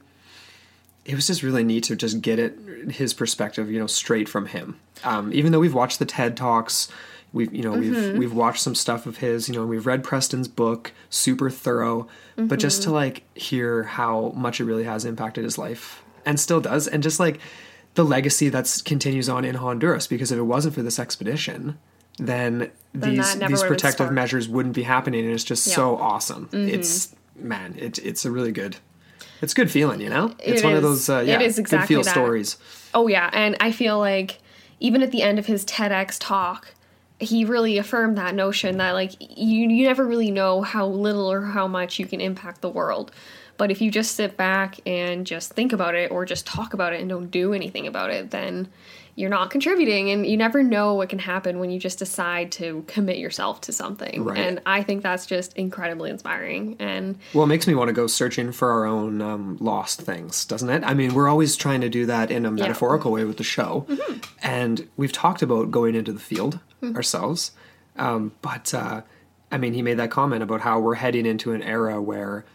it 1.05 1.15
was 1.15 1.27
just 1.27 1.41
really 1.43 1.63
neat 1.63 1.85
to 1.85 1.95
just 1.95 2.21
get 2.21 2.37
it 2.37 2.57
his 2.91 3.13
perspective, 3.13 3.71
you 3.71 3.79
know, 3.79 3.87
straight 3.87 4.27
from 4.29 4.47
him. 4.47 4.79
Um, 5.03 5.31
even 5.33 5.51
though 5.51 5.59
we've 5.59 5.73
watched 5.73 5.99
the 5.99 6.05
TED 6.05 6.35
talks, 6.35 6.89
we've 7.33 7.53
you 7.53 7.63
know 7.63 7.73
we've 7.73 8.17
we've 8.17 8.33
watched 8.33 8.61
some 8.61 8.75
stuff 8.75 9.05
of 9.05 9.17
his, 9.17 9.47
you 9.47 9.55
know, 9.55 9.61
and 9.61 9.69
we've 9.69 9.85
read 9.85 10.03
Preston's 10.03 10.47
book, 10.47 10.91
super 11.09 11.49
thorough, 11.49 12.07
but 12.35 12.59
just 12.59 12.83
to 12.83 12.91
like 12.91 13.23
hear 13.35 13.83
how 13.83 14.31
much 14.35 14.59
it 14.59 14.65
really 14.65 14.83
has 14.83 15.05
impacted 15.05 15.43
his 15.43 15.57
life 15.57 16.03
and 16.25 16.39
still 16.39 16.59
does, 16.59 16.87
and 16.87 17.03
just 17.03 17.19
like 17.19 17.39
the 17.95 18.05
legacy 18.05 18.49
that's 18.49 18.81
continues 18.81 19.27
on 19.29 19.43
in 19.45 19.55
Honduras 19.55 20.07
because 20.07 20.31
if 20.31 20.37
it 20.37 20.43
wasn't 20.43 20.75
for 20.75 20.83
this 20.83 20.99
expedition, 20.99 21.77
then, 22.17 22.71
Then 22.93 23.15
these 23.15 23.35
these 23.39 23.63
protective 23.63 24.11
measures 24.11 24.47
wouldn't 24.49 24.75
be 24.75 24.83
happening, 24.83 25.23
and 25.25 25.33
it's 25.33 25.43
just 25.43 25.67
Yeah. 25.67 25.75
so 25.75 25.97
awesome. 25.97 26.49
It's 26.51 27.15
man, 27.35 27.75
it, 27.77 27.99
it's 27.99 28.25
a 28.25 28.31
really 28.31 28.51
good. 28.51 28.77
It's 29.41 29.53
good 29.53 29.69
feeling, 29.69 30.01
you 30.01 30.09
know. 30.09 30.33
It's 30.43 30.61
It 30.61 30.65
one 30.65 30.73
of 30.73 30.81
those 30.81 31.09
uh, 31.09 31.17
It 31.17 31.27
yeah, 31.27 31.39
is 31.41 31.55
good 31.57 31.61
exactly 31.61 31.87
feel 31.95 32.03
that. 32.03 32.09
stories. 32.09 32.57
Oh 32.93 33.07
yeah, 33.07 33.29
and 33.33 33.55
I 33.59 33.71
feel 33.71 33.99
like 33.99 34.39
even 34.79 35.03
at 35.03 35.11
the 35.11 35.21
end 35.21 35.37
of 35.37 35.45
his 35.45 35.63
TEDx 35.65 36.17
talk, 36.19 36.73
he 37.19 37.45
really 37.45 37.77
affirmed 37.77 38.17
that 38.17 38.33
notion 38.33 38.77
that 38.77 38.93
like 38.93 39.13
you 39.19 39.69
you 39.69 39.83
never 39.85 40.05
really 40.07 40.31
know 40.31 40.61
how 40.63 40.87
little 40.87 41.31
or 41.31 41.41
how 41.41 41.67
much 41.67 41.99
you 41.99 42.07
can 42.07 42.19
impact 42.21 42.61
the 42.61 42.69
world. 42.69 43.11
But 43.57 43.71
if 43.71 43.81
you 43.81 43.89
just 43.91 44.15
sit 44.15 44.37
back 44.37 44.79
and 44.85 45.25
just 45.25 45.53
think 45.53 45.73
about 45.73 45.95
it 45.95 46.11
or 46.11 46.25
just 46.25 46.45
talk 46.45 46.73
about 46.75 46.93
it 46.93 46.99
and 47.01 47.09
don't 47.09 47.29
do 47.31 47.53
anything 47.53 47.87
about 47.87 48.11
it, 48.11 48.29
then 48.31 48.67
you're 49.17 49.29
not 49.31 49.49
contributing 49.49 50.11
and 50.11 50.25
you 50.27 50.37
never 50.37 50.61
know 50.63 50.93
what 50.93 51.09
can 51.09 51.17
happen 51.19 51.57
when 51.59 51.71
you 51.71 51.79
just 51.79 51.97
decide 51.97 52.51
to 52.51 52.83
commit 52.87 53.17
yourself 53.17 53.59
to 53.61 53.73
something. 53.73 54.23
Right. 54.23 54.37
And 54.37 54.61
I 54.65 54.83
think 54.83 55.01
that's 55.01 55.25
just 55.25 55.53
incredibly 55.57 56.09
inspiring 56.11 56.75
and 56.79 57.17
Well, 57.33 57.43
it 57.45 57.47
makes 57.47 57.65
me 57.67 57.73
want 57.73 57.87
to 57.89 57.93
go 57.93 58.05
searching 58.07 58.51
for 58.51 58.69
our 58.71 58.85
own 58.85 59.21
um, 59.21 59.57
lost 59.59 59.99
things, 60.01 60.45
doesn't 60.45 60.69
it? 60.69 60.83
I 60.85 60.93
mean, 60.93 61.15
we're 61.15 61.27
always 61.27 61.55
trying 61.57 61.81
to 61.81 61.89
do 61.89 62.05
that 62.05 62.29
in 62.29 62.45
a 62.45 62.51
metaphorical 62.51 63.11
way 63.11 63.25
with 63.25 63.37
the 63.37 63.43
show, 63.43 63.85
Mm-hmm. 63.89 64.19
and 64.43 64.87
we've 64.97 65.11
talked 65.11 65.41
about 65.41 65.71
going 65.71 65.95
into 65.95 66.13
the 66.13 66.19
field 66.19 66.59
Mm-hmm. 66.83 66.95
ourselves. 66.95 67.51
Um, 67.95 68.33
but 68.43 68.71
uh, 68.71 69.01
I 69.51 69.57
mean, 69.57 69.73
he 69.73 69.81
made 69.81 69.97
that 69.97 70.11
comment 70.11 70.43
about 70.43 70.61
how 70.61 70.79
we're 70.79 70.93
heading 70.93 71.25
into 71.25 71.53
an 71.53 71.63
era 71.63 71.99
where 71.99 72.45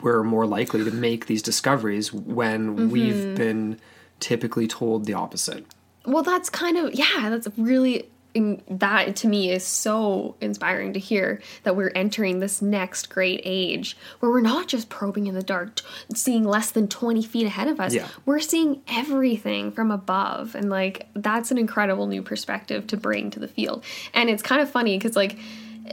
we're 0.00 0.22
more 0.22 0.46
likely 0.46 0.84
to 0.84 0.90
make 0.92 1.26
these 1.26 1.42
discoveries 1.42 2.12
when 2.12 2.76
Mm-hmm. 2.76 2.90
we've 2.90 3.34
been 3.34 3.80
typically 4.20 4.68
told 4.68 5.06
the 5.06 5.14
opposite. 5.14 5.64
Well, 6.06 6.22
that's 6.22 6.50
kind 6.50 6.76
of 6.76 6.94
yeah. 6.94 7.28
That's 7.30 7.48
really 7.56 8.08
in, 8.32 8.62
that 8.68 9.16
to 9.16 9.28
me 9.28 9.50
is 9.50 9.64
so 9.64 10.36
inspiring 10.40 10.92
to 10.92 11.00
hear 11.00 11.42
that 11.64 11.74
we're 11.76 11.90
entering 11.94 12.38
this 12.38 12.62
next 12.62 13.10
great 13.10 13.40
age 13.44 13.96
where 14.20 14.30
we're 14.30 14.40
not 14.40 14.68
just 14.68 14.88
probing 14.88 15.26
in 15.26 15.34
the 15.34 15.42
dark, 15.42 15.76
t- 15.76 15.84
seeing 16.14 16.44
less 16.44 16.70
than 16.70 16.88
twenty 16.88 17.22
feet 17.22 17.46
ahead 17.46 17.68
of 17.68 17.80
us. 17.80 17.92
Yeah. 17.92 18.06
We're 18.26 18.40
seeing 18.40 18.82
everything 18.88 19.72
from 19.72 19.90
above, 19.90 20.54
and 20.54 20.70
like 20.70 21.08
that's 21.14 21.50
an 21.50 21.58
incredible 21.58 22.06
new 22.06 22.22
perspective 22.22 22.86
to 22.88 22.96
bring 22.96 23.30
to 23.30 23.40
the 23.40 23.48
field. 23.48 23.84
And 24.14 24.30
it's 24.30 24.42
kind 24.42 24.60
of 24.60 24.70
funny 24.70 24.96
because 24.96 25.16
like 25.16 25.38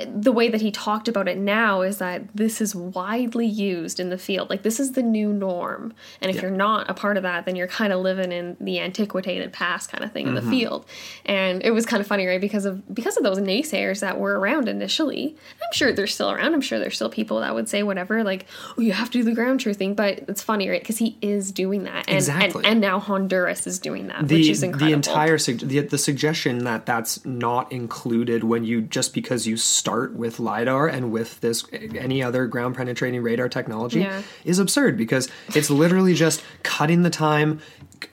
the 0.06 0.32
way 0.32 0.50
that 0.50 0.62
he 0.62 0.72
talked 0.72 1.08
about 1.08 1.28
it 1.28 1.38
now 1.38 1.82
is 1.82 1.98
that 1.98 2.24
this 2.36 2.62
is 2.62 2.74
widely 2.74 3.46
used 3.46 4.00
in 4.00 4.10
the 4.10 4.18
field. 4.18 4.50
Like 4.50 4.64
this 4.64 4.80
is 4.80 4.94
the 4.94 5.04
new 5.04 5.34
norm. 5.34 5.94
And 6.22 6.30
if 6.30 6.38
Yeah. 6.38 6.44
you're 6.44 6.52
not 6.52 6.90
a 6.90 6.94
part 6.94 7.18
of 7.18 7.24
that, 7.24 7.46
then 7.46 7.56
you're 7.56 7.68
kind 7.68 7.92
of 7.92 8.00
living 8.00 8.32
in 8.32 8.56
the 8.62 8.80
antiquated 8.80 9.52
past 9.52 9.92
kind 9.92 10.04
of 10.04 10.12
thing 10.14 10.28
in 10.28 10.36
the 10.36 10.42
mm-hmm. 10.42 10.50
field. 10.50 10.86
And 11.26 11.62
it 11.64 11.72
was 11.72 11.86
kind 11.86 12.00
of 12.00 12.08
funny, 12.08 12.26
right? 12.26 12.40
Because 12.40 12.66
of 12.66 12.94
because 12.94 13.18
of 13.18 13.24
those 13.24 13.40
naysayers 13.40 14.00
that 14.00 14.20
were 14.20 14.40
around 14.40 14.70
initially. 14.70 15.36
I'm 15.62 15.74
sure 15.74 15.92
they're 15.92 16.08
still 16.08 16.32
around. 16.32 16.54
I'm 16.54 16.62
sure 16.62 16.80
there's 16.80 16.96
still 16.96 17.10
people 17.10 17.42
that 17.42 17.54
would 17.54 17.68
say 17.68 17.84
whatever, 17.84 18.24
like, 18.24 18.46
oh, 18.78 18.82
you 18.82 18.94
have 18.94 19.10
to 19.12 19.18
do 19.20 19.24
the 19.24 19.34
ground 19.34 19.60
truthing. 19.60 19.96
But 19.96 20.20
it's 20.30 20.42
funny, 20.42 20.70
right? 20.70 20.82
Because 20.82 20.98
he 20.98 21.18
is 21.22 21.52
doing 21.52 21.84
that. 21.84 22.06
And, 22.08 22.16
Exactly. 22.18 22.64
and 22.64 22.78
and 22.78 22.82
now 22.82 23.00
Honduras 23.00 23.66
is 23.66 23.80
doing 23.80 24.08
that, 24.08 24.28
the 24.28 24.36
which 24.36 24.50
is 24.50 24.62
incredible. 24.62 24.88
the 24.88 24.94
entire 24.94 25.38
the, 25.38 25.80
the 25.80 25.98
suggestion 25.98 26.64
that 26.66 26.86
that's 26.86 27.26
not 27.26 27.72
included 27.72 28.44
when 28.44 28.64
you 28.64 28.82
just 28.82 29.16
because 29.16 29.48
you 29.48 29.58
start 29.58 29.87
with 29.88 30.40
lidar 30.40 30.88
and 30.88 31.12
with 31.12 31.40
this 31.42 31.66
any 31.72 32.22
other 32.22 32.46
ground 32.48 32.76
penetrating 32.76 33.22
radar 33.22 33.50
technology 33.50 34.00
Yeah. 34.02 34.22
is 34.44 34.60
absurd 34.60 34.98
because 34.98 35.30
it's 35.56 35.70
literally 35.70 36.14
just 36.14 36.44
cutting 36.64 37.04
the 37.04 37.10
time 37.10 37.60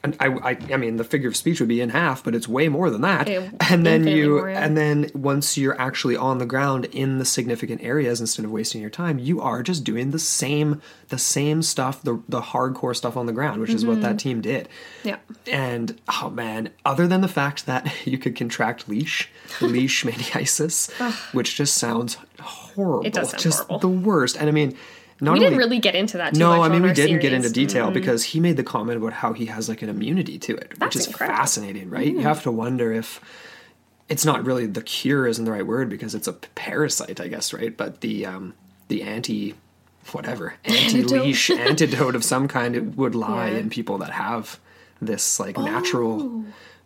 I, 0.04 0.26
I 0.28 0.58
I 0.72 0.76
mean 0.76 0.96
the 0.96 1.04
figure 1.04 1.28
of 1.28 1.36
speech 1.36 1.60
would 1.60 1.68
be 1.68 1.80
in 1.80 1.90
half 1.90 2.22
but 2.24 2.34
it's 2.34 2.48
way 2.48 2.68
more 2.68 2.90
than 2.90 3.00
that 3.02 3.28
Yeah, 3.28 3.50
and 3.70 3.84
then 3.86 4.06
you 4.06 4.30
more, 4.38 4.50
yeah. 4.50 4.64
and 4.64 4.76
then 4.76 5.10
once 5.14 5.56
you're 5.58 5.78
actually 5.80 6.16
on 6.16 6.38
the 6.38 6.46
ground 6.46 6.86
in 6.86 7.18
the 7.18 7.24
significant 7.24 7.82
areas 7.82 8.20
instead 8.20 8.44
of 8.44 8.50
wasting 8.50 8.80
your 8.80 8.90
time 8.90 9.18
you 9.18 9.40
are 9.40 9.62
just 9.62 9.84
doing 9.84 10.10
the 10.10 10.18
same 10.18 10.80
the 11.08 11.18
same 11.18 11.62
stuff 11.62 12.02
the 12.02 12.22
the 12.28 12.40
hardcore 12.40 12.94
stuff 12.96 13.16
on 13.16 13.26
the 13.26 13.32
ground 13.32 13.60
which 13.60 13.70
is 13.70 13.84
what 13.84 13.94
Mm-hmm. 13.94 14.02
that 14.02 14.18
team 14.18 14.40
did 14.40 14.68
Yeah. 15.02 15.16
and 15.50 16.00
oh 16.08 16.30
man, 16.30 16.70
other 16.84 17.06
than 17.06 17.20
the 17.20 17.28
fact 17.28 17.66
that 17.66 17.90
you 18.06 18.18
could 18.18 18.34
contract 18.36 18.88
leash, 18.88 19.28
leishmaniasis, 19.98 20.90
which 21.32 21.56
just 21.56 21.76
sounds 21.76 22.16
horrible. 22.40 23.06
It 23.06 23.12
does 23.12 23.30
sound 23.30 23.42
just 23.42 23.58
horrible. 23.66 23.78
the 23.78 23.88
worst. 23.88 24.36
And 24.36 24.48
I 24.48 24.52
mean, 24.52 24.76
not 25.20 25.32
we 25.32 25.38
only 25.38 25.46
didn't 25.46 25.58
really 25.58 25.78
get 25.78 25.94
into 25.94 26.16
that 26.18 26.34
too 26.34 26.40
no, 26.40 26.62
I 26.62 26.68
mean 26.68 26.82
we 26.82 26.92
didn't 26.92 27.20
get 27.20 27.32
into 27.32 27.50
detail 27.50 27.90
Mhm. 27.90 27.94
because 27.94 28.24
he 28.24 28.40
made 28.40 28.56
the 28.56 28.64
comment 28.64 28.98
about 28.98 29.12
how 29.14 29.32
he 29.32 29.46
has 29.46 29.68
like 29.68 29.82
an 29.82 29.88
immunity 29.88 30.38
to 30.38 30.56
it, 30.56 30.72
That's 30.78 30.94
which 30.96 31.02
is 31.02 31.06
incredible. 31.08 31.36
fascinating, 31.38 31.88
right? 31.90 32.06
You 32.06 32.20
have 32.20 32.42
to 32.42 32.50
wonder 32.50 32.92
if 32.92 33.20
it's 34.08 34.24
not 34.24 34.44
really 34.44 34.66
the 34.66 34.82
cure 34.82 35.26
isn't 35.26 35.44
the 35.44 35.52
right 35.52 35.66
word 35.66 35.88
because 35.88 36.14
it's 36.14 36.28
a 36.28 36.32
parasite, 36.32 37.20
I 37.20 37.28
guess, 37.28 37.52
right? 37.52 37.74
But 37.76 38.00
the 38.00 38.26
um 38.26 38.54
the 38.88 39.02
anti 39.02 39.54
whatever 40.12 40.54
anti 40.64 41.02
leash 41.04 41.48
antidote 41.50 42.14
of 42.14 42.22
some 42.24 42.46
kind 42.48 42.76
it 42.76 42.96
would 42.96 43.14
lie 43.26 43.50
Yeah. 43.50 43.58
in 43.58 43.70
people 43.70 43.96
that 43.98 44.10
have 44.10 44.58
this 45.00 45.40
like 45.40 45.56
natural 45.56 46.20
Oh, 46.22 46.44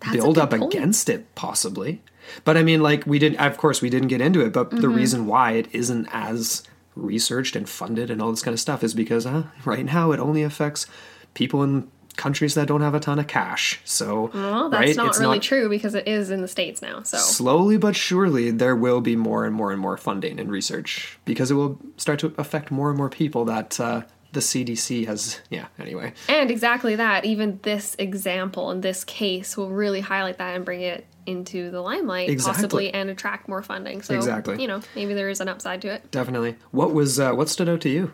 a 0.09 0.13
build 0.13 0.39
up 0.39 0.53
against 0.53 1.09
it 1.09 1.27
possibly 1.35 2.01
but 2.45 2.57
i 2.57 2.63
mean 2.63 2.81
like 2.81 3.05
we 3.07 3.19
didn't 3.19 3.41
of 3.41 3.57
course 3.57 3.83
we 3.83 3.91
didn't 3.91 4.07
get 4.09 4.21
into 4.21 4.41
it 4.41 4.53
but 4.53 4.71
Mm-hmm. 4.71 4.81
the 4.81 4.89
reason 4.89 5.27
why 5.27 5.53
it 5.53 5.67
isn't 5.73 6.07
as 6.13 6.63
researched 6.99 7.57
and 7.57 7.69
funded 7.69 8.11
and 8.11 8.21
all 8.21 8.31
this 8.31 8.43
kind 8.43 8.53
of 8.55 8.61
stuff 8.61 8.83
is 8.85 8.95
because 8.95 9.27
uh, 9.27 9.45
right 9.65 9.85
now 9.85 10.13
it 10.13 10.21
only 10.21 10.43
affects 10.43 10.87
people 11.35 11.63
in 11.63 11.91
countries 12.17 12.55
that 12.55 12.67
don't 12.67 12.81
have 12.81 12.95
a 12.95 13.01
ton 13.01 13.21
of 13.21 13.29
cash 13.29 13.81
so 13.85 14.29
Well, 14.35 14.69
that's 14.71 14.81
right 14.89 14.97
not 14.97 15.07
it's 15.07 15.21
really 15.21 15.37
not 15.37 15.43
true 15.43 15.69
because 15.69 15.95
it 15.95 16.09
is 16.09 16.31
in 16.31 16.43
the 16.43 16.49
states 16.49 16.83
now. 16.83 17.03
So 17.05 17.17
slowly 17.17 17.77
but 17.79 17.95
surely 17.95 18.51
there 18.51 18.75
will 18.75 19.01
be 19.01 19.15
more 19.15 19.45
and 19.47 19.55
more 19.55 19.71
and 19.71 19.81
more 19.81 19.97
funding 19.97 20.41
and 20.41 20.51
research 20.51 21.17
because 21.25 21.53
it 21.53 21.55
will 21.55 21.79
start 21.97 22.19
to 22.21 22.35
affect 22.37 22.73
more 22.73 22.89
and 22.89 22.99
more 22.99 23.09
people 23.09 23.45
that 23.45 23.79
uh, 23.79 24.03
the 24.33 24.41
cdc 24.41 25.07
has 25.07 25.41
yeah 25.49 25.67
anyway 25.79 26.13
And 26.29 26.51
exactly 26.51 26.97
that. 26.97 27.25
Even 27.25 27.61
this 27.63 27.95
example 27.99 28.71
in 28.73 28.81
this 28.81 29.05
case 29.05 29.57
will 29.57 29.71
really 29.71 30.01
highlight 30.01 30.39
that 30.39 30.57
and 30.57 30.65
bring 30.65 30.83
it 30.83 31.07
into 31.29 31.71
the 31.71 31.81
limelight, 31.81 32.29
Exactly. 32.31 32.55
possibly, 32.63 32.95
and 32.95 33.11
attract 33.11 33.49
more 33.49 33.63
funding. 33.63 34.03
So, 34.03 34.15
Exactly. 34.15 34.61
you 34.61 34.67
know, 34.67 34.81
maybe 34.97 35.15
there 35.15 35.29
is 35.29 35.41
an 35.41 35.49
upside 35.49 35.83
to 35.83 35.89
it. 35.89 36.11
definitely 36.11 36.57
what 36.71 36.93
was 36.95 37.21
uh, 37.21 37.33
what 37.33 37.49
stood 37.49 37.69
out 37.69 37.81
to 37.83 37.89
you 37.91 38.13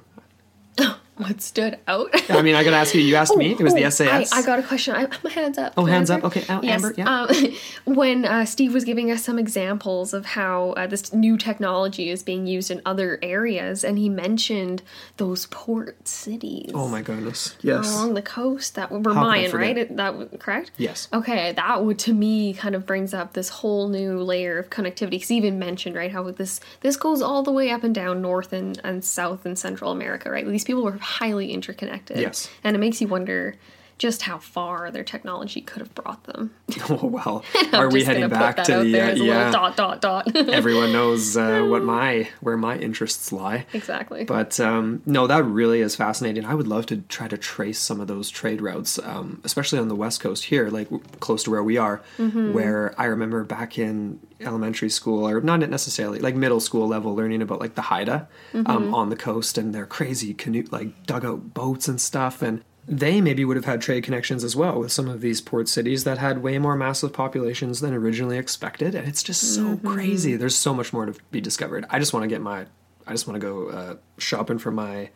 What 1.17 1.41
stood 1.43 1.79
out? 1.87 2.11
I 2.31 2.43
mean, 2.43 2.55
I 2.57 2.65
gotta 2.65 2.77
ask 2.77 2.95
you. 2.95 3.01
You 3.01 3.15
asked 3.17 3.37
me. 3.43 3.53
It 3.53 3.61
was 3.61 3.73
the 3.75 3.85
Oh, 3.85 3.91
SAS. 3.91 4.33
I, 4.33 4.39
I 4.39 4.43
got 4.43 4.59
a 4.59 4.63
question. 4.63 4.95
I, 4.97 5.07
my 5.23 5.31
hands 5.31 5.59
up. 5.59 5.75
Oh, 5.77 5.85
hands 5.85 6.11
answer? 6.11 6.27
up. 6.27 6.37
Okay, 6.37 6.45
Al- 6.53 6.65
Amber, 6.65 6.93
yeah. 6.97 7.23
Um, 7.23 7.55
when 7.95 8.25
uh, 8.25 8.45
Steve 8.45 8.75
was 8.75 8.85
giving 8.85 9.11
us 9.13 9.23
some 9.23 9.39
examples 9.39 10.13
of 10.13 10.27
how 10.27 10.71
uh, 10.71 10.87
this 10.89 11.13
new 11.13 11.37
technology 11.39 12.11
is 12.11 12.23
being 12.25 12.47
used 12.49 12.71
in 12.71 12.83
other 12.85 13.19
areas, 13.23 13.85
and 13.85 13.97
he 13.99 14.09
mentioned 14.09 14.83
those 15.19 15.47
port 15.47 16.09
cities. 16.09 16.73
oh 16.75 16.89
my 16.89 17.01
goodness. 17.03 17.57
Yes. 17.61 17.93
along 17.95 18.15
the 18.15 18.23
coast 18.23 18.75
that 18.75 18.91
were 18.91 19.15
How 19.15 19.23
Mayan, 19.23 19.53
right? 19.53 19.79
It- 19.79 19.97
That 19.97 20.41
correct. 20.41 20.73
Yes. 20.79 21.07
Okay, 21.13 21.53
that 21.53 21.85
would 21.85 21.99
to 22.01 22.13
me 22.13 22.55
kind 22.55 22.75
of 22.75 22.87
brings 22.87 23.15
up 23.15 23.35
this 23.35 23.49
whole 23.49 23.89
new 23.89 24.19
layer 24.21 24.59
of 24.59 24.71
connectivity. 24.71 25.11
Because 25.11 25.29
he 25.29 25.37
even 25.37 25.59
mentioned 25.61 25.95
right 25.95 26.11
how 26.11 26.29
this 26.33 26.61
this 26.81 26.97
goes 26.97 27.23
all 27.23 27.43
the 27.45 27.53
way 27.53 27.71
up 27.71 27.85
and 27.85 27.95
down 27.95 28.21
North 28.21 28.53
and, 28.53 28.81
and 28.83 29.05
South 29.05 29.47
and 29.47 29.57
Central 29.57 29.93
America, 29.93 30.31
right? 30.31 30.45
These 30.47 30.65
people 30.65 30.83
were 30.83 30.99
highly 31.05 31.53
interconnected. 31.53 32.19
Yes. 32.19 32.49
and 32.65 32.75
it 32.75 32.79
makes 32.79 33.01
you 33.01 33.09
wonder 33.09 33.55
just 33.99 34.23
how 34.23 34.39
far 34.39 34.91
their 34.91 35.05
technology 35.05 35.61
could 35.61 35.81
have 35.81 35.95
brought 35.95 36.25
them. 36.25 36.53
Oh 36.91 37.07
well. 37.07 37.45
Are 37.73 37.89
we 37.91 38.05
heading 38.05 38.29
back 38.29 38.63
to 38.65 38.85
the 38.85 39.01
uh, 39.01 39.15
yeah? 39.15 39.51
dot 39.51 39.77
dot 39.77 40.01
dot. 40.01 40.35
Everyone 40.37 40.93
knows 40.93 41.37
uh, 41.37 41.63
what 41.63 41.83
my 41.83 42.29
where 42.41 42.57
my 42.57 42.77
interests 42.77 43.33
lie. 43.33 43.67
exactly. 43.73 44.25
But 44.25 44.61
um, 44.61 45.03
no, 45.07 45.27
that 45.27 45.45
really 45.45 45.81
is 45.81 45.97
fascinating. 45.97 46.45
I 46.45 46.55
would 46.55 46.69
love 46.69 46.87
to 46.87 46.99
try 47.09 47.27
to 47.29 47.39
trace 47.39 47.79
some 47.79 48.01
of 48.01 48.07
those 48.07 48.29
trade 48.31 48.61
routes, 48.61 48.99
um, 48.99 49.41
especially 49.45 49.79
on 49.79 49.89
the 49.89 49.95
west 49.97 50.21
coast 50.21 50.45
here, 50.45 50.69
like 50.69 50.89
close 51.21 51.43
to 51.45 51.51
where 51.51 51.63
we 51.63 51.79
are. 51.79 52.03
Mm-hmm. 52.19 52.53
Where 52.53 52.95
I 53.01 53.05
remember 53.07 53.45
back 53.45 53.79
in 53.79 54.21
elementary 54.41 54.91
school, 54.91 55.27
or 55.27 55.41
not 55.41 55.61
necessarily 55.61 56.19
like 56.19 56.35
middle 56.35 56.61
school 56.61 56.87
level, 56.87 57.15
learning 57.15 57.41
about 57.43 57.61
like 57.61 57.75
the 57.75 57.83
Haida 57.83 58.29
Mm-hmm. 58.53 58.71
um, 58.71 58.95
on 58.95 59.09
the 59.11 59.17
coast 59.17 59.59
and 59.59 59.75
their 59.75 59.87
crazy 59.87 60.33
canoe, 60.35 60.65
like 60.71 61.07
dugout 61.07 61.55
boats 61.55 61.89
and 61.89 62.01
stuff, 62.01 62.41
and 62.43 62.63
they 62.87 63.21
maybe 63.21 63.45
would 63.45 63.57
have 63.57 63.65
had 63.65 63.81
trade 63.81 64.05
connections 64.05 64.45
as 64.45 64.55
well 64.55 64.79
with 64.79 64.93
some 64.93 65.09
of 65.09 65.21
these 65.23 65.41
port 65.41 65.69
cities 65.69 66.05
that 66.05 66.19
had 66.19 66.43
way 66.43 66.59
more 66.59 66.77
massive 66.77 67.13
populations 67.13 67.81
than 67.81 67.95
originally 67.95 68.37
expected, 68.37 68.95
and 68.95 69.09
it's 69.09 69.23
just 69.23 69.55
so 69.55 69.63
Mm-hmm. 69.77 69.89
crazy. 69.89 70.37
There's 70.37 70.57
so 70.57 70.75
much 70.75 70.93
more 70.93 71.07
to 71.07 71.15
be 71.31 71.41
discovered. 71.41 71.87
I 71.91 71.99
just 71.99 72.13
want 72.13 72.25
to 72.25 72.29
get 72.29 72.41
my 72.43 72.67
I 73.07 73.13
just 73.13 73.27
want 73.27 73.41
to 73.41 73.47
go 73.47 73.69
uh, 73.69 73.95
shopping 74.19 74.59
for 74.59 74.71
my 74.71 75.11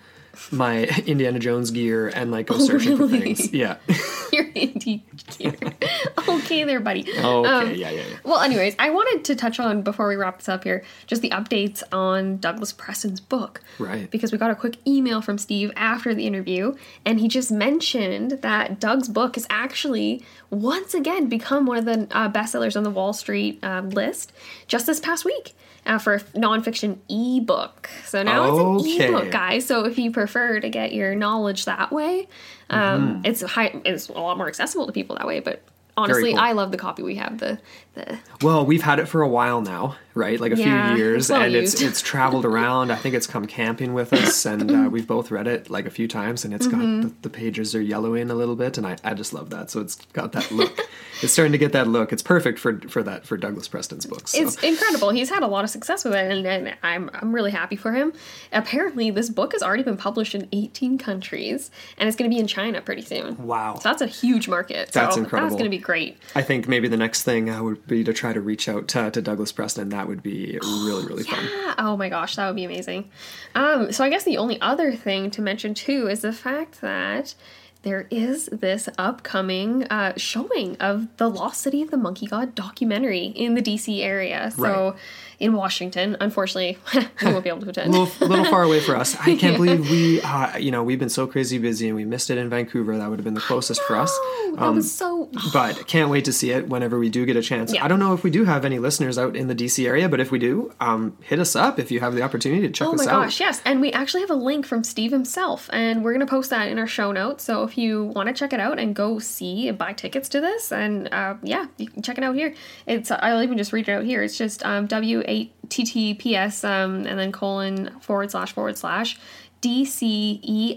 my 0.51 0.85
Indiana 1.07 1.39
Jones 1.39 1.71
gear 1.71 2.09
and 2.09 2.31
like 2.31 2.47
go 2.47 2.59
searching 2.59 2.93
Oh, 2.95 2.97
really? 2.97 3.19
for 3.19 3.25
things. 3.25 3.53
Yeah. 3.53 3.77
Your 4.33 4.45
indie 4.53 5.03
gear. 5.39 5.55
okay, 6.29 6.65
there, 6.65 6.81
buddy. 6.81 7.07
Oh, 7.19 7.41
okay. 7.41 7.49
Um, 7.49 7.75
yeah, 7.75 7.91
yeah, 7.91 8.03
yeah. 8.09 8.17
Well, 8.25 8.41
anyways, 8.41 8.77
I 8.79 8.91
wanted 8.91 9.25
to 9.27 9.37
touch 9.37 9.59
on 9.59 9.83
before 9.83 10.09
we 10.09 10.17
wrap 10.17 10.39
this 10.39 10.49
up 10.49 10.65
here 10.65 10.85
just 11.07 11.23
the 11.23 11.31
updates 11.31 11.83
on 11.93 12.37
Douglas 12.39 12.73
Preston's 12.73 13.21
book. 13.21 13.61
Right. 13.79 14.11
Because 14.11 14.33
we 14.33 14.39
got 14.39 14.51
a 14.51 14.55
quick 14.55 14.77
email 14.87 15.21
from 15.23 15.39
Steve 15.39 15.71
after 15.77 16.15
the 16.15 16.27
interview, 16.27 16.75
and 17.05 17.21
he 17.21 17.29
just 17.29 17.51
mentioned 17.51 18.33
that 18.43 18.81
Doug's 18.81 19.09
book 19.09 19.35
has 19.37 19.47
actually 19.51 20.23
once 20.51 20.95
again 20.95 21.29
become 21.29 21.67
one 21.67 21.79
of 21.79 21.85
the 21.85 22.07
uh, 22.17 22.31
bestsellers 22.31 22.77
on 22.77 22.83
the 22.83 22.91
Wall 22.91 23.13
Street 23.13 23.63
um, 23.65 23.91
list 23.91 24.33
just 24.67 24.87
this 24.87 25.01
past 25.01 25.25
week. 25.25 25.55
Uh, 25.89 25.97
for 25.99 26.15
a 26.17 26.21
nonfiction 26.37 26.99
ebook. 27.09 27.89
So 28.05 28.23
now 28.23 28.45
it's 28.45 28.59
Okay. 28.59 29.07
an 29.09 29.11
ebook, 29.15 29.31
guys. 29.33 29.65
So 29.65 29.87
if 29.87 29.99
you 29.99 30.11
prefer 30.11 30.61
to 30.61 30.69
get 30.69 30.93
your 30.93 31.15
knowledge 31.15 31.65
that 31.65 31.91
way, 31.91 32.29
um, 32.69 32.79
Mm-hmm. 32.79 33.21
it's 33.25 33.41
high, 33.43 33.81
it's 33.87 34.09
a 34.09 34.13
lot 34.13 34.37
more 34.37 34.49
accessible 34.49 34.87
to 34.87 34.93
people 34.93 35.17
that 35.17 35.27
way. 35.27 35.41
But 35.41 35.63
honestly, 35.97 36.33
cool. 36.33 36.41
I 36.41 36.53
love 36.53 36.73
the 36.73 36.77
copy 36.77 37.03
we 37.03 37.15
have. 37.15 37.39
The 37.39 37.59
the 37.99 38.19
Well, 38.43 38.65
we've 38.65 38.83
had 38.83 38.99
it 38.99 39.07
for 39.07 39.23
a 39.23 39.29
while 39.29 39.61
now, 39.61 39.97
right? 40.15 40.39
Like 40.41 40.53
a 40.53 40.57
Yeah, 40.57 40.95
few 40.95 40.97
years, 40.97 41.25
it's 41.25 41.31
well 41.31 41.43
and 41.43 41.55
it's 41.55 41.73
used. 41.81 41.85
it's 41.85 42.03
traveled 42.03 42.45
around. 42.53 42.91
I 42.91 42.97
think 42.97 43.15
it's 43.15 43.27
come 43.27 43.47
camping 43.47 43.95
with 43.95 44.13
us, 44.13 44.45
and 44.53 44.71
uh, 44.71 44.89
we've 44.91 45.07
both 45.07 45.31
read 45.31 45.47
it 45.47 45.69
like 45.71 45.87
a 45.87 45.91
few 45.91 46.09
times. 46.09 46.45
And 46.45 46.55
it's 46.55 46.67
Mm-hmm. 46.67 47.01
got 47.03 47.09
the, 47.23 47.29
the 47.29 47.31
pages 47.31 47.75
are 47.75 47.81
yellowing 47.81 48.31
a 48.31 48.35
little 48.35 48.57
bit, 48.57 48.79
and 48.79 48.87
I, 48.87 48.97
I 49.05 49.15
just 49.15 49.33
love 49.33 49.51
that. 49.51 49.71
So 49.71 49.81
it's 49.81 49.97
got 50.13 50.33
that 50.33 50.51
look. 50.51 50.79
it's 51.23 51.33
starting 51.33 51.53
to 51.53 51.59
get 51.59 51.73
that 51.73 51.89
look. 51.89 52.13
It's 52.13 52.23
perfect 52.23 52.59
for 52.59 52.79
for 52.89 53.03
that 53.03 53.27
for 53.27 53.37
Douglas 53.37 53.69
Preston's 53.69 54.07
books. 54.07 54.33
So. 54.33 54.43
it's 54.43 54.57
incredible. 54.63 55.11
He's 55.11 55.31
had 55.31 55.43
a 55.43 55.47
lot 55.47 55.65
of 55.65 55.71
success 55.71 56.05
with 56.05 56.15
it, 56.15 56.31
and, 56.31 56.47
and 56.47 56.77
I'm 56.83 57.11
I'm 57.15 57.35
really 57.35 57.51
happy 57.51 57.77
for 57.77 57.93
him. 57.93 58.13
Apparently, 58.53 59.11
this 59.11 59.29
book 59.31 59.53
has 59.53 59.63
already 59.63 59.83
been 59.83 59.97
published 59.97 60.35
in 60.35 60.49
18 60.53 60.99
countries, 60.99 61.71
and 61.97 62.09
it's 62.09 62.17
going 62.17 62.31
to 62.31 62.35
be 62.35 62.41
in 62.41 62.47
China 62.47 62.81
pretty 62.81 63.03
soon. 63.03 63.37
Wow. 63.47 63.77
So 63.77 63.89
that's 63.89 64.03
a 64.03 64.07
huge 64.07 64.49
market. 64.49 64.91
That's 64.93 65.15
so 65.17 65.21
incredible. 65.23 65.49
That's 65.51 65.59
going 65.61 65.71
to 65.71 65.77
be 65.77 65.83
great. 65.83 66.19
I 66.35 66.43
think 66.43 66.69
maybe 66.69 66.89
the 66.89 66.97
next 66.97 67.23
thing 67.23 67.51
uh, 67.51 67.63
would 67.63 67.87
be 67.89 68.05
to 68.05 68.13
try 68.13 68.33
to 68.33 68.41
reach 68.41 68.69
out 68.69 68.89
to, 68.89 69.11
to 69.11 69.23
Douglas 69.23 69.53
Preston. 69.53 69.89
That 69.89 70.07
would 70.09 70.23
be 70.23 70.59
really 70.63 71.07
really 71.07 71.25
fun. 71.25 71.45
Yeah, 71.53 71.75
Oh 71.79 71.97
my 71.97 72.09
gosh, 72.09 72.37
that 72.37 72.47
would 72.47 72.57
be 72.57 72.65
amazing. 72.65 73.11
Um, 73.55 73.93
so 73.93 74.05
I 74.05 74.11
guess 74.11 74.25
the 74.25 74.37
only 74.37 74.61
other 74.61 74.93
thing 74.95 75.31
to 75.33 75.43
mention 75.43 75.75
too 75.75 76.09
is 76.09 76.21
the 76.21 76.33
fact 76.33 76.81
that 76.81 77.35
there 77.83 78.09
is 78.11 78.47
this 78.47 78.89
upcoming 78.99 79.85
uh, 79.85 80.13
showing 80.17 80.77
of 80.77 81.07
the 81.17 81.29
Lost 81.31 81.61
City 81.61 81.81
of 81.81 81.91
the 81.91 81.97
Monkey 81.97 82.27
God 82.27 82.55
documentary 82.55 83.27
in 83.27 83.55
the 83.55 83.63
DC 83.63 84.01
area. 84.01 84.51
So 84.51 84.63
Right. 84.63 84.95
In 85.39 85.53
Washington, 85.53 86.17
unfortunately, 86.21 86.79
we 87.23 87.33
won't 87.33 87.45
be 87.45 87.51
able 87.51 87.61
to 87.61 87.69
attend. 87.71 87.95
a 87.95 87.99
little, 87.99 88.27
little 88.27 88.45
far 88.47 88.65
away 88.65 88.81
for 88.81 88.97
us. 88.97 89.17
I 89.21 89.37
can't 89.37 89.57
believe 89.59 89.89
we, 89.89 90.21
uh, 90.23 90.57
you 90.59 90.71
know, 90.71 90.83
we've 90.83 90.99
been 90.99 91.09
so 91.09 91.27
crazy 91.27 91.59
busy 91.59 91.87
and 91.87 91.97
we 91.97 92.05
missed 92.05 92.31
it 92.31 92.39
in 92.39 92.49
Vancouver. 92.51 92.97
That 92.99 93.09
would 93.09 93.19
have 93.19 93.25
been 93.25 93.35
the 93.35 93.41
closest 93.41 93.81
for 93.83 93.97
us. 93.97 94.11
Oh, 94.13 94.57
that 94.59 94.75
was 94.75 94.93
so. 94.93 95.31
But 95.53 95.87
can't 95.87 96.11
wait 96.11 96.25
to 96.27 96.33
see 96.33 96.51
it 96.51 96.69
whenever 96.69 96.99
we 96.99 97.09
do 97.09 97.25
get 97.25 97.37
a 97.37 97.43
chance. 97.43 97.73
Yeah. 97.73 97.85
I 97.85 97.89
don't 97.89 97.99
know 97.99 98.13
if 98.15 98.23
we 98.25 98.31
do 98.31 98.45
have 98.45 98.65
any 98.65 98.79
listeners 98.79 99.19
out 99.19 99.37
in 99.37 99.47
the 99.47 99.55
DC 99.55 99.87
area, 99.87 100.09
but 100.09 100.21
if 100.21 100.31
we 100.31 100.39
do, 100.39 100.73
um, 100.81 101.17
hit 101.23 101.39
us 101.39 101.55
up 101.55 101.79
if 101.79 101.91
you 101.91 102.01
have 102.01 102.15
the 102.15 102.23
opportunity 102.23 102.63
to 102.63 102.73
check 102.73 102.89
Oh 102.89 102.95
us 102.95 103.07
out. 103.07 103.15
Oh 103.15 103.19
my 103.19 103.25
gosh, 103.27 103.41
yes. 103.41 103.63
And 103.65 103.81
we 103.81 103.93
actually 103.93 104.21
have 104.21 104.31
a 104.31 104.35
link 104.35 104.67
from 104.67 104.85
Steve 104.85 105.13
himself, 105.13 105.71
and 105.73 106.03
we're 106.05 106.13
going 106.13 106.27
to 106.27 106.31
post 106.31 106.51
that 106.51 106.69
in 106.69 106.79
our 106.79 106.87
show 106.87 107.13
notes. 107.13 107.45
So 107.45 107.63
if 107.63 107.79
you 107.79 108.05
want 108.05 108.29
to 108.29 108.35
check 108.35 108.53
it 108.53 108.61
out 108.61 108.79
and 108.79 108.95
go 108.95 109.19
see 109.19 109.69
and 109.69 109.79
buy 109.79 109.93
tickets 109.93 110.29
to 110.31 110.41
this, 110.41 110.73
and 110.73 111.13
uh, 111.13 111.35
yeah, 111.43 111.67
you 111.77 111.89
can 111.89 112.03
check 112.03 112.19
it 112.19 112.25
out 112.25 112.35
here. 112.35 112.55
It's 112.87 113.11
I'll 113.11 113.43
even 113.43 113.59
just 113.59 113.73
read 113.73 113.89
it 113.89 113.93
out 113.93 114.05
here. 114.05 114.23
It's 114.23 114.37
just 114.37 114.65
um, 114.65 114.87
HTTPS 115.29 116.69
um, 116.69 117.07
and 117.07 117.19
then 117.19 117.33
colon 117.33 117.99
forward 118.01 118.31
slash 118.31 118.53
forward 118.53 118.79
slash 118.79 119.19
dceff.org 119.63 120.71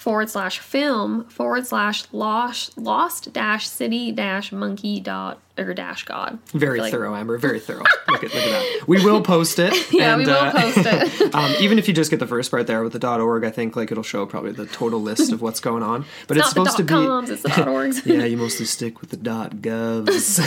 forward 0.00 0.30
slash 0.30 0.60
film 0.60 1.24
forward 1.26 1.66
slash 1.66 2.04
lost 2.10 2.76
lost 2.78 3.30
dash 3.34 3.68
city 3.68 4.10
dash 4.10 4.50
monkey 4.50 4.98
dot 4.98 5.38
or 5.58 5.74
dash 5.74 6.04
god. 6.04 6.38
Very 6.54 6.80
like- 6.80 6.90
thorough, 6.90 7.14
Amber. 7.14 7.36
Very 7.36 7.60
thorough. 7.60 7.84
look 8.08 8.24
at 8.24 8.34
look 8.34 8.42
at 8.42 8.50
that. 8.50 8.88
We 8.88 9.04
will 9.04 9.20
post 9.22 9.58
it. 9.58 9.74
Yeah, 9.92 10.14
and, 10.14 10.18
we 10.20 10.26
will 10.26 10.34
uh, 10.34 10.52
post 10.52 10.78
it. 10.86 11.34
um, 11.34 11.52
even 11.60 11.78
if 11.78 11.86
you 11.88 11.92
just 11.92 12.10
get 12.10 12.20
the 12.20 12.26
first 12.26 12.50
part 12.50 12.66
there 12.66 12.82
with 12.82 12.92
the 12.92 12.98
dot 12.98 13.20
.org, 13.20 13.44
I 13.44 13.50
think 13.50 13.76
like 13.76 13.90
it'll 13.90 14.02
show 14.04 14.24
probably 14.24 14.52
the 14.52 14.66
total 14.66 15.02
list 15.02 15.32
of 15.32 15.42
what's 15.42 15.60
going 15.60 15.82
on. 15.82 16.06
But 16.28 16.38
it's, 16.38 16.46
Not 16.46 16.64
the 16.64 16.70
supposed 16.70 16.76
to 16.78 16.82
dot 16.84 17.00
be. 17.00 17.06
coms, 17.06 17.30
it's 17.30 17.42
the 17.42 17.48
dot 17.48 17.66
orgs. 17.66 18.06
yeah, 18.06 18.24
you 18.24 18.38
mostly 18.38 18.64
stick 18.64 19.00
with 19.02 19.10
the 19.10 19.16
.govs. 19.18 20.38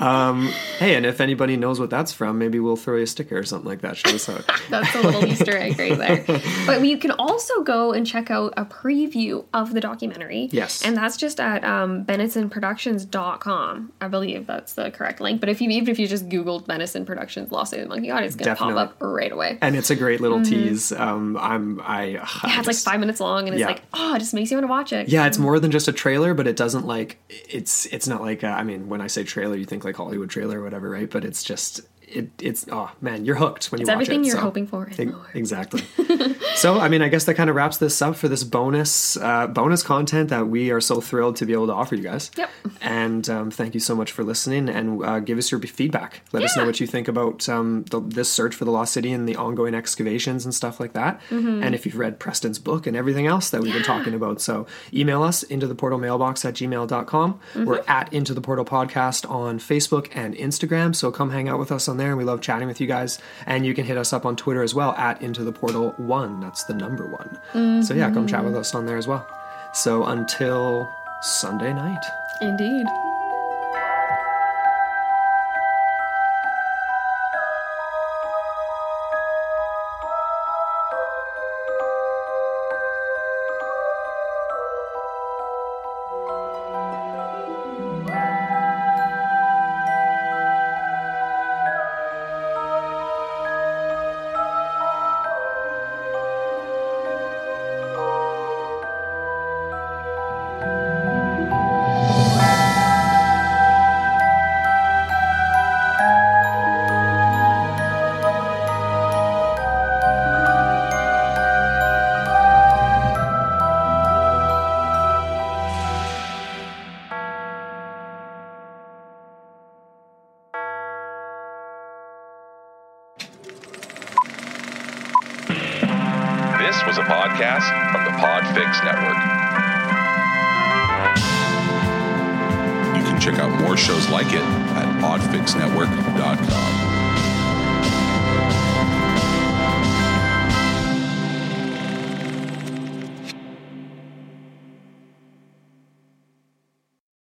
um, 0.00 0.48
hey, 0.78 0.94
and 0.96 1.06
if 1.06 1.20
anybody 1.20 1.56
knows 1.56 1.80
what 1.80 1.88
that's 1.90 2.12
from, 2.12 2.38
maybe 2.38 2.60
we'll 2.60 2.76
throw 2.76 2.96
you 2.96 3.04
a 3.04 3.06
sticker 3.06 3.38
or 3.38 3.44
something 3.44 3.68
like 3.68 3.80
that. 3.80 3.96
Show 3.96 4.14
us 4.14 4.28
out. 4.28 4.44
That's 4.68 4.94
a 4.96 5.00
little 5.00 5.24
Easter 5.24 5.56
egg 5.56 5.78
right 5.78 5.96
there. 5.96 6.40
But 6.66 6.84
you 6.84 6.98
can 6.98 7.12
also 7.12 7.62
go 7.62 7.69
and 7.70 8.06
check 8.06 8.30
out 8.30 8.52
a 8.56 8.64
preview 8.64 9.44
of 9.54 9.72
the 9.74 9.80
documentary. 9.80 10.48
Yes. 10.52 10.84
And 10.84 10.96
that's 10.96 11.16
just 11.16 11.38
at 11.40 11.62
um, 11.64 12.04
benensonproductions.com. 12.04 13.92
I 14.00 14.08
believe 14.08 14.46
that's 14.46 14.74
the 14.74 14.90
correct 14.90 15.20
link. 15.20 15.40
But 15.40 15.48
if 15.48 15.60
you 15.60 15.70
even 15.70 15.88
if 15.88 15.98
you 15.98 16.06
just 16.06 16.28
Googled 16.28 16.66
Benenson 16.66 17.06
Productions 17.06 17.50
Lost 17.52 17.72
of 17.72 17.80
the 17.80 17.86
Monkey 17.86 18.08
God, 18.08 18.24
it's 18.24 18.34
going 18.36 18.48
to 18.48 18.56
pop 18.56 18.76
up 18.76 18.96
right 19.00 19.30
away. 19.32 19.58
And 19.60 19.76
it's 19.76 19.90
a 19.90 19.96
great 19.96 20.20
little 20.20 20.42
tease. 20.42 20.92
Um, 20.92 21.36
I'm 21.36 21.80
I. 21.82 22.04
yeah, 22.44 22.58
it's 22.58 22.66
like 22.66 22.76
five 22.76 23.00
minutes 23.00 23.20
long 23.20 23.46
and 23.46 23.54
it's 23.54 23.60
Yeah. 23.60 23.66
like, 23.68 23.82
oh, 23.94 24.14
it 24.14 24.18
just 24.20 24.34
makes 24.34 24.50
you 24.50 24.56
want 24.56 24.64
to 24.64 24.70
watch 24.70 24.92
it. 24.92 25.08
Yeah, 25.08 25.26
it's 25.26 25.38
more 25.38 25.58
than 25.60 25.70
just 25.70 25.88
a 25.88 25.92
trailer, 25.92 26.34
but 26.34 26.46
it 26.46 26.56
doesn't 26.56 26.86
like 26.86 27.18
it's 27.28 27.86
it's 27.86 28.08
not 28.08 28.20
like 28.20 28.44
uh, 28.44 28.48
I 28.48 28.62
mean 28.62 28.88
when 28.88 29.00
I 29.00 29.06
say 29.06 29.24
trailer, 29.24 29.56
you 29.56 29.64
think 29.64 29.84
like 29.84 29.96
Hollywood 29.96 30.30
trailer 30.30 30.60
or 30.60 30.64
whatever, 30.64 30.90
right? 30.90 31.10
But 31.10 31.24
it's 31.24 31.42
just 31.44 31.80
it 32.10 32.30
it's 32.40 32.66
oh 32.70 32.90
man, 33.00 33.24
you're 33.24 33.36
hooked 33.36 33.70
when 33.72 33.80
you 33.80 33.84
It's 33.84 33.88
watch 33.88 33.94
everything 33.94 34.20
it. 34.22 34.26
you're 34.28 34.36
so- 34.36 34.42
hoping 34.42 34.66
for 34.66 34.90
and 34.98 35.12
more. 35.12 35.26
Exactly. 35.34 35.82
so 36.54 36.78
I 36.78 36.88
mean, 36.88 37.02
I 37.02 37.08
guess 37.08 37.24
that 37.24 37.34
kind 37.34 37.48
of 37.50 37.56
wraps 37.56 37.78
this 37.78 38.00
up 38.02 38.16
for 38.16 38.28
this 38.28 38.44
bonus 38.44 39.16
uh, 39.16 39.46
bonus 39.46 39.82
content 39.82 40.28
that 40.30 40.48
we 40.48 40.70
are 40.70 40.80
so 40.80 41.00
thrilled 41.00 41.36
to 41.36 41.46
be 41.46 41.52
able 41.52 41.66
to 41.68 41.72
offer 41.72 41.94
you 41.94 42.02
guys. 42.02 42.30
Yep. 42.36 42.50
And 42.80 43.28
um, 43.30 43.50
thank 43.50 43.74
you 43.74 43.80
so 43.80 43.94
much 43.94 44.12
for 44.12 44.24
listening 44.24 44.68
and 44.68 45.04
uh, 45.04 45.20
give 45.20 45.38
us 45.38 45.50
your 45.50 45.60
feedback. 45.60 46.22
Let 46.32 46.42
us 46.42 46.56
know 46.56 46.64
what 46.66 46.80
you 46.80 46.86
think 46.86 47.08
about 47.08 47.48
um, 47.48 47.84
the, 47.90 48.00
this 48.00 48.30
search 48.30 48.54
for 48.54 48.64
the 48.64 48.70
lost 48.70 48.92
city 48.92 49.12
and 49.12 49.28
the 49.28 49.36
ongoing 49.36 49.74
excavations 49.74 50.44
and 50.44 50.54
stuff 50.54 50.80
like 50.80 50.92
that. 50.94 51.20
Mm-hmm. 51.30 51.62
And 51.62 51.74
if 51.74 51.86
you've 51.86 51.98
read 51.98 52.18
Preston's 52.18 52.58
book 52.58 52.86
and 52.86 52.96
everything 52.96 53.26
else 53.26 53.50
that 53.50 53.60
we've 53.62 53.72
been 53.72 53.82
talking 53.82 54.14
about. 54.14 54.40
So 54.40 54.66
email 54.92 55.22
us 55.22 55.42
into 55.44 55.66
the 55.66 55.74
portal 55.74 55.98
mailbox 55.98 56.44
at 56.44 56.54
gmail.com. 56.54 57.34
Mm-hmm. 57.34 57.64
We're 57.64 57.82
at 57.86 58.12
Into 58.12 58.34
the 58.34 58.40
Portal 58.40 58.64
Podcast 58.64 59.28
on 59.30 59.58
Facebook 59.58 60.08
and 60.14 60.34
Instagram. 60.34 60.94
So 60.94 61.10
come 61.10 61.30
hang 61.30 61.48
out 61.48 61.58
with 61.58 61.70
us 61.70 61.88
on 61.88 61.96
there. 62.00 62.08
And 62.08 62.18
we 62.18 62.24
love 62.24 62.40
chatting 62.40 62.66
with 62.66 62.80
you 62.80 62.88
guys. 62.88 63.20
And 63.46 63.64
you 63.64 63.74
can 63.74 63.84
hit 63.84 63.96
us 63.96 64.12
up 64.12 64.26
on 64.26 64.34
Twitter 64.34 64.62
as 64.62 64.74
well 64.74 64.92
at 64.96 65.22
Into 65.22 65.44
the 65.44 65.52
Portal 65.52 65.94
One. 65.98 66.40
That's 66.40 66.64
the 66.64 66.74
number 66.74 67.06
one. 67.06 67.82
So 67.84 67.94
yeah, 67.94 68.10
come 68.10 68.26
chat 68.26 68.42
with 68.42 68.54
mm-hmm. 68.54 68.60
us 68.60 68.74
on 68.74 68.86
there 68.86 68.96
as 68.96 69.06
well. 69.06 69.24
So 69.72 70.04
until 70.04 70.90
Sunday 71.22 71.72
night. 71.72 72.02
Indeed. 72.40 72.86